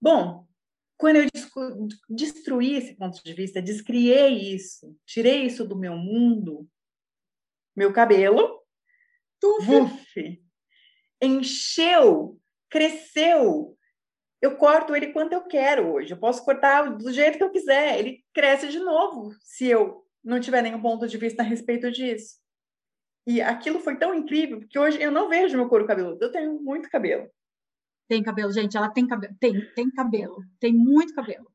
Bom, 0.00 0.46
quando 0.96 1.16
eu 1.16 1.26
destruí 2.08 2.74
esse 2.74 2.94
ponto 2.96 3.22
de 3.22 3.34
vista, 3.34 3.60
descriei 3.60 4.54
isso, 4.54 4.96
tirei 5.04 5.44
isso 5.44 5.66
do 5.66 5.78
meu 5.78 5.96
mundo, 5.96 6.66
meu 7.76 7.92
cabelo, 7.92 8.62
vuf, 9.60 10.42
encheu, 11.20 12.40
cresceu. 12.70 13.75
Eu 14.40 14.56
corto 14.56 14.94
ele 14.94 15.12
quanto 15.12 15.32
eu 15.32 15.42
quero 15.46 15.92
hoje. 15.92 16.12
Eu 16.12 16.18
posso 16.18 16.44
cortar 16.44 16.96
do 16.96 17.12
jeito 17.12 17.38
que 17.38 17.44
eu 17.44 17.50
quiser. 17.50 17.98
Ele 17.98 18.24
cresce 18.34 18.68
de 18.68 18.78
novo 18.78 19.34
se 19.40 19.66
eu 19.66 20.04
não 20.22 20.40
tiver 20.40 20.62
nenhum 20.62 20.80
ponto 20.80 21.06
de 21.08 21.16
vista 21.16 21.42
a 21.42 21.46
respeito 21.46 21.90
disso. 21.90 22.36
E 23.26 23.40
aquilo 23.40 23.80
foi 23.80 23.96
tão 23.96 24.14
incrível, 24.14 24.60
porque 24.60 24.78
hoje 24.78 25.02
eu 25.02 25.10
não 25.10 25.28
vejo 25.28 25.56
meu 25.56 25.68
couro 25.68 25.86
cabeludo. 25.86 26.22
Eu 26.22 26.30
tenho 26.30 26.62
muito 26.62 26.88
cabelo. 26.88 27.28
Tem 28.08 28.22
cabelo, 28.22 28.52
gente, 28.52 28.76
ela 28.76 28.88
tem 28.88 29.06
cabelo. 29.06 29.34
Tem, 29.40 29.74
tem 29.74 29.90
cabelo. 29.90 30.36
Tem 30.60 30.72
muito 30.72 31.12
cabelo. 31.14 31.50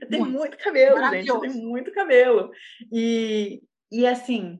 Eu 0.00 0.08
tenho 0.08 0.22
Muito. 0.24 0.38
muito, 0.38 0.56
cabelo, 0.56 1.10
gente. 1.10 1.28
Eu 1.28 1.40
tenho 1.40 1.68
muito 1.68 1.92
cabelo. 1.92 2.50
E, 2.90 3.62
e 3.92 4.06
assim, 4.06 4.58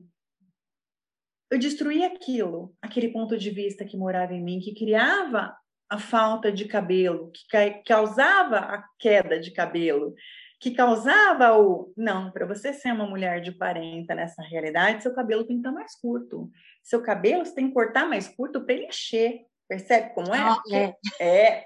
eu 1.49 1.57
destruí 1.57 2.03
aquilo, 2.03 2.75
aquele 2.81 3.09
ponto 3.09 3.37
de 3.37 3.49
vista 3.49 3.85
que 3.85 3.97
morava 3.97 4.33
em 4.33 4.43
mim, 4.43 4.59
que 4.59 4.75
criava 4.75 5.55
a 5.89 5.97
falta 5.97 6.51
de 6.51 6.65
cabelo, 6.65 7.31
que 7.31 7.83
causava 7.85 8.57
a 8.57 8.83
queda 8.99 9.39
de 9.39 9.51
cabelo, 9.51 10.13
que 10.59 10.71
causava 10.71 11.57
o 11.57 11.93
não, 11.95 12.31
para 12.31 12.45
você 12.45 12.73
ser 12.73 12.91
uma 12.91 13.05
mulher 13.05 13.41
de 13.41 13.51
40 13.51 14.13
nessa 14.15 14.41
realidade, 14.41 15.03
seu 15.03 15.13
cabelo 15.13 15.45
tem 15.45 15.57
que 15.57 15.59
estar 15.61 15.71
mais 15.71 15.95
curto. 15.99 16.49
Seu 16.83 17.01
cabelo 17.01 17.45
você 17.45 17.53
tem 17.53 17.67
que 17.67 17.73
cortar 17.73 18.07
mais 18.07 18.27
curto 18.27 18.65
para 18.65 18.73
ele 18.73 18.87
encher. 18.87 19.45
Percebe 19.67 20.13
como 20.13 20.33
é? 20.33 20.39
Ah, 20.39 20.61
é. 20.71 20.95
é. 21.19 21.63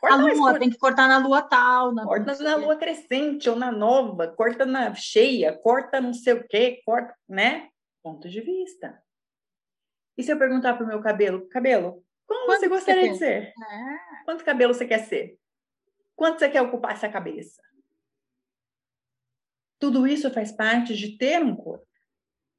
Corta 0.00 0.16
a 0.16 0.34
lua, 0.34 0.58
tem 0.58 0.70
que 0.70 0.78
cortar 0.78 1.08
na 1.08 1.18
lua 1.18 1.42
tal. 1.42 1.94
Na 1.94 2.04
corta 2.04 2.36
na 2.42 2.56
lua 2.56 2.76
crescente 2.76 3.48
ou 3.48 3.56
na 3.56 3.72
nova, 3.72 4.28
corta 4.28 4.66
na 4.66 4.94
cheia, 4.94 5.56
corta 5.56 6.00
não 6.00 6.12
sei 6.12 6.34
o 6.34 6.46
quê, 6.46 6.80
corta, 6.84 7.14
né? 7.28 7.68
Ponto 8.02 8.28
de 8.28 8.40
vista. 8.40 9.00
E 10.18 10.22
se 10.22 10.32
eu 10.32 10.38
perguntar 10.38 10.74
para 10.74 10.84
o 10.84 10.88
meu 10.88 11.00
cabelo, 11.00 11.48
cabelo, 11.48 12.02
como 12.26 12.46
Quanto 12.46 12.60
você 12.60 12.68
gostaria 12.68 13.02
você 13.02 13.12
de 13.12 13.18
ser? 13.18 13.54
É. 13.70 14.24
Quanto 14.24 14.44
cabelo 14.44 14.74
você 14.74 14.86
quer 14.86 14.98
ser? 15.06 15.38
Quanto 16.14 16.38
você 16.38 16.48
quer 16.48 16.62
ocupar 16.62 16.92
essa 16.92 17.08
cabeça? 17.08 17.62
Tudo 19.78 20.06
isso 20.06 20.30
faz 20.30 20.52
parte 20.52 20.96
de 20.96 21.16
ter 21.16 21.42
um 21.42 21.54
corpo. 21.54 21.86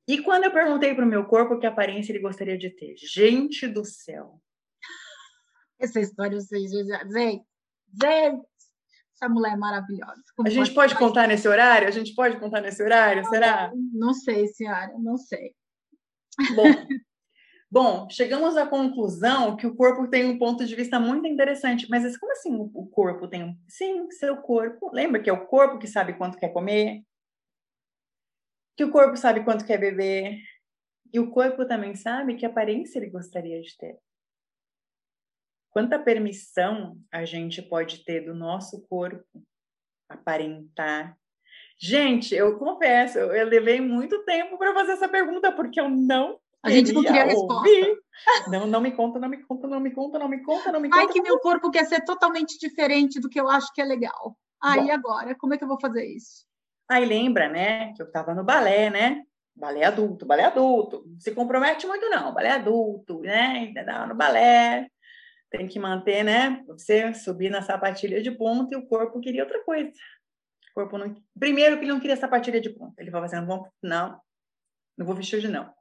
E 0.07 0.21
quando 0.21 0.45
eu 0.45 0.51
perguntei 0.51 0.95
para 0.95 1.03
o 1.03 1.07
meu 1.07 1.25
corpo 1.25 1.59
que 1.59 1.65
aparência 1.65 2.11
ele 2.11 2.19
gostaria 2.19 2.57
de 2.57 2.69
ter, 2.69 2.95
gente 2.95 3.67
do 3.67 3.83
céu. 3.83 4.41
Essa 5.79 5.99
história 5.99 6.39
vocês 6.39 6.71
gente, 6.71 6.87
gente, 8.01 8.47
essa 9.13 9.27
mulher 9.27 9.53
é 9.53 9.57
maravilhosa. 9.57 10.23
Como 10.35 10.47
a 10.47 10.51
gente 10.51 10.73
pode 10.73 10.95
contar 10.95 11.27
nesse 11.27 11.47
horário? 11.47 11.87
A 11.87 11.91
gente 11.91 12.13
pode 12.15 12.39
contar 12.39 12.61
nesse 12.61 12.81
horário? 12.81 13.23
Não, 13.23 13.29
será? 13.29 13.71
Não 13.93 14.13
sei, 14.13 14.47
senhora, 14.47 14.93
não 14.99 15.17
sei. 15.17 15.53
Bom, 16.55 16.65
Bom, 17.69 18.09
chegamos 18.09 18.55
à 18.55 18.65
conclusão 18.65 19.57
que 19.57 19.67
o 19.67 19.75
corpo 19.75 20.09
tem 20.09 20.25
um 20.25 20.37
ponto 20.37 20.65
de 20.65 20.73
vista 20.73 20.99
muito 20.99 21.27
interessante. 21.27 21.89
Mas 21.89 22.17
como 22.17 22.31
assim 22.31 22.55
o 22.55 22.87
corpo 22.87 23.27
tem 23.27 23.43
um. 23.43 23.57
Sim, 23.67 24.09
seu 24.11 24.37
corpo. 24.37 24.89
Lembra 24.93 25.21
que 25.21 25.29
é 25.29 25.33
o 25.33 25.45
corpo 25.47 25.77
que 25.77 25.87
sabe 25.87 26.13
quanto 26.13 26.37
quer 26.37 26.53
comer? 26.53 27.03
Que 28.77 28.85
o 28.85 28.91
corpo 28.91 29.17
sabe 29.17 29.43
quanto 29.43 29.65
quer 29.65 29.77
beber. 29.77 30.39
E 31.13 31.19
o 31.19 31.29
corpo 31.29 31.65
também 31.65 31.93
sabe 31.93 32.35
que 32.35 32.45
aparência 32.45 32.99
ele 32.99 33.09
gostaria 33.09 33.61
de 33.61 33.75
ter. 33.77 33.97
Quanta 35.69 35.99
permissão 35.99 36.97
a 37.11 37.25
gente 37.25 37.61
pode 37.61 38.03
ter 38.03 38.21
do 38.21 38.33
nosso 38.33 38.81
corpo 38.87 39.25
aparentar. 40.09 41.17
Gente, 41.77 42.33
eu 42.33 42.57
confesso, 42.57 43.19
eu 43.19 43.45
levei 43.45 43.79
muito 43.81 44.23
tempo 44.23 44.57
para 44.57 44.73
fazer 44.73 44.93
essa 44.93 45.07
pergunta, 45.07 45.51
porque 45.51 45.79
eu 45.79 45.89
não 45.89 46.39
a 46.63 46.69
gente 46.69 46.91
não 46.91 47.03
queria 47.03 47.25
resposta. 47.25 47.69
Não, 48.47 48.65
não 48.65 48.81
me 48.81 48.91
conta, 48.91 49.19
não 49.19 49.29
me 49.29 49.43
conta, 49.43 49.67
não 49.67 49.79
me 49.79 49.91
conta, 49.91 50.19
não 50.19 50.27
me 50.27 50.43
conta, 50.43 50.71
não 50.71 50.79
me 50.79 50.89
conta. 50.89 51.01
Ai, 51.01 51.07
que 51.07 51.21
meu 51.21 51.39
corpo 51.39 51.69
quer 51.71 51.85
ser 51.85 52.03
totalmente 52.03 52.57
diferente 52.59 53.19
do 53.19 53.29
que 53.29 53.39
eu 53.39 53.47
acho 53.49 53.71
que 53.73 53.81
é 53.81 53.85
legal. 53.85 54.37
Aí 54.61 54.89
agora, 54.89 55.35
como 55.35 55.53
é 55.53 55.57
que 55.57 55.63
eu 55.63 55.67
vou 55.67 55.79
fazer 55.79 56.05
isso? 56.05 56.45
Aí 56.89 57.05
lembra, 57.05 57.47
né, 57.47 57.93
que 57.93 58.01
eu 58.01 58.07
estava 58.07 58.33
no 58.33 58.43
balé, 58.43 58.89
né? 58.89 59.23
Balé 59.55 59.83
adulto, 59.83 60.25
balé 60.25 60.45
adulto. 60.45 61.03
Não 61.05 61.19
se 61.19 61.31
compromete 61.31 61.87
muito, 61.87 62.07
não. 62.09 62.33
Balé 62.33 62.51
adulto, 62.51 63.21
né? 63.21 63.73
No 64.07 64.15
balé. 64.15 64.87
Tem 65.49 65.67
que 65.67 65.79
manter, 65.79 66.23
né? 66.23 66.63
Você 66.67 67.13
subir 67.13 67.49
na 67.49 67.61
sapatilha 67.61 68.21
de 68.21 68.31
ponta 68.31 68.75
e 68.75 68.77
o 68.77 68.85
corpo 68.85 69.19
queria 69.19 69.43
outra 69.43 69.63
coisa. 69.63 69.89
O 70.71 70.73
corpo 70.75 70.97
não... 70.97 71.15
Primeiro 71.39 71.77
que 71.77 71.83
ele 71.83 71.91
não 71.91 71.99
queria 71.99 72.15
sapatilha 72.15 72.61
de 72.61 72.69
ponta. 72.69 73.01
Ele 73.01 73.09
falava 73.09 73.25
assim, 73.25 73.45
não, 73.45 73.67
não, 73.81 74.21
não 74.95 75.05
vou 75.05 75.15
vestir 75.15 75.37
hoje, 75.37 75.47
não. 75.47 75.73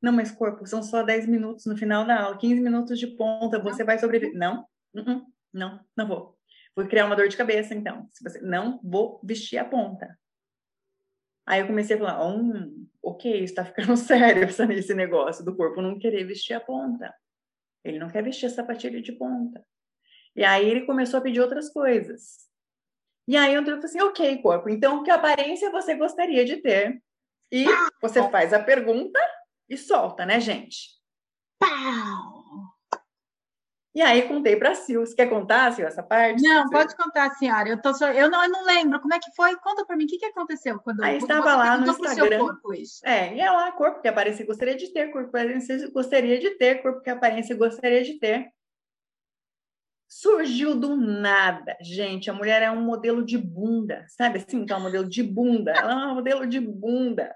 Não, 0.00 0.12
mas 0.12 0.30
corpo, 0.30 0.64
são 0.66 0.82
só 0.82 1.02
10 1.02 1.26
minutos 1.26 1.66
no 1.66 1.76
final 1.76 2.06
da 2.06 2.22
aula, 2.22 2.38
15 2.38 2.60
minutos 2.60 2.98
de 2.98 3.08
ponta, 3.08 3.58
você 3.58 3.82
vai 3.82 3.98
sobreviver. 3.98 4.38
Não, 4.38 4.64
uh-uh, 4.94 5.26
não, 5.52 5.80
não 5.96 6.06
vou. 6.06 6.38
Vou 6.76 6.86
criar 6.86 7.06
uma 7.06 7.16
dor 7.16 7.28
de 7.28 7.36
cabeça, 7.36 7.74
então. 7.74 8.06
Se 8.12 8.22
você 8.22 8.40
não 8.40 8.80
vou 8.82 9.20
vestir 9.24 9.58
a 9.58 9.64
ponta. 9.64 10.16
Aí 11.44 11.60
eu 11.60 11.66
comecei 11.66 11.96
a 11.96 11.98
falar, 11.98 12.26
hum, 12.26 12.86
ok, 13.02 13.42
está 13.42 13.64
ficando 13.64 13.96
sério 13.98 14.44
esse 14.44 14.94
negócio 14.94 15.44
do 15.44 15.56
corpo 15.56 15.82
não 15.82 15.98
querer 15.98 16.24
vestir 16.24 16.54
a 16.54 16.60
ponta. 16.60 17.12
Ele 17.82 17.98
não 17.98 18.08
quer 18.08 18.22
vestir 18.22 18.46
a 18.46 18.50
sapatilha 18.50 19.00
de 19.00 19.12
ponta. 19.12 19.64
E 20.36 20.44
aí 20.44 20.68
ele 20.68 20.86
começou 20.86 21.18
a 21.18 21.20
pedir 21.22 21.40
outras 21.40 21.68
coisas. 21.70 22.46
E 23.26 23.36
aí 23.36 23.54
eu 23.54 23.64
falei 23.64 23.80
assim, 23.80 24.00
ok, 24.00 24.40
corpo, 24.40 24.68
então 24.68 25.02
que 25.02 25.10
aparência 25.10 25.70
você 25.70 25.94
gostaria 25.94 26.44
de 26.44 26.58
ter? 26.58 27.02
E 27.50 27.66
você 28.00 28.28
faz 28.30 28.52
a 28.52 28.62
pergunta 28.62 29.18
e 29.68 29.76
solta, 29.76 30.24
né, 30.24 30.40
gente? 30.40 30.90
Pau! 31.58 32.38
E 33.98 34.00
aí 34.00 34.28
contei 34.28 34.54
para 34.54 34.70
a 34.70 34.74
Sil. 34.78 35.04
Você 35.04 35.12
quer 35.12 35.28
contar, 35.28 35.72
Sil, 35.74 35.82
essa 35.82 36.04
parte? 36.04 36.40
Não, 36.40 36.62
Você... 36.62 36.70
pode 36.72 36.96
contar, 36.96 37.34
senhora. 37.34 37.68
Eu, 37.68 37.82
tô 37.82 37.92
só... 37.94 38.12
eu, 38.12 38.30
não, 38.30 38.44
eu 38.44 38.48
não 38.48 38.64
lembro. 38.64 39.00
Como 39.00 39.12
é 39.12 39.18
que 39.18 39.34
foi? 39.34 39.56
Conta 39.56 39.84
para 39.84 39.96
mim. 39.96 40.04
O 40.04 40.06
que, 40.06 40.18
que 40.18 40.26
aconteceu? 40.26 40.78
Quando 40.78 41.02
aí 41.02 41.16
estava 41.16 41.56
lá 41.56 41.76
no 41.76 41.90
Instagram. 41.90 42.38
Corpo. 42.38 42.72
É, 43.02 43.34
e 43.34 43.40
é 43.40 43.50
lá, 43.50 43.72
corpo 43.72 44.00
que 44.00 44.06
aparência 44.06 44.46
gostaria 44.46 44.76
de 44.76 44.92
ter, 44.92 45.10
corpo 45.10 45.32
que 45.32 45.36
aparência 45.36 45.90
gostaria 45.90 46.38
de 46.38 46.50
ter, 46.50 46.80
corpo 46.80 47.00
que 47.00 47.10
aparência 47.10 47.56
gostaria 47.56 48.04
de 48.04 48.20
ter. 48.20 48.52
Surgiu 50.08 50.76
do 50.76 50.96
nada, 50.96 51.76
gente. 51.80 52.30
A 52.30 52.32
mulher 52.32 52.62
é 52.62 52.70
um 52.70 52.82
modelo 52.82 53.24
de 53.24 53.36
bunda, 53.36 54.06
sabe 54.08 54.38
assim? 54.38 54.60
Então, 54.60 54.76
é 54.76 54.80
um 54.80 54.84
modelo 54.84 55.08
de 55.08 55.24
bunda. 55.24 55.72
Ela 55.72 55.92
é 55.92 56.06
um 56.06 56.14
modelo 56.14 56.46
de 56.46 56.60
bunda, 56.60 57.34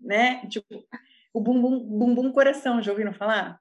né? 0.00 0.46
Tipo, 0.46 0.84
o 1.32 1.40
bumbum, 1.40 1.78
bumbum 1.78 2.32
coração, 2.32 2.82
já 2.82 2.90
ouviram 2.90 3.12
falar? 3.12 3.58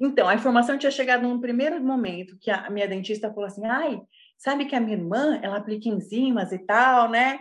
Então, 0.00 0.28
a 0.28 0.34
informação 0.34 0.76
tinha 0.76 0.90
chegado 0.90 1.22
num 1.22 1.40
primeiro 1.40 1.82
momento 1.82 2.36
que 2.38 2.50
a 2.50 2.68
minha 2.70 2.86
dentista 2.86 3.28
falou 3.30 3.46
assim: 3.46 3.64
ai, 3.66 4.00
sabe 4.36 4.66
que 4.66 4.74
a 4.74 4.80
minha 4.80 4.96
irmã, 4.96 5.38
ela 5.42 5.56
aplica 5.56 5.88
enzimas 5.88 6.52
e 6.52 6.58
tal, 6.58 7.08
né? 7.10 7.40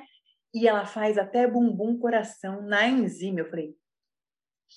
E 0.53 0.67
ela 0.67 0.86
faz 0.86 1.17
até 1.17 1.47
bumbum 1.47 1.97
coração 1.99 2.61
na 2.61 2.88
enzima. 2.88 3.41
Eu 3.41 3.49
falei: 3.49 3.76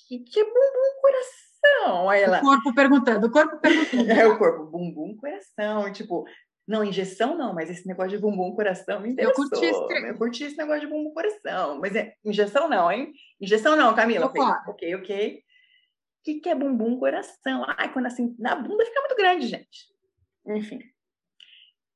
que, 0.07 0.19
que 0.19 0.39
é 0.39 0.43
bumbum 0.43 1.01
coração? 1.01 2.09
Aí 2.09 2.21
ela. 2.21 2.39
O 2.39 2.41
corpo 2.41 2.73
perguntando, 2.73 3.27
o 3.27 3.31
corpo 3.31 3.57
perguntando. 3.61 4.11
é 4.11 4.27
o 4.27 4.37
corpo, 4.37 4.65
bumbum 4.65 5.15
coração. 5.17 5.91
Tipo, 5.91 6.25
não, 6.69 6.83
injeção 6.83 7.35
não, 7.35 7.53
mas 7.53 7.69
esse 7.69 7.87
negócio 7.87 8.11
de 8.11 8.19
bumbum 8.19 8.55
coração 8.55 8.99
me 8.99 9.09
interessou. 9.09 9.43
Eu 9.43 9.49
curti 9.49 9.65
esse, 9.65 10.07
eu 10.07 10.17
curti 10.17 10.43
esse 10.43 10.57
negócio 10.57 10.81
de 10.81 10.87
bumbum 10.87 11.13
coração. 11.13 11.79
Mas 11.79 11.95
é, 11.95 12.13
injeção 12.23 12.69
não, 12.69 12.91
hein? 12.91 13.11
Injeção 13.41 13.75
não, 13.75 13.95
Camila. 13.95 14.29
Falei, 14.29 14.55
ok, 14.67 14.95
ok. 14.95 15.37
O 15.39 16.23
que, 16.23 16.39
que 16.41 16.49
é 16.49 16.53
bumbum 16.55 16.99
coração? 16.99 17.65
Ai, 17.77 17.91
quando 17.91 18.05
assim, 18.05 18.35
na 18.37 18.55
bunda 18.55 18.85
fica 18.85 18.99
muito 18.99 19.15
grande, 19.15 19.47
gente. 19.47 19.87
Enfim. 20.45 20.79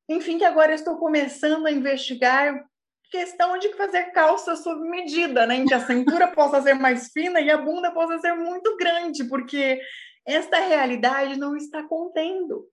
Enfim, 0.10 0.38
que 0.40 0.46
agora 0.46 0.72
eu 0.72 0.76
estou 0.76 0.98
começando 0.98 1.66
a 1.68 1.72
investigar 1.72 2.68
questão 3.12 3.60
de 3.60 3.72
fazer 3.74 4.06
calça 4.06 4.56
sob 4.56 4.82
medida, 4.90 5.46
né? 5.46 5.58
Em 5.58 5.66
que 5.66 5.74
a 5.74 5.86
cintura 5.86 6.28
possa 6.34 6.60
ser 6.64 6.74
mais 6.74 7.12
fina 7.12 7.40
e 7.40 7.52
a 7.52 7.58
bunda 7.58 7.92
possa 7.92 8.18
ser 8.18 8.34
muito 8.34 8.76
grande, 8.76 9.24
porque 9.26 9.80
esta 10.26 10.60
realidade 10.60 11.38
não 11.38 11.56
está 11.56 11.84
contendo. 11.84 12.68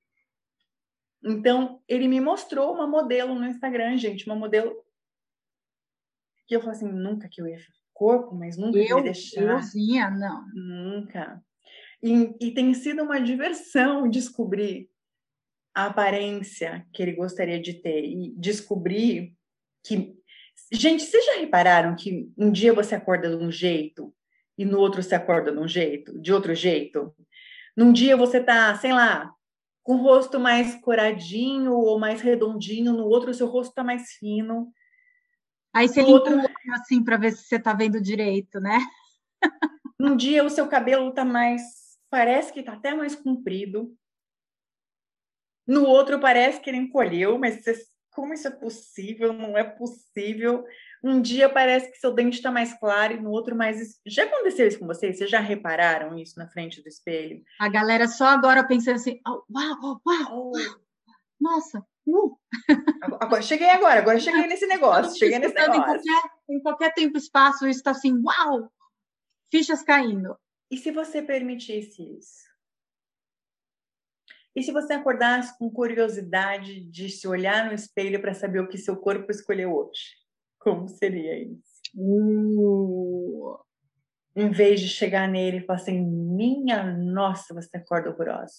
Então, 1.22 1.82
ele 1.86 2.08
me 2.08 2.20
mostrou 2.20 2.72
uma 2.72 2.86
modelo 2.86 3.34
no 3.34 3.46
Instagram, 3.46 3.96
gente, 3.96 4.26
uma 4.26 4.34
modelo 4.34 4.74
que 6.46 6.56
eu 6.56 6.60
falei 6.60 6.76
assim, 6.76 6.90
nunca 6.90 7.28
que 7.28 7.40
eu 7.40 7.46
ia 7.46 7.58
corpo, 8.00 8.34
mas 8.34 8.56
nunca 8.56 8.78
eu, 8.78 8.96
ia 8.96 9.02
deixar. 9.02 9.42
Euzinha, 9.42 10.10
não. 10.10 10.46
Nunca. 10.54 11.44
E, 12.02 12.34
e 12.40 12.54
tem 12.54 12.72
sido 12.72 13.02
uma 13.02 13.20
diversão 13.20 14.08
descobrir 14.08 14.88
a 15.74 15.86
aparência 15.86 16.86
que 16.94 17.02
ele 17.02 17.12
gostaria 17.12 17.60
de 17.60 17.74
ter 17.74 18.04
e 18.04 18.34
descobrir 18.38 19.34
que 19.84 20.16
gente, 20.72 21.02
vocês 21.02 21.24
já 21.26 21.34
repararam 21.36 21.94
que 21.94 22.32
um 22.36 22.50
dia 22.50 22.72
você 22.72 22.94
acorda 22.94 23.28
de 23.28 23.36
um 23.36 23.50
jeito 23.50 24.14
e 24.56 24.64
no 24.64 24.78
outro 24.78 25.02
você 25.02 25.14
acorda 25.14 25.52
de 25.52 25.58
um 25.58 25.68
jeito, 25.68 26.18
de 26.18 26.32
outro 26.32 26.54
jeito? 26.54 27.14
Num 27.76 27.92
dia 27.92 28.16
você 28.16 28.42
tá, 28.42 28.74
sei 28.76 28.92
lá, 28.92 29.30
com 29.82 29.94
o 29.94 30.02
rosto 30.02 30.38
mais 30.38 30.74
coradinho 30.76 31.72
ou 31.72 31.98
mais 31.98 32.20
redondinho, 32.20 32.92
no 32.92 33.06
outro 33.06 33.30
o 33.30 33.34
seu 33.34 33.46
rosto 33.46 33.70
está 33.70 33.82
mais 33.82 34.12
fino. 34.12 34.72
Aí 35.72 35.88
você 35.88 36.00
limpa 36.00 36.12
outro... 36.12 36.40
assim 36.74 37.02
para 37.02 37.16
ver 37.16 37.32
se 37.32 37.44
você 37.44 37.56
está 37.56 37.72
vendo 37.72 38.00
direito, 38.00 38.60
né? 38.60 38.78
Num 39.98 40.16
dia 40.16 40.44
o 40.44 40.50
seu 40.50 40.68
cabelo 40.68 41.10
está 41.10 41.24
mais, 41.24 41.62
parece 42.10 42.52
que 42.52 42.60
está 42.60 42.72
até 42.72 42.94
mais 42.94 43.14
comprido. 43.14 43.96
No 45.66 45.84
outro 45.84 46.18
parece 46.18 46.60
que 46.60 46.68
ele 46.68 46.78
encolheu, 46.78 47.38
mas 47.38 47.62
você... 47.62 47.80
como 48.10 48.34
isso 48.34 48.48
é 48.48 48.50
possível? 48.50 49.32
Não 49.32 49.56
é 49.56 49.62
possível. 49.62 50.64
Um 51.02 51.20
dia 51.20 51.48
parece 51.48 51.90
que 51.90 51.98
seu 51.98 52.12
dente 52.12 52.36
está 52.36 52.50
mais 52.50 52.78
claro 52.78 53.14
e 53.14 53.20
no 53.20 53.30
outro 53.30 53.56
mais. 53.56 53.98
Já 54.06 54.24
aconteceu 54.24 54.68
isso 54.68 54.78
com 54.78 54.86
vocês? 54.86 55.16
Vocês 55.16 55.30
já 55.30 55.40
repararam 55.40 56.18
isso 56.18 56.38
na 56.38 56.46
frente 56.48 56.82
do 56.82 56.88
espelho? 56.88 57.42
A 57.58 57.68
galera 57.68 58.06
só 58.06 58.26
agora 58.26 58.66
pensando 58.66 58.96
assim: 58.96 59.18
oh, 59.26 59.42
uau, 59.50 60.00
uau, 60.06 60.52
oh. 60.52 60.52
nossa, 61.40 61.82
uh. 62.06 62.36
Agora, 63.18 63.40
cheguei 63.40 63.70
agora, 63.70 64.00
agora 64.00 64.20
cheguei 64.20 64.46
nesse 64.46 64.66
negócio. 64.66 65.18
Cheguei 65.18 65.38
nesse 65.38 65.54
negócio. 65.54 65.80
Em 65.80 65.84
qualquer, 65.84 66.30
em 66.50 66.60
qualquer 66.60 66.94
tempo 66.94 67.16
e 67.16 67.20
espaço, 67.20 67.66
isso 67.66 67.78
está 67.78 67.92
assim: 67.92 68.20
uau, 68.22 68.70
fichas 69.50 69.82
caindo. 69.82 70.36
E 70.70 70.76
se 70.76 70.92
você 70.92 71.22
permitisse 71.22 72.02
isso? 72.18 72.50
E 74.54 74.62
se 74.62 74.72
você 74.72 74.92
acordasse 74.94 75.56
com 75.58 75.70
curiosidade 75.70 76.80
de 76.80 77.08
se 77.08 77.26
olhar 77.26 77.66
no 77.66 77.72
espelho 77.72 78.20
para 78.20 78.34
saber 78.34 78.60
o 78.60 78.68
que 78.68 78.76
seu 78.76 78.96
corpo 78.96 79.30
escolheu 79.30 79.74
hoje? 79.74 80.19
Como 80.60 80.88
seria 80.88 81.42
isso? 81.42 81.80
Uh. 81.96 83.58
Em 84.36 84.50
vez 84.50 84.80
de 84.80 84.88
chegar 84.88 85.26
nele 85.26 85.58
e 85.58 85.66
falar 85.66 85.80
assim: 85.80 86.00
Minha 86.00 86.84
nossa, 86.84 87.52
você 87.52 87.76
acorda 87.76 88.10
horrorosa. 88.10 88.54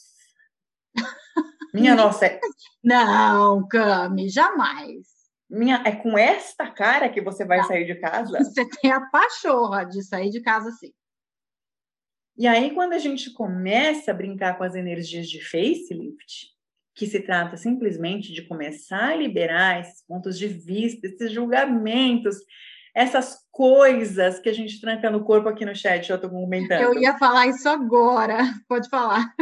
Minha 1.73 1.95
nossa. 1.95 2.25
É... 2.25 2.39
Não, 2.83 3.65
Cami, 3.67 4.27
jamais. 4.27 5.07
Minha, 5.49 5.83
é 5.85 5.95
com 5.95 6.17
esta 6.17 6.69
cara 6.69 7.09
que 7.09 7.21
você 7.21 7.45
vai 7.45 7.59
Não. 7.59 7.65
sair 7.65 7.85
de 7.85 7.95
casa? 7.95 8.37
Você 8.39 8.67
tem 8.81 8.89
a 8.89 9.01
pachorra 9.09 9.83
de 9.83 10.01
sair 10.01 10.29
de 10.29 10.41
casa 10.41 10.69
assim. 10.69 10.93
E 12.37 12.47
aí, 12.47 12.73
quando 12.73 12.93
a 12.93 12.97
gente 12.97 13.33
começa 13.33 14.11
a 14.11 14.13
brincar 14.13 14.57
com 14.57 14.63
as 14.63 14.75
energias 14.75 15.27
de 15.29 15.43
facelift, 15.43 16.47
que 16.95 17.07
se 17.07 17.21
trata 17.21 17.57
simplesmente 17.57 18.33
de 18.33 18.47
começar 18.47 19.11
a 19.11 19.15
liberar 19.15 19.79
esses 19.79 20.05
pontos 20.05 20.37
de 20.37 20.47
vista, 20.47 21.07
esses 21.07 21.31
julgamentos, 21.31 22.37
essas 22.93 23.37
coisas 23.51 24.39
que 24.39 24.49
a 24.49 24.53
gente 24.53 24.79
tranca 24.81 25.09
no 25.09 25.23
corpo 25.23 25.47
aqui 25.47 25.65
no 25.65 25.75
chat, 25.75 26.09
eu 26.09 26.15
estou 26.15 26.29
comentando. 26.29 26.81
Eu 26.81 26.99
ia 26.99 27.17
falar 27.17 27.47
isso 27.47 27.67
agora, 27.69 28.37
pode 28.67 28.89
falar. 28.89 29.33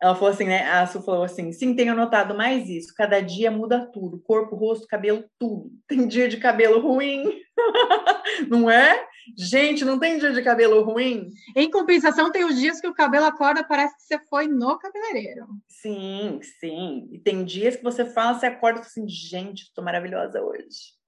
Ela 0.00 0.14
falou 0.14 0.30
assim, 0.30 0.44
né? 0.44 0.68
A 0.70 0.86
Su 0.86 1.02
falou 1.02 1.24
assim: 1.24 1.50
sim, 1.52 1.74
tenho 1.74 1.94
notado 1.94 2.34
mais 2.34 2.68
isso. 2.68 2.94
Cada 2.94 3.20
dia 3.20 3.50
muda 3.50 3.90
tudo: 3.92 4.20
corpo, 4.20 4.56
rosto, 4.56 4.86
cabelo, 4.86 5.24
tudo. 5.38 5.70
Tem 5.88 6.06
dia 6.06 6.28
de 6.28 6.36
cabelo 6.36 6.80
ruim, 6.80 7.24
não 8.48 8.70
é? 8.70 9.06
Gente, 9.36 9.84
não 9.84 9.98
tem 9.98 10.18
dia 10.18 10.32
de 10.32 10.42
cabelo 10.42 10.82
ruim? 10.82 11.30
Em 11.54 11.70
compensação, 11.70 12.30
tem 12.30 12.44
os 12.44 12.58
dias 12.58 12.80
que 12.80 12.88
o 12.88 12.94
cabelo 12.94 13.26
acorda, 13.26 13.64
parece 13.64 13.96
que 13.96 14.02
você 14.02 14.18
foi 14.28 14.46
no 14.46 14.78
cabeleireiro. 14.78 15.46
Sim, 15.68 16.40
sim. 16.60 17.08
E 17.12 17.18
tem 17.18 17.44
dias 17.44 17.76
que 17.76 17.82
você 17.82 18.04
fala, 18.04 18.38
você 18.38 18.46
acorda 18.46 18.80
assim, 18.80 19.08
gente, 19.08 19.64
estou 19.64 19.84
maravilhosa 19.84 20.42
hoje. 20.42 20.98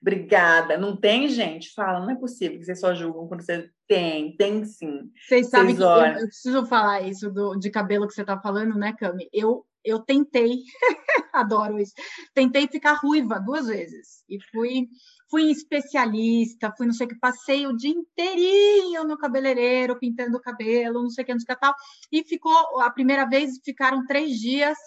Obrigada. 0.00 0.76
Não 0.76 0.96
tem, 0.96 1.28
gente? 1.28 1.72
Fala, 1.72 2.00
não 2.00 2.10
é 2.10 2.14
possível 2.14 2.58
que 2.58 2.64
vocês 2.64 2.78
só 2.78 2.94
julgam 2.94 3.26
quando 3.26 3.42
você 3.42 3.68
tem, 3.88 4.36
tem 4.36 4.64
sim. 4.64 5.10
Vocês 5.26 5.48
sabem 5.48 5.74
que 5.74 5.82
eu, 5.82 5.88
eu, 5.88 6.26
preciso 6.26 6.66
falar 6.66 7.02
isso 7.02 7.30
do, 7.30 7.56
de 7.56 7.70
cabelo 7.70 8.06
que 8.06 8.14
você 8.14 8.20
está 8.20 8.38
falando, 8.38 8.76
né, 8.76 8.94
Cami? 8.98 9.28
Eu, 9.32 9.66
eu 9.84 10.00
tentei, 10.00 10.58
adoro 11.32 11.78
isso, 11.78 11.92
tentei 12.34 12.68
ficar 12.68 12.94
ruiva 12.94 13.40
duas 13.40 13.66
vezes 13.66 14.24
e 14.28 14.38
fui 14.50 14.88
fui 15.30 15.50
especialista, 15.50 16.72
fui 16.76 16.86
não 16.86 16.94
sei 16.94 17.06
o 17.06 17.08
que, 17.10 17.18
passei 17.18 17.66
o 17.66 17.76
dia 17.76 17.90
inteirinho 17.90 19.04
no 19.04 19.18
cabeleireiro, 19.18 19.98
pintando 19.98 20.36
o 20.36 20.40
cabelo, 20.40 21.02
não 21.02 21.10
sei 21.10 21.24
o 21.24 21.26
que, 21.26 21.32
não 21.32 21.40
sei 21.40 21.52
o 21.52 21.56
que 21.56 21.60
tal, 21.60 21.74
e 22.12 22.24
ficou, 22.24 22.80
a 22.80 22.90
primeira 22.90 23.24
vez 23.28 23.58
ficaram 23.64 24.06
três 24.06 24.38
dias 24.38 24.78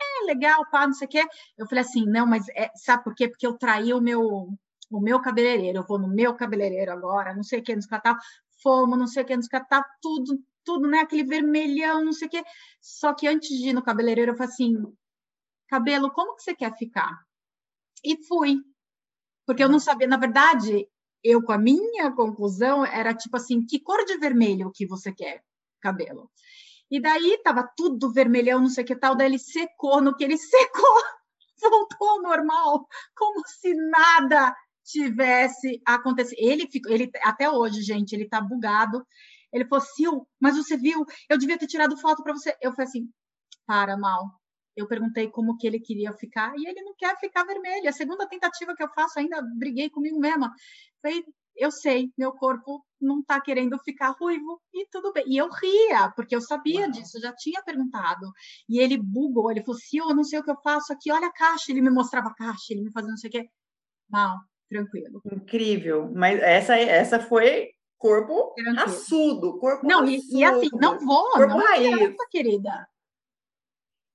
é 0.00 0.26
legal, 0.26 0.64
pá, 0.70 0.86
não 0.86 0.94
sei 0.94 1.06
o 1.06 1.10
quê. 1.10 1.24
Eu 1.56 1.66
falei 1.66 1.82
assim, 1.82 2.04
não, 2.06 2.26
mas 2.26 2.48
é, 2.50 2.70
sabe 2.76 3.04
por 3.04 3.14
quê? 3.14 3.28
Porque 3.28 3.46
eu 3.46 3.56
traí 3.58 3.92
o 3.92 4.00
meu, 4.00 4.48
o 4.90 5.00
meu 5.00 5.20
cabeleireiro, 5.20 5.78
eu 5.78 5.86
vou 5.86 5.98
no 5.98 6.08
meu 6.08 6.34
cabeleireiro 6.34 6.92
agora, 6.92 7.34
não 7.34 7.42
sei 7.42 7.60
o 7.60 7.62
que, 7.62 7.74
nos 7.74 7.86
catar, 7.86 8.16
fomos, 8.62 8.98
não 8.98 9.06
sei 9.06 9.22
o 9.22 9.26
que, 9.26 9.36
nos 9.36 9.48
catar, 9.48 9.84
tudo, 10.00 10.42
tudo, 10.64 10.88
né? 10.88 11.00
Aquele 11.00 11.24
vermelhão, 11.24 12.04
não 12.04 12.12
sei 12.12 12.28
o 12.28 12.30
que. 12.30 12.42
Só 12.80 13.14
que 13.14 13.26
antes 13.26 13.48
de 13.48 13.70
ir 13.70 13.72
no 13.72 13.82
cabeleireiro, 13.82 14.32
eu 14.32 14.36
falei 14.36 14.52
assim, 14.52 14.74
cabelo, 15.68 16.10
como 16.12 16.36
que 16.36 16.42
você 16.42 16.54
quer 16.54 16.76
ficar? 16.76 17.10
E 18.04 18.16
fui. 18.26 18.56
Porque 19.48 19.64
eu 19.64 19.68
não 19.70 19.80
sabia, 19.80 20.06
na 20.06 20.18
verdade, 20.18 20.86
eu 21.24 21.42
com 21.42 21.52
a 21.52 21.56
minha 21.56 22.12
conclusão 22.12 22.84
era 22.84 23.14
tipo 23.14 23.34
assim, 23.34 23.64
que 23.64 23.80
cor 23.80 24.04
de 24.04 24.18
vermelho 24.18 24.70
que 24.70 24.86
você 24.86 25.10
quer 25.10 25.42
cabelo? 25.80 26.30
E 26.90 27.00
daí 27.00 27.40
tava 27.42 27.66
tudo 27.74 28.12
vermelhão, 28.12 28.60
não 28.60 28.68
sei 28.68 28.84
o 28.84 28.86
que 28.86 28.94
tal, 28.94 29.16
daí 29.16 29.26
ele 29.26 29.38
secou, 29.38 30.02
no 30.02 30.14
que 30.14 30.22
ele 30.22 30.36
secou, 30.36 31.02
voltou 31.62 32.08
ao 32.10 32.20
normal, 32.20 32.86
como 33.16 33.42
se 33.46 33.72
nada 33.72 34.54
tivesse 34.84 35.80
acontecido. 35.86 36.36
Ele 36.38 36.70
ficou, 36.70 36.92
ele 36.92 37.10
até 37.22 37.50
hoje, 37.50 37.80
gente, 37.80 38.12
ele 38.12 38.28
tá 38.28 38.42
bugado. 38.42 39.02
Ele 39.50 39.64
falou, 39.64 39.82
Sil, 39.96 40.28
mas 40.38 40.58
você 40.58 40.76
viu? 40.76 41.06
Eu 41.26 41.38
devia 41.38 41.56
ter 41.56 41.66
tirado 41.66 41.96
foto 41.96 42.22
para 42.22 42.34
você. 42.34 42.54
Eu 42.60 42.72
falei 42.72 42.86
assim, 42.86 43.10
para, 43.66 43.96
mal. 43.96 44.26
Eu 44.78 44.86
perguntei 44.86 45.28
como 45.28 45.56
que 45.56 45.66
ele 45.66 45.80
queria 45.80 46.12
ficar 46.12 46.54
e 46.56 46.68
ele 46.68 46.82
não 46.82 46.94
quer 46.96 47.18
ficar 47.18 47.44
vermelho. 47.44 47.88
A 47.88 47.92
segunda 47.92 48.28
tentativa 48.28 48.76
que 48.76 48.82
eu 48.82 48.88
faço, 48.90 49.18
ainda 49.18 49.42
briguei 49.42 49.90
comigo 49.90 50.20
mesma. 50.20 50.52
Falei, 51.02 51.24
eu 51.56 51.72
sei, 51.72 52.12
meu 52.16 52.30
corpo 52.32 52.86
não 53.00 53.18
está 53.18 53.40
querendo 53.40 53.76
ficar 53.80 54.10
ruivo 54.10 54.60
e 54.72 54.86
tudo 54.88 55.12
bem. 55.12 55.24
E 55.26 55.36
eu 55.36 55.48
ria, 55.50 56.12
porque 56.14 56.36
eu 56.36 56.40
sabia 56.40 56.82
Uau. 56.82 56.90
disso, 56.92 57.18
eu 57.18 57.22
já 57.22 57.34
tinha 57.34 57.60
perguntado. 57.62 58.30
E 58.68 58.78
ele 58.78 58.96
bugou, 58.96 59.50
ele 59.50 59.62
falou 59.62 59.76
assim: 59.76 59.98
eu 59.98 60.14
não 60.14 60.22
sei 60.22 60.38
o 60.38 60.44
que 60.44 60.50
eu 60.50 60.60
faço 60.62 60.92
aqui, 60.92 61.10
olha 61.10 61.26
a 61.26 61.32
caixa. 61.32 61.72
Ele 61.72 61.82
me 61.82 61.90
mostrava 61.90 62.28
a 62.28 62.34
caixa, 62.34 62.66
ele 62.70 62.82
me 62.82 62.92
fazia 62.92 63.10
não 63.10 63.16
sei 63.16 63.28
o 63.28 63.32
quê. 63.32 63.50
Mal, 64.08 64.36
tranquilo. 64.70 65.20
Incrível, 65.32 66.08
mas 66.14 66.40
essa, 66.40 66.76
essa 66.76 67.18
foi 67.18 67.70
corpo 67.98 68.54
tranquilo. 68.54 68.76
raçudo, 68.76 69.58
corpo 69.58 69.86
Não, 69.86 70.06
e, 70.06 70.20
e, 70.30 70.44
assim, 70.44 70.68
não 70.74 70.98
vou, 71.00 71.30
corpo 71.32 71.48
não 71.48 71.58
raiz. 71.58 72.14
querida. 72.30 72.88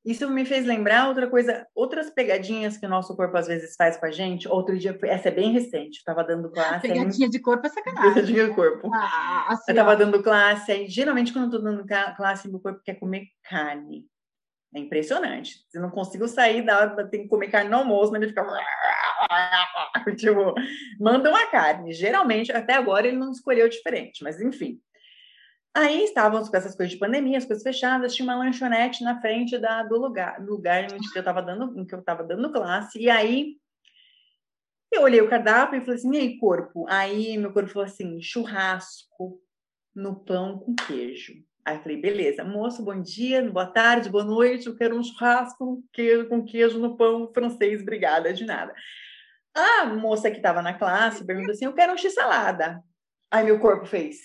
Isso 0.06 0.30
me 0.30 0.46
fez 0.46 0.66
lembrar 0.66 1.08
outra 1.08 1.30
coisa, 1.30 1.66
outras 1.74 2.10
pegadinhas 2.10 2.76
que 2.76 2.86
o 2.86 2.90
nosso 2.90 3.16
corpo 3.16 3.38
às 3.38 3.48
vezes 3.48 3.76
faz 3.78 3.96
com 3.96 4.06
a 4.06 4.12
gente. 4.12 4.50
Outro 4.50 4.78
dia, 4.78 4.98
essa 5.04 5.30
é 5.30 5.32
bem 5.32 5.54
recente, 5.54 6.00
eu 6.00 6.04
tava 6.06 6.28
dando 6.28 6.52
classe. 6.52 6.82
Pegadinha 6.82 7.28
aí, 7.28 7.32
de 7.32 7.40
corpo 7.40 7.66
é 7.66 7.70
sacanagem. 7.70 8.14
Pegadinha 8.14 8.48
de 8.48 8.54
corpo. 8.54 8.90
Ah, 8.94 9.46
assim, 9.50 9.72
eu 9.72 9.76
tava 9.76 9.92
ó. 9.92 9.96
dando 9.96 10.22
classe, 10.22 10.72
aí 10.72 10.88
geralmente 10.90 11.32
quando 11.32 11.46
eu 11.46 11.60
tô 11.60 11.66
dando 11.66 11.86
classe, 12.18 12.50
meu 12.50 12.60
corpo 12.60 12.82
quer 12.84 12.96
comer 12.96 13.28
carne. 13.44 14.06
É 14.76 14.80
impressionante. 14.80 15.60
Eu 15.74 15.82
não 15.82 15.92
consigo 15.92 16.28
sair 16.28 16.64
da 16.64 16.80
hora, 16.80 17.08
tem 17.08 17.24
que 17.24 17.30
comer 17.30 17.48
carne 17.48 17.70
no 17.70 17.78
almoço, 17.78 18.12
mas 18.12 18.22
ele 18.22 18.32
fica. 18.32 18.44
tipo, 20.18 20.54
manda 21.00 21.30
uma 21.30 21.46
carne. 21.48 21.94
Geralmente, 21.94 22.52
até 22.52 22.74
agora, 22.74 23.08
ele 23.08 23.18
não 23.18 23.32
escolheu 23.32 23.70
diferente, 23.70 24.24
mas 24.24 24.42
enfim. 24.42 24.80
Aí 25.76 26.04
estávamos 26.04 26.50
com 26.50 26.58
essas 26.58 26.76
coisas 26.76 26.94
de 26.94 27.00
pandemia, 27.00 27.38
as 27.38 27.46
coisas 27.46 27.64
fechadas, 27.64 28.14
tinha 28.14 28.28
uma 28.28 28.38
lanchonete 28.38 29.04
na 29.04 29.20
frente 29.20 29.58
da, 29.58 29.82
do 29.82 29.98
lugar, 29.98 30.40
do 30.40 30.52
lugar 30.52 30.84
onde 30.84 31.08
eu 31.16 31.20
estava 31.20 31.42
dando, 31.42 31.80
em 31.80 31.84
que 31.84 31.96
eu 31.96 32.00
estava 32.00 32.24
dando 32.24 32.52
classe, 32.52 33.00
e 33.00 33.10
aí 33.10 33.58
eu 34.92 35.02
olhei 35.02 35.20
o 35.20 35.30
cardápio 35.30 35.78
e 35.78 35.82
falei 35.82 35.96
assim, 35.96 36.14
e 36.14 36.18
aí, 36.18 36.38
corpo? 36.38 36.86
Aí 36.88 37.38
meu 37.40 37.52
corpo 37.52 37.72
falou 37.72 37.88
assim, 37.88 38.22
churrasco 38.22 39.42
no 39.96 40.16
pão 40.16 40.60
com 40.60 40.76
queijo. 40.76 41.34
Aí 41.66 41.78
eu 41.78 41.82
falei, 41.82 41.98
beleza, 41.98 42.44
moço, 42.44 42.84
bom 42.84 43.02
dia, 43.02 43.42
boa 43.50 43.66
tarde, 43.66 44.10
boa 44.10 44.24
noite, 44.24 44.68
eu 44.68 44.76
quero 44.76 44.96
um 44.96 45.04
churrasco 45.04 45.84
queijo, 45.92 46.30
com 46.30 46.46
queijo 46.46 46.78
no 46.78 46.96
pão 46.96 47.32
francês, 47.34 47.82
obrigada, 47.82 48.32
de 48.32 48.46
nada. 48.46 48.76
A 49.56 49.86
moça 49.86 50.30
que 50.30 50.38
estava 50.38 50.62
na 50.62 50.74
classe 50.76 51.26
perguntou 51.26 51.52
assim, 51.52 51.66
eu 51.66 51.74
quero 51.74 51.94
um 51.94 51.98
x-salada. 51.98 52.84
Aí 53.32 53.44
meu 53.44 53.60
corpo 53.60 53.88
fez, 53.88 54.20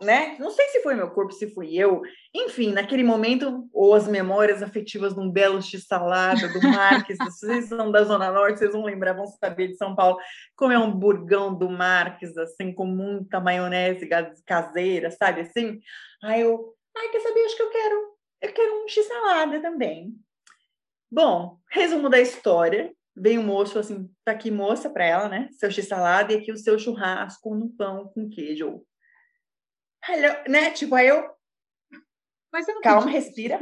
Né? 0.00 0.36
Não 0.38 0.50
sei 0.50 0.68
se 0.68 0.80
foi 0.80 0.94
meu 0.94 1.10
corpo, 1.10 1.32
se 1.32 1.52
fui 1.52 1.76
eu. 1.76 2.02
Enfim, 2.32 2.72
naquele 2.72 3.02
momento, 3.02 3.68
ou 3.72 3.94
as 3.94 4.06
memórias 4.06 4.62
afetivas 4.62 5.12
de 5.12 5.18
um 5.18 5.28
belo 5.28 5.60
x-salada 5.60 6.48
do 6.48 6.62
Marques, 6.62 7.18
vocês 7.18 7.66
são 7.66 7.90
da 7.90 8.04
Zona 8.04 8.30
Norte, 8.30 8.60
vocês 8.60 8.72
vão 8.72 8.84
lembrar, 8.84 9.12
vão 9.12 9.26
saber 9.26 9.68
de 9.68 9.76
São 9.76 9.96
Paulo, 9.96 10.18
comer 10.54 10.78
um 10.78 10.92
burgão 10.92 11.52
do 11.52 11.68
Marques, 11.68 12.36
assim, 12.36 12.72
com 12.72 12.86
muita 12.86 13.40
maionese 13.40 14.08
caseira, 14.46 15.10
sabe 15.10 15.40
assim? 15.40 15.80
Aí 16.22 16.42
eu, 16.42 16.76
ai, 16.96 17.08
quer 17.08 17.20
saber, 17.20 17.44
acho 17.44 17.56
que 17.56 17.62
eu 17.62 17.70
quero, 17.70 18.16
eu 18.42 18.52
quero 18.52 18.84
um 18.84 18.88
x-salada 18.88 19.60
também. 19.60 20.14
Bom, 21.10 21.58
resumo 21.68 22.08
da 22.08 22.20
história, 22.20 22.94
vem 23.16 23.36
o 23.36 23.42
moço 23.42 23.80
assim, 23.80 24.08
tá 24.24 24.30
aqui 24.30 24.48
moça 24.48 24.88
para 24.88 25.04
ela, 25.04 25.28
né? 25.28 25.48
Seu 25.50 25.72
x-salada 25.72 26.32
e 26.32 26.36
aqui 26.36 26.52
o 26.52 26.56
seu 26.56 26.78
churrasco 26.78 27.52
no 27.56 27.68
pão 27.68 28.08
com 28.14 28.30
queijo 28.30 28.80
Hello, 30.06 30.44
né? 30.48 30.70
Tipo, 30.72 30.94
aí 30.94 31.08
eu. 31.08 31.30
Calma, 32.82 33.10
respira. 33.10 33.60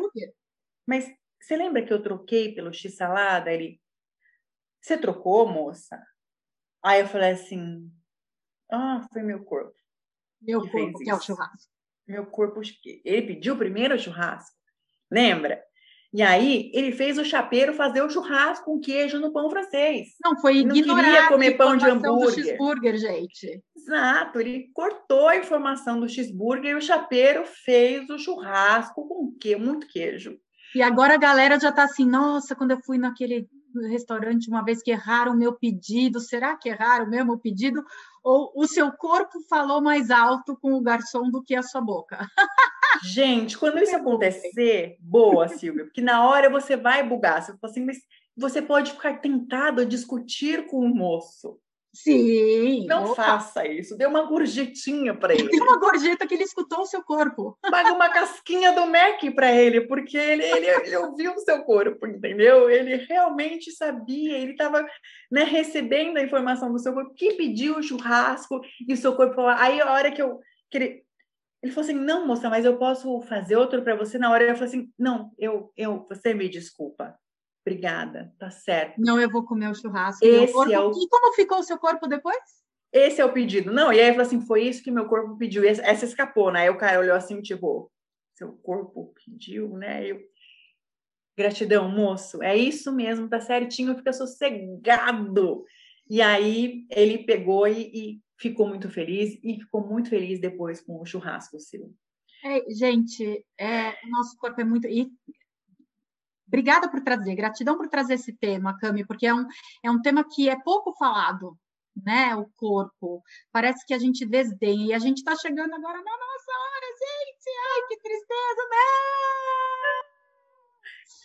Mas 0.86 1.06
você 1.40 1.56
lembra 1.56 1.84
que 1.84 1.92
eu 1.92 2.02
troquei 2.02 2.54
pelo 2.54 2.72
x-salada? 2.72 3.52
Ele. 3.52 3.80
Você 4.80 4.96
trocou, 4.96 5.46
moça? 5.46 6.02
Aí 6.82 7.00
eu 7.00 7.06
falei 7.06 7.32
assim. 7.32 7.90
Ah, 8.70 9.06
foi 9.12 9.22
meu 9.22 9.44
corpo. 9.44 9.74
Meu 10.40 10.60
corpo, 10.60 10.98
que 10.98 11.10
é 11.10 11.14
o 11.14 11.20
churrasco. 11.20 11.70
Meu 12.06 12.26
corpo. 12.26 12.60
Ele 13.04 13.26
pediu 13.26 13.58
primeiro 13.58 13.94
o 13.94 13.98
churrasco. 13.98 14.56
Lembra? 15.10 15.62
E 16.12 16.22
aí 16.22 16.70
ele 16.74 16.90
fez 16.90 17.18
o 17.18 17.24
chapeiro 17.24 17.72
fazer 17.72 18.02
o 18.02 18.10
churrasco 18.10 18.64
com 18.64 18.80
queijo 18.80 19.20
no 19.20 19.32
pão 19.32 19.48
francês. 19.48 20.08
Não, 20.24 20.40
foi 20.40 20.58
ignorar 20.58 20.86
Não 20.86 21.04
queria 21.04 21.28
comer 21.28 21.56
pão 21.56 21.76
de 21.76 21.86
hambúrguer. 21.86 22.26
do 22.26 22.32
cheeseburger, 22.32 22.96
gente. 22.96 23.62
Exato, 23.76 24.40
ele 24.40 24.70
cortou 24.74 25.28
a 25.28 25.36
informação 25.36 26.00
do 26.00 26.08
cheeseburger 26.08 26.72
e 26.72 26.74
o 26.74 26.82
chapeiro 26.82 27.44
fez 27.64 28.10
o 28.10 28.18
churrasco 28.18 29.06
com 29.06 29.32
que 29.40 29.54
muito 29.54 29.86
queijo. 29.86 30.36
E 30.74 30.82
agora 30.82 31.14
a 31.14 31.18
galera 31.18 31.58
já 31.58 31.70
tá 31.70 31.84
assim, 31.84 32.04
nossa, 32.04 32.54
quando 32.56 32.72
eu 32.72 32.80
fui 32.84 32.98
naquele 32.98 33.48
restaurante 33.88 34.48
uma 34.48 34.64
vez 34.64 34.82
que 34.82 34.90
erraram 34.90 35.32
o 35.32 35.36
meu 35.36 35.52
pedido, 35.52 36.20
será 36.20 36.56
que 36.56 36.68
erraram 36.68 37.08
mesmo 37.08 37.34
o 37.34 37.38
pedido? 37.38 37.84
Ou 38.22 38.52
o 38.54 38.66
seu 38.66 38.90
corpo 38.92 39.40
falou 39.48 39.80
mais 39.80 40.10
alto 40.10 40.56
com 40.60 40.74
o 40.74 40.82
garçom 40.82 41.30
do 41.30 41.42
que 41.42 41.54
a 41.54 41.62
sua 41.62 41.80
boca? 41.80 42.18
Gente, 43.04 43.56
quando 43.58 43.78
isso 43.78 43.96
acontecer, 43.96 44.96
boa, 45.00 45.48
Silvia, 45.48 45.84
porque 45.84 46.00
na 46.00 46.28
hora 46.28 46.50
você 46.50 46.76
vai 46.76 47.06
bugar. 47.06 47.42
Você 47.42 47.56
fala 47.58 47.70
assim, 47.70 47.84
mas 47.84 47.98
você 48.36 48.62
pode 48.62 48.92
ficar 48.92 49.20
tentado 49.20 49.82
a 49.82 49.84
discutir 49.84 50.66
com 50.66 50.78
o 50.78 50.94
moço. 50.94 51.58
Sim. 51.92 52.86
Não 52.86 53.04
opa. 53.04 53.14
faça 53.16 53.66
isso. 53.66 53.96
Dê 53.96 54.06
uma 54.06 54.22
gorjetinha 54.22 55.14
para 55.14 55.34
ele. 55.34 55.48
Dê 55.48 55.60
uma 55.60 55.78
gorjeta 55.78 56.26
que 56.26 56.34
ele 56.34 56.44
escutou 56.44 56.82
o 56.82 56.86
seu 56.86 57.02
corpo. 57.02 57.58
Paga 57.62 57.92
uma 57.92 58.08
casquinha 58.08 58.72
do 58.72 58.86
Mac 58.86 59.20
para 59.34 59.52
ele, 59.52 59.82
porque 59.82 60.16
ele, 60.16 60.44
ele, 60.44 60.66
ele, 60.66 60.96
ouviu 60.96 61.34
o 61.34 61.40
seu 61.40 61.62
corpo, 61.64 62.06
entendeu? 62.06 62.70
Ele 62.70 62.96
realmente 62.96 63.72
sabia, 63.72 64.38
ele 64.38 64.52
estava 64.52 64.86
né, 65.30 65.42
recebendo 65.42 66.16
a 66.18 66.22
informação 66.22 66.72
do 66.72 66.78
seu 66.78 66.92
corpo, 66.92 67.14
que 67.14 67.34
pediu 67.34 67.76
o 67.76 67.82
churrasco, 67.82 68.60
e 68.86 68.92
o 68.92 68.96
seu 68.96 69.16
corpo 69.16 69.34
falou. 69.34 69.50
Aí 69.50 69.80
a 69.80 69.92
hora 69.92 70.12
que 70.12 70.22
eu. 70.22 70.38
Que 70.70 70.78
ele, 70.78 71.04
ele 71.62 71.72
falou 71.72 71.88
assim: 71.88 71.98
não, 71.98 72.26
moça, 72.26 72.48
mas 72.48 72.64
eu 72.64 72.76
posso 72.78 73.20
fazer 73.22 73.56
outro 73.56 73.82
para 73.82 73.94
você 73.94 74.18
na 74.18 74.30
hora. 74.30 74.44
Eu 74.44 74.54
falei 74.54 74.68
assim: 74.68 74.92
não, 74.98 75.32
eu, 75.38 75.72
eu, 75.76 76.06
você 76.08 76.32
me 76.32 76.48
desculpa. 76.48 77.18
Obrigada, 77.66 78.32
tá 78.38 78.50
certo. 78.50 78.94
Não, 78.98 79.20
eu 79.20 79.30
vou 79.30 79.44
comer 79.44 79.70
o 79.70 79.74
churrasco. 79.74 80.24
Esse 80.24 80.52
corpo... 80.52 80.72
é 80.72 80.80
o... 80.80 80.90
E 80.90 81.08
como 81.08 81.34
ficou 81.34 81.58
o 81.58 81.62
seu 81.62 81.78
corpo 81.78 82.06
depois? 82.06 82.38
Esse 82.92 83.20
é 83.20 83.24
o 83.24 83.32
pedido. 83.32 83.72
Não, 83.72 83.92
e 83.92 84.00
aí 84.00 84.10
falou 84.10 84.26
assim: 84.26 84.40
foi 84.40 84.64
isso 84.64 84.82
que 84.82 84.90
meu 84.90 85.06
corpo 85.06 85.36
pediu. 85.36 85.62
Essa 85.64 86.04
escapou, 86.04 86.50
né? 86.50 86.62
Aí 86.62 86.70
o 86.70 86.78
cara 86.78 87.00
olhou 87.00 87.14
assim, 87.14 87.42
tipo, 87.42 87.92
seu 88.34 88.52
corpo 88.62 89.12
pediu, 89.24 89.76
né? 89.76 90.06
Eu... 90.06 90.18
Gratidão, 91.36 91.88
moço. 91.88 92.42
É 92.42 92.56
isso 92.56 92.90
mesmo, 92.92 93.28
tá 93.28 93.40
certinho, 93.40 93.96
fica 93.96 94.12
sossegado. 94.12 95.64
E 96.08 96.20
aí 96.20 96.86
ele 96.90 97.18
pegou 97.18 97.68
e, 97.68 97.90
e, 97.94 98.20
ficou 98.40 98.66
muito 98.66 98.88
feliz, 98.88 99.38
e 99.44 99.60
ficou 99.60 99.86
muito 99.86 100.08
feliz 100.08 100.40
depois 100.40 100.80
com 100.80 101.00
o 101.00 101.04
churrasco 101.04 101.60
seu. 101.60 101.92
É, 102.42 102.70
gente, 102.72 103.44
é, 103.58 103.90
o 104.04 104.10
nosso 104.10 104.36
corpo 104.38 104.60
é 104.60 104.64
muito. 104.64 104.88
E 104.88 105.10
Obrigada 106.50 106.90
por 106.90 107.00
trazer, 107.00 107.36
gratidão 107.36 107.76
por 107.76 107.88
trazer 107.88 108.14
esse 108.14 108.32
tema, 108.32 108.76
Cami, 108.76 109.06
porque 109.06 109.24
é 109.24 109.32
um, 109.32 109.46
é 109.84 109.90
um 109.90 110.02
tema 110.02 110.24
que 110.28 110.50
é 110.50 110.60
pouco 110.60 110.92
falado, 110.98 111.56
né? 112.04 112.34
O 112.34 112.50
corpo. 112.56 113.22
Parece 113.52 113.86
que 113.86 113.94
a 113.94 113.98
gente 114.00 114.26
desdenha. 114.26 114.86
E 114.86 114.92
a 114.92 114.98
gente 114.98 115.18
está 115.18 115.36
chegando 115.36 115.72
agora 115.72 115.98
na 115.98 116.10
nossa 116.10 116.52
hora, 116.58 116.86
gente. 116.98 117.50
Ai, 117.72 117.82
que 117.86 117.96
tristeza, 118.00 118.68
né? 118.68 118.86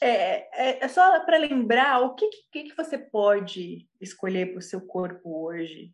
É, 0.04 0.70
é, 0.70 0.86
é 0.86 0.88
só 0.88 1.20
para 1.26 1.40
lembrar 1.40 2.02
o 2.02 2.14
que, 2.14 2.30
que, 2.52 2.64
que 2.66 2.78
você 2.78 2.96
pode 2.96 3.90
escolher 4.00 4.52
para 4.52 4.60
o 4.60 4.62
seu 4.62 4.82
corpo 4.82 5.48
hoje. 5.48 5.92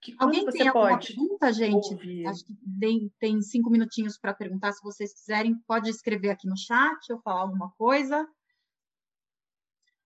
Que, 0.00 0.14
Alguém 0.18 0.44
você 0.44 0.58
tem 0.58 0.68
alguma 0.68 0.90
pode 0.90 1.08
pergunta, 1.08 1.52
gente? 1.52 1.92
Ouvir? 1.92 2.26
Acho 2.26 2.44
que 2.44 2.54
tem, 2.80 3.12
tem 3.18 3.42
cinco 3.42 3.68
minutinhos 3.68 4.16
para 4.16 4.32
perguntar. 4.32 4.72
Se 4.72 4.82
vocês 4.82 5.12
quiserem, 5.12 5.54
pode 5.66 5.90
escrever 5.90 6.30
aqui 6.30 6.48
no 6.48 6.56
chat 6.56 7.12
ou 7.12 7.20
falar 7.20 7.42
alguma 7.42 7.70
coisa. 7.72 8.26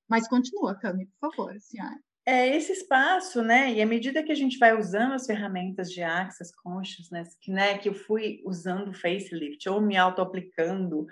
Mas 0.09 0.29
continua, 0.29 0.75
Cami, 0.75 1.07
por 1.07 1.35
favor, 1.35 1.61
senhora. 1.61 1.99
É 2.27 2.57
esse 2.57 2.73
espaço, 2.73 3.43
né? 3.43 3.73
E 3.73 3.83
à 3.83 3.87
medida 3.87 4.23
que 4.23 4.33
a 4.33 4.35
gente 4.35 4.59
vai 4.59 4.77
usando 4.77 5.13
as 5.13 5.27
ferramentas 5.27 5.91
de 5.91 6.03
Access 6.03 6.53
Consciousness, 6.63 7.37
que, 7.41 7.51
né, 7.51 7.77
que 7.77 7.89
eu 7.89 7.95
fui 7.95 8.43
usando 8.47 8.89
o 8.89 8.95
facelift, 8.95 9.69
ou 9.69 9.81
me 9.81 9.97
auto-aplicando, 9.97 11.07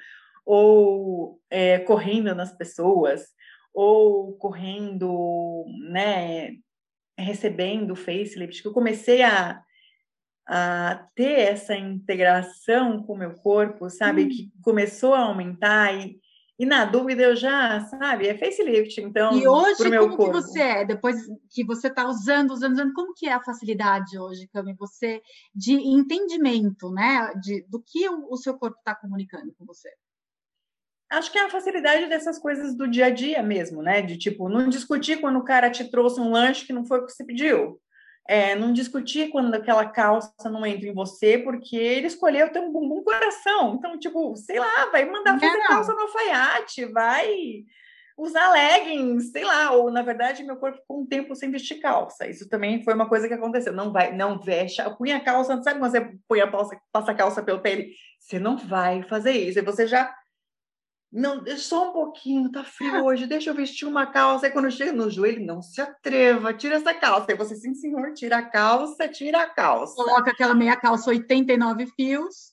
ou 0.45 1.41
é, 1.51 1.79
correndo 1.81 2.35
nas 2.35 2.57
pessoas, 2.57 3.27
ou 3.75 4.35
correndo, 4.37 5.65
né, 5.91 6.57
recebendo 7.23 7.93
o 7.93 7.97
facelift, 7.97 8.63
que 8.63 8.69
eu 8.69 8.73
comecei 8.73 9.23
a, 9.23 9.63
a 10.47 11.09
ter 11.15 11.41
essa 11.41 11.75
integração 11.75 13.03
com 13.03 13.15
o 13.15 13.19
meu 13.19 13.35
corpo, 13.35 13.89
sabe? 13.89 14.25
Hum. 14.25 14.29
Que 14.29 14.53
começou 14.63 15.15
a 15.15 15.21
aumentar 15.21 15.95
e 15.95 16.21
e 16.63 16.67
na 16.67 16.85
dúvida 16.85 17.23
eu 17.23 17.35
já, 17.35 17.81
sabe, 17.81 18.29
é 18.29 18.39
facelift, 18.39 19.01
então. 19.01 19.37
E 19.37 19.49
hoje, 19.49 19.83
como 19.83 20.17
corpo. 20.17 20.25
que 20.27 20.31
você 20.31 20.61
é? 20.61 20.85
Depois 20.85 21.17
que 21.51 21.65
você 21.65 21.89
está 21.89 22.07
usando, 22.07 22.53
usando, 22.53 22.75
usando, 22.75 22.93
como 22.93 23.15
que 23.15 23.27
é 23.27 23.33
a 23.33 23.43
facilidade 23.43 24.17
hoje, 24.17 24.47
Cami? 24.47 24.73
Você, 24.75 25.21
de 25.53 25.73
entendimento, 25.73 26.93
né? 26.93 27.33
De, 27.43 27.67
do 27.69 27.83
que 27.83 28.09
o, 28.09 28.29
o 28.31 28.37
seu 28.37 28.57
corpo 28.57 28.79
está 28.79 28.95
comunicando 28.95 29.53
com 29.59 29.65
você? 29.65 29.89
Acho 31.13 31.31
que 31.31 31.39
é 31.39 31.45
a 31.45 31.51
facilidade 31.51 32.07
dessas 32.07 32.39
coisas 32.39 32.75
do 32.75 32.89
dia 32.89 33.07
a 33.07 33.11
dia 33.11 33.43
mesmo, 33.43 33.83
né? 33.83 34.01
De 34.01 34.17
tipo, 34.17 34.49
não 34.49 34.69
discutir 34.69 35.21
quando 35.21 35.39
o 35.39 35.45
cara 35.45 35.71
te 35.71 35.85
trouxe 35.85 36.19
um 36.19 36.31
lanche 36.31 36.67
que 36.67 36.73
não 36.73 36.87
foi 36.87 37.01
o 37.01 37.07
que 37.07 37.13
você 37.13 37.23
pediu. 37.23 37.79
É, 38.27 38.55
não 38.55 38.73
discutir 38.73 39.29
quando 39.31 39.55
aquela 39.55 39.85
calça 39.85 40.33
não 40.45 40.65
entra 40.65 40.89
em 40.89 40.95
você, 40.95 41.37
porque 41.37 41.77
ele 41.77 42.07
escolheu 42.07 42.51
ter 42.51 42.61
um 42.61 42.73
bumbum 42.73 43.03
coração. 43.03 43.75
Então, 43.75 43.99
tipo, 43.99 44.35
sei 44.37 44.59
lá, 44.59 44.87
vai 44.91 45.05
mandar 45.05 45.39
fazer 45.39 45.59
não. 45.59 45.67
calça 45.67 45.93
no 45.93 46.01
alfaiate, 46.01 46.87
vai 46.87 47.65
usar 48.17 48.51
leggings, 48.51 49.33
sei 49.33 49.45
lá, 49.45 49.73
ou 49.73 49.91
na 49.91 50.03
verdade 50.03 50.45
meu 50.45 50.57
corpo 50.57 50.79
ficou 50.79 51.01
um 51.01 51.07
tempo 51.07 51.35
sem 51.35 51.51
vestir 51.51 51.81
calça. 51.81 52.27
Isso 52.27 52.49
também 52.49 52.83
foi 52.83 52.95
uma 52.95 53.09
coisa 53.09 53.29
que 53.29 53.35
aconteceu. 53.35 53.73
Não 53.73 53.93
vai, 53.93 54.15
não 54.15 54.39
veste, 54.39 54.83
põe 54.97 55.13
a 55.13 55.21
calça, 55.21 55.61
sabe 55.63 55.79
quando 55.79 55.91
você 55.91 56.11
põe 56.29 56.41
a 56.41 56.51
calça, 56.51 56.81
passa 56.91 57.11
a 57.11 57.15
calça 57.15 57.43
pelo 57.43 57.61
pele? 57.61 57.93
Você 58.21 58.39
não 58.39 58.57
vai 58.57 59.03
fazer 59.03 59.33
isso. 59.33 59.59
E 59.59 59.63
você 59.63 59.87
já 59.87 60.15
não, 61.13 61.45
só 61.59 61.91
um 61.91 61.93
pouquinho, 61.93 62.51
tá 62.51 62.65
frio 62.65 63.05
hoje, 63.05 63.27
deixa 63.27 63.51
eu 63.51 63.55
vestir 63.55 63.87
uma 63.87 64.07
calça. 64.07 64.47
Aí 64.47 64.53
quando 64.53 64.71
chega 64.71 64.93
no 64.93 65.11
joelho, 65.11 65.45
não 65.45 65.61
se 65.61 65.79
atreva, 65.79 66.55
tira 66.55 66.77
essa 66.77 66.95
calça. 66.95 67.27
Aí 67.29 67.37
você, 67.37 67.55
sim, 67.55 67.75
senhor, 67.75 68.15
tira 68.15 68.39
a 68.39 68.43
calça, 68.43 69.07
tira 69.07 69.43
a 69.43 69.49
calça. 69.49 69.95
Coloca 69.95 70.31
aquela 70.31 70.55
meia 70.55 70.75
calça 70.75 71.11
89 71.11 71.87
fios. 71.95 72.53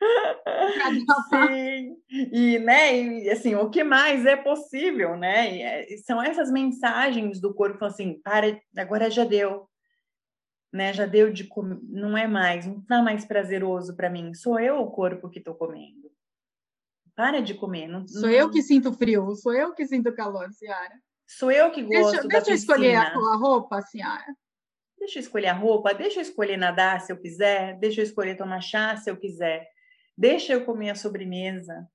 Sim, 1.28 1.96
e, 2.08 2.58
né, 2.58 2.96
e, 2.96 3.28
assim, 3.28 3.54
o 3.54 3.68
que 3.68 3.84
mais 3.84 4.24
é 4.24 4.34
possível, 4.34 5.14
né? 5.14 5.54
E, 5.54 5.62
é, 5.62 5.96
são 5.98 6.22
essas 6.22 6.50
mensagens 6.50 7.38
do 7.38 7.52
corpo, 7.52 7.84
assim, 7.84 8.18
para, 8.24 8.58
agora 8.78 9.10
já 9.10 9.24
deu, 9.24 9.68
né? 10.72 10.94
Já 10.94 11.04
deu 11.04 11.30
de 11.30 11.44
comer, 11.44 11.78
não 11.82 12.16
é 12.16 12.26
mais, 12.26 12.66
não 12.66 12.80
tá 12.80 13.02
mais 13.02 13.26
prazeroso 13.26 13.94
para 13.94 14.08
mim, 14.08 14.32
sou 14.32 14.58
eu 14.58 14.80
o 14.80 14.90
corpo 14.90 15.28
que 15.28 15.38
tô 15.38 15.54
comendo. 15.54 16.09
Para 17.20 17.42
de 17.42 17.52
comer. 17.52 17.86
Não, 17.86 18.08
sou 18.08 18.22
não... 18.22 18.30
eu 18.30 18.50
que 18.50 18.62
sinto 18.62 18.94
frio, 18.94 19.36
sou 19.36 19.52
eu 19.52 19.74
que 19.74 19.86
sinto 19.86 20.10
calor, 20.14 20.50
Ciara. 20.54 20.94
Sou 21.26 21.52
eu 21.52 21.70
que 21.70 21.82
gosto 21.82 22.12
deixa, 22.12 22.22
da 22.22 22.28
Deixa 22.28 22.50
eu 22.52 22.54
escolher 22.54 22.94
a, 22.94 23.08
a 23.08 23.36
roupa, 23.36 23.82
Ciara. 23.82 24.34
Deixa 24.98 25.18
eu 25.18 25.20
escolher 25.20 25.48
a 25.48 25.52
roupa, 25.52 25.92
deixa 25.92 26.20
eu 26.20 26.22
escolher 26.22 26.56
nadar 26.56 26.98
se 27.02 27.12
eu 27.12 27.18
quiser, 27.18 27.78
deixa 27.78 28.00
eu 28.00 28.04
escolher 28.04 28.38
tomar 28.38 28.62
chá 28.62 28.96
se 28.96 29.10
eu 29.10 29.18
quiser, 29.18 29.68
deixa 30.16 30.54
eu 30.54 30.64
comer 30.64 30.90
a 30.90 30.94
sobremesa. 30.94 31.86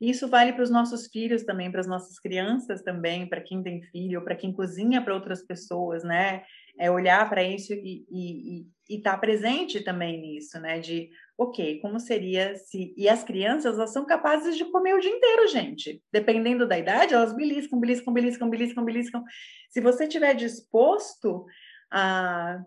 Isso 0.00 0.28
vale 0.28 0.52
para 0.52 0.62
os 0.62 0.70
nossos 0.70 1.08
filhos 1.08 1.42
também, 1.42 1.72
para 1.72 1.80
as 1.80 1.88
nossas 1.88 2.20
crianças 2.20 2.80
também, 2.80 3.28
para 3.28 3.40
quem 3.40 3.60
tem 3.64 3.82
filho, 3.82 4.22
para 4.22 4.36
quem 4.36 4.52
cozinha 4.52 5.02
para 5.02 5.12
outras 5.14 5.42
pessoas, 5.42 6.04
né? 6.04 6.44
É 6.78 6.90
olhar 6.90 7.28
para 7.28 7.42
isso 7.42 7.72
e 7.72 8.66
estar 8.88 9.12
tá 9.12 9.18
presente 9.18 9.80
também 9.82 10.20
nisso, 10.20 10.58
né? 10.60 10.78
De 10.78 11.10
ok, 11.36 11.80
como 11.80 12.00
seria 12.00 12.56
se. 12.56 12.94
E 12.96 13.08
as 13.08 13.22
crianças, 13.22 13.76
elas 13.76 13.92
são 13.92 14.04
capazes 14.04 14.56
de 14.56 14.64
comer 14.66 14.94
o 14.94 15.00
dia 15.00 15.10
inteiro, 15.10 15.46
gente. 15.48 16.02
Dependendo 16.12 16.66
da 16.66 16.78
idade, 16.78 17.14
elas 17.14 17.34
beliscam, 17.34 17.78
beliscam, 17.78 18.12
beliscam, 18.12 18.50
beliscam, 18.50 18.84
beliscam. 18.84 19.24
Se 19.70 19.80
você 19.80 20.04
estiver 20.04 20.34
disposto 20.34 21.44
a, 21.90 22.60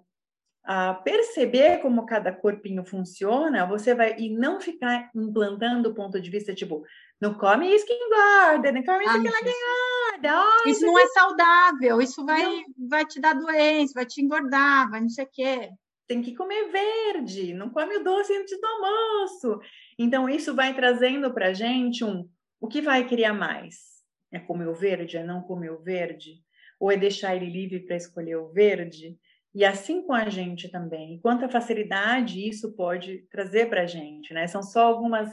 a 0.64 0.94
perceber 0.94 1.80
como 1.80 2.06
cada 2.06 2.32
corpinho 2.32 2.86
funciona, 2.86 3.66
você 3.66 3.94
vai. 3.94 4.16
E 4.18 4.30
não 4.30 4.62
ficar 4.62 5.10
implantando 5.16 5.90
o 5.90 5.96
ponto 5.96 6.22
de 6.22 6.30
vista 6.30 6.54
tipo, 6.54 6.84
não 7.22 7.34
come 7.36 7.74
isso 7.74 7.86
que 7.86 7.94
engorda, 7.94 8.72
não 8.72 8.84
come 8.84 9.06
isso 9.06 9.22
que 9.22 9.28
engorda. 9.28 10.44
Oh, 10.66 10.70
isso 10.70 10.86
não 10.86 11.00
é 11.00 11.06
saudável, 11.08 12.02
isso 12.02 12.26
vai, 12.26 12.64
vai 12.90 13.06
te 13.06 13.22
dar 13.22 13.34
doença, 13.34 13.94
vai 13.96 14.06
te 14.06 14.22
engordar, 14.22 14.90
vai 14.90 15.02
não 15.02 15.10
sei 15.10 15.26
o 15.26 15.30
quê 15.32 15.70
tem 16.08 16.22
que 16.22 16.36
comer 16.36 16.70
verde, 16.70 17.54
não 17.54 17.70
come 17.70 17.96
o 17.96 18.04
doce 18.04 18.36
antes 18.36 18.60
do 18.60 18.68
almoço. 18.68 19.62
Então, 19.98 20.28
isso 20.28 20.54
vai 20.54 20.76
trazendo 20.76 21.34
para 21.34 21.48
a 21.48 21.54
gente 21.54 22.04
um 22.04 22.28
o 22.60 22.68
que 22.68 22.82
vai 22.82 23.08
criar 23.08 23.34
mais? 23.34 24.04
É 24.32 24.38
comer 24.38 24.68
o 24.68 24.76
verde? 24.76 25.16
É 25.16 25.24
não 25.24 25.42
comer 25.42 25.72
o 25.72 25.82
verde? 25.82 26.44
Ou 26.80 26.92
é 26.92 26.98
deixar 26.98 27.36
ele 27.36 27.50
livre 27.50 27.80
para 27.80 27.96
escolher 27.96 28.36
o 28.36 28.50
verde? 28.50 29.18
E 29.56 29.66
assim 29.66 30.04
com 30.04 30.14
a 30.14 30.30
gente 30.30 30.70
também. 30.70 31.20
Quanta 31.22 31.50
facilidade 31.50 32.48
isso 32.48 32.76
pode 32.76 33.26
trazer 33.32 33.68
para 33.70 33.82
a 33.82 33.88
gente, 33.88 34.34
né? 34.34 34.46
São 34.48 34.62
só 34.62 34.88
algumas. 34.88 35.30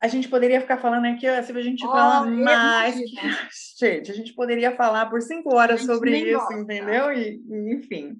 A 0.00 0.08
gente 0.08 0.28
poderia 0.28 0.60
ficar 0.60 0.78
falando 0.78 1.04
aqui, 1.04 1.26
se 1.42 1.52
a 1.52 1.62
gente 1.62 1.84
oh, 1.84 1.90
fala 1.90 2.26
mais. 2.26 2.96
Gente, 3.78 4.10
a 4.10 4.14
gente 4.14 4.32
poderia 4.34 4.74
falar 4.74 5.10
por 5.10 5.20
cinco 5.20 5.54
horas 5.54 5.82
sobre 5.82 6.18
isso, 6.18 6.38
gosta. 6.38 6.54
entendeu? 6.54 7.12
E, 7.12 7.40
enfim. 7.74 8.18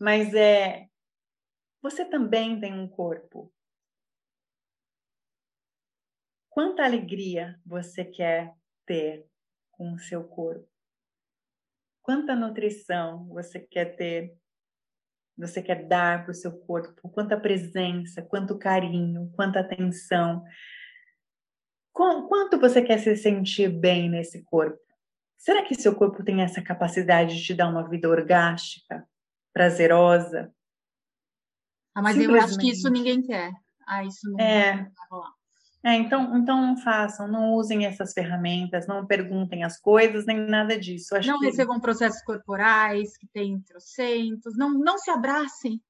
Mas 0.00 0.34
é 0.34 0.86
você 1.80 2.04
também 2.04 2.60
tem 2.60 2.72
um 2.72 2.86
corpo. 2.86 3.52
Quanta 6.48 6.84
alegria 6.84 7.58
você 7.66 8.04
quer 8.04 8.54
ter 8.86 9.26
com 9.72 9.92
o 9.92 9.98
seu 9.98 10.22
corpo? 10.22 10.68
Quanta 12.02 12.36
nutrição 12.36 13.26
você 13.28 13.58
quer 13.58 13.96
ter 13.96 14.36
você 15.36 15.62
quer 15.62 15.88
dar 15.88 16.24
para 16.24 16.30
o 16.30 16.34
seu 16.34 16.52
corpo, 16.52 17.08
quanta 17.08 17.40
presença, 17.40 18.22
quanto 18.22 18.58
carinho, 18.58 19.32
quanta 19.34 19.60
atenção. 19.60 20.44
Quanto 21.92 22.58
você 22.58 22.82
quer 22.82 22.98
se 22.98 23.16
sentir 23.16 23.68
bem 23.68 24.08
nesse 24.08 24.42
corpo? 24.44 24.78
Será 25.36 25.62
que 25.62 25.74
seu 25.74 25.94
corpo 25.94 26.24
tem 26.24 26.40
essa 26.40 26.62
capacidade 26.62 27.36
de 27.36 27.44
te 27.44 27.54
dar 27.54 27.68
uma 27.68 27.88
vida 27.88 28.08
orgástica, 28.08 29.06
prazerosa? 29.52 30.52
Ah, 31.94 32.00
mas 32.00 32.16
eu 32.16 32.34
acho 32.34 32.56
que 32.58 32.70
isso 32.70 32.88
ninguém 32.88 33.20
quer. 33.20 33.52
Ah, 33.86 34.04
isso 34.04 34.30
não 34.30 34.40
é. 34.40 34.76
vai 34.76 34.92
rolar. 35.10 35.32
É, 35.84 35.94
então, 35.96 36.36
então 36.38 36.60
não 36.64 36.76
façam, 36.76 37.26
não 37.26 37.54
usem 37.54 37.84
essas 37.84 38.12
ferramentas, 38.12 38.86
não 38.86 39.04
perguntem 39.04 39.64
as 39.64 39.80
coisas, 39.80 40.24
nem 40.24 40.46
nada 40.46 40.78
disso. 40.78 41.16
Acho 41.16 41.28
não 41.28 41.40
que... 41.40 41.46
recebam 41.46 41.80
processos 41.80 42.22
corporais 42.22 43.16
que 43.16 43.26
têm 43.26 43.60
trocentos, 43.62 44.56
não, 44.56 44.70
não 44.70 44.96
se 44.96 45.10
abracem. 45.10 45.82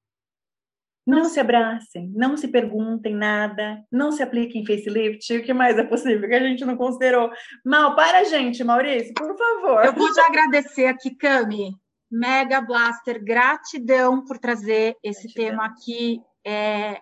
Não, 1.05 1.25
se 1.25 1.41
abracem, 1.41 2.13
não 2.15 2.37
se 2.37 2.47
perguntem 2.47 3.15
nada, 3.15 3.85
não 3.91 4.13
se 4.13 4.23
apliquem 4.23 4.65
facelift, 4.65 5.37
o 5.37 5.43
que 5.43 5.53
mais 5.53 5.77
é 5.77 5.83
possível 5.83 6.29
que 6.29 6.35
a 6.35 6.43
gente 6.43 6.65
não 6.65 6.77
considerou. 6.77 7.31
Mal, 7.65 7.97
para 7.97 8.19
a 8.19 8.25
gente, 8.25 8.63
Maurício, 8.63 9.13
por 9.15 9.37
favor. 9.37 9.85
Eu 9.85 9.95
vou 9.95 10.13
te 10.13 10.21
agradecer 10.21 10.87
aqui, 10.87 11.15
Cami. 11.17 11.73
Mega 12.11 12.61
Blaster, 12.61 13.25
gratidão 13.25 14.25
por 14.25 14.39
trazer 14.39 14.97
esse 15.03 15.23
gratidão. 15.23 15.45
tema 15.45 15.65
aqui. 15.65 16.23
É, 16.47 17.01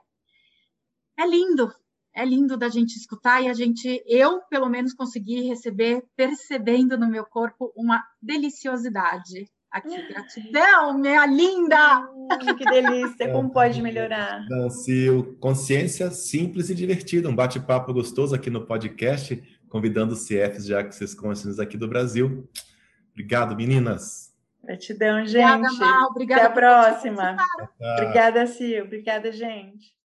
é 1.18 1.26
lindo, 1.26 1.70
é 2.14 2.24
lindo 2.24 2.56
da 2.56 2.68
gente 2.68 2.96
escutar 2.96 3.42
e 3.42 3.48
a 3.48 3.52
gente, 3.52 4.02
eu 4.06 4.40
pelo 4.48 4.68
menos 4.68 4.94
consegui 4.94 5.42
receber, 5.42 6.02
percebendo 6.16 6.96
no 6.96 7.08
meu 7.08 7.26
corpo 7.26 7.72
uma 7.76 8.02
deliciosidade. 8.22 9.50
Aqui, 9.70 10.02
gratidão, 10.08 10.98
minha 10.98 11.24
linda! 11.26 12.08
Que 12.58 12.64
delícia, 12.64 13.30
como 13.30 13.50
pode 13.50 13.80
melhorar? 13.80 14.44
Nancy, 14.48 15.06
consciência 15.38 16.10
simples 16.10 16.70
e 16.70 16.74
divertida, 16.74 17.28
um 17.28 17.36
bate-papo 17.36 17.92
gostoso 17.92 18.34
aqui 18.34 18.50
no 18.50 18.66
podcast, 18.66 19.40
convidando 19.68 20.14
os 20.14 20.26
CFs 20.26 20.66
de 20.66 20.74
Access 20.74 21.14
Consciousness 21.14 21.60
aqui 21.60 21.76
do 21.76 21.86
Brasil. 21.86 22.48
Obrigado, 23.12 23.54
meninas. 23.54 24.34
Gratidão, 24.64 25.24
gente. 25.24 25.46
Obrigada, 25.46 25.72
Mal. 25.72 26.10
Obrigada 26.10 26.42
Até 26.42 26.50
a 26.50 26.52
próxima. 26.52 27.36
Obrigada, 27.80 28.46
Sil. 28.50 28.84
Obrigada, 28.84 29.30
gente. 29.30 29.99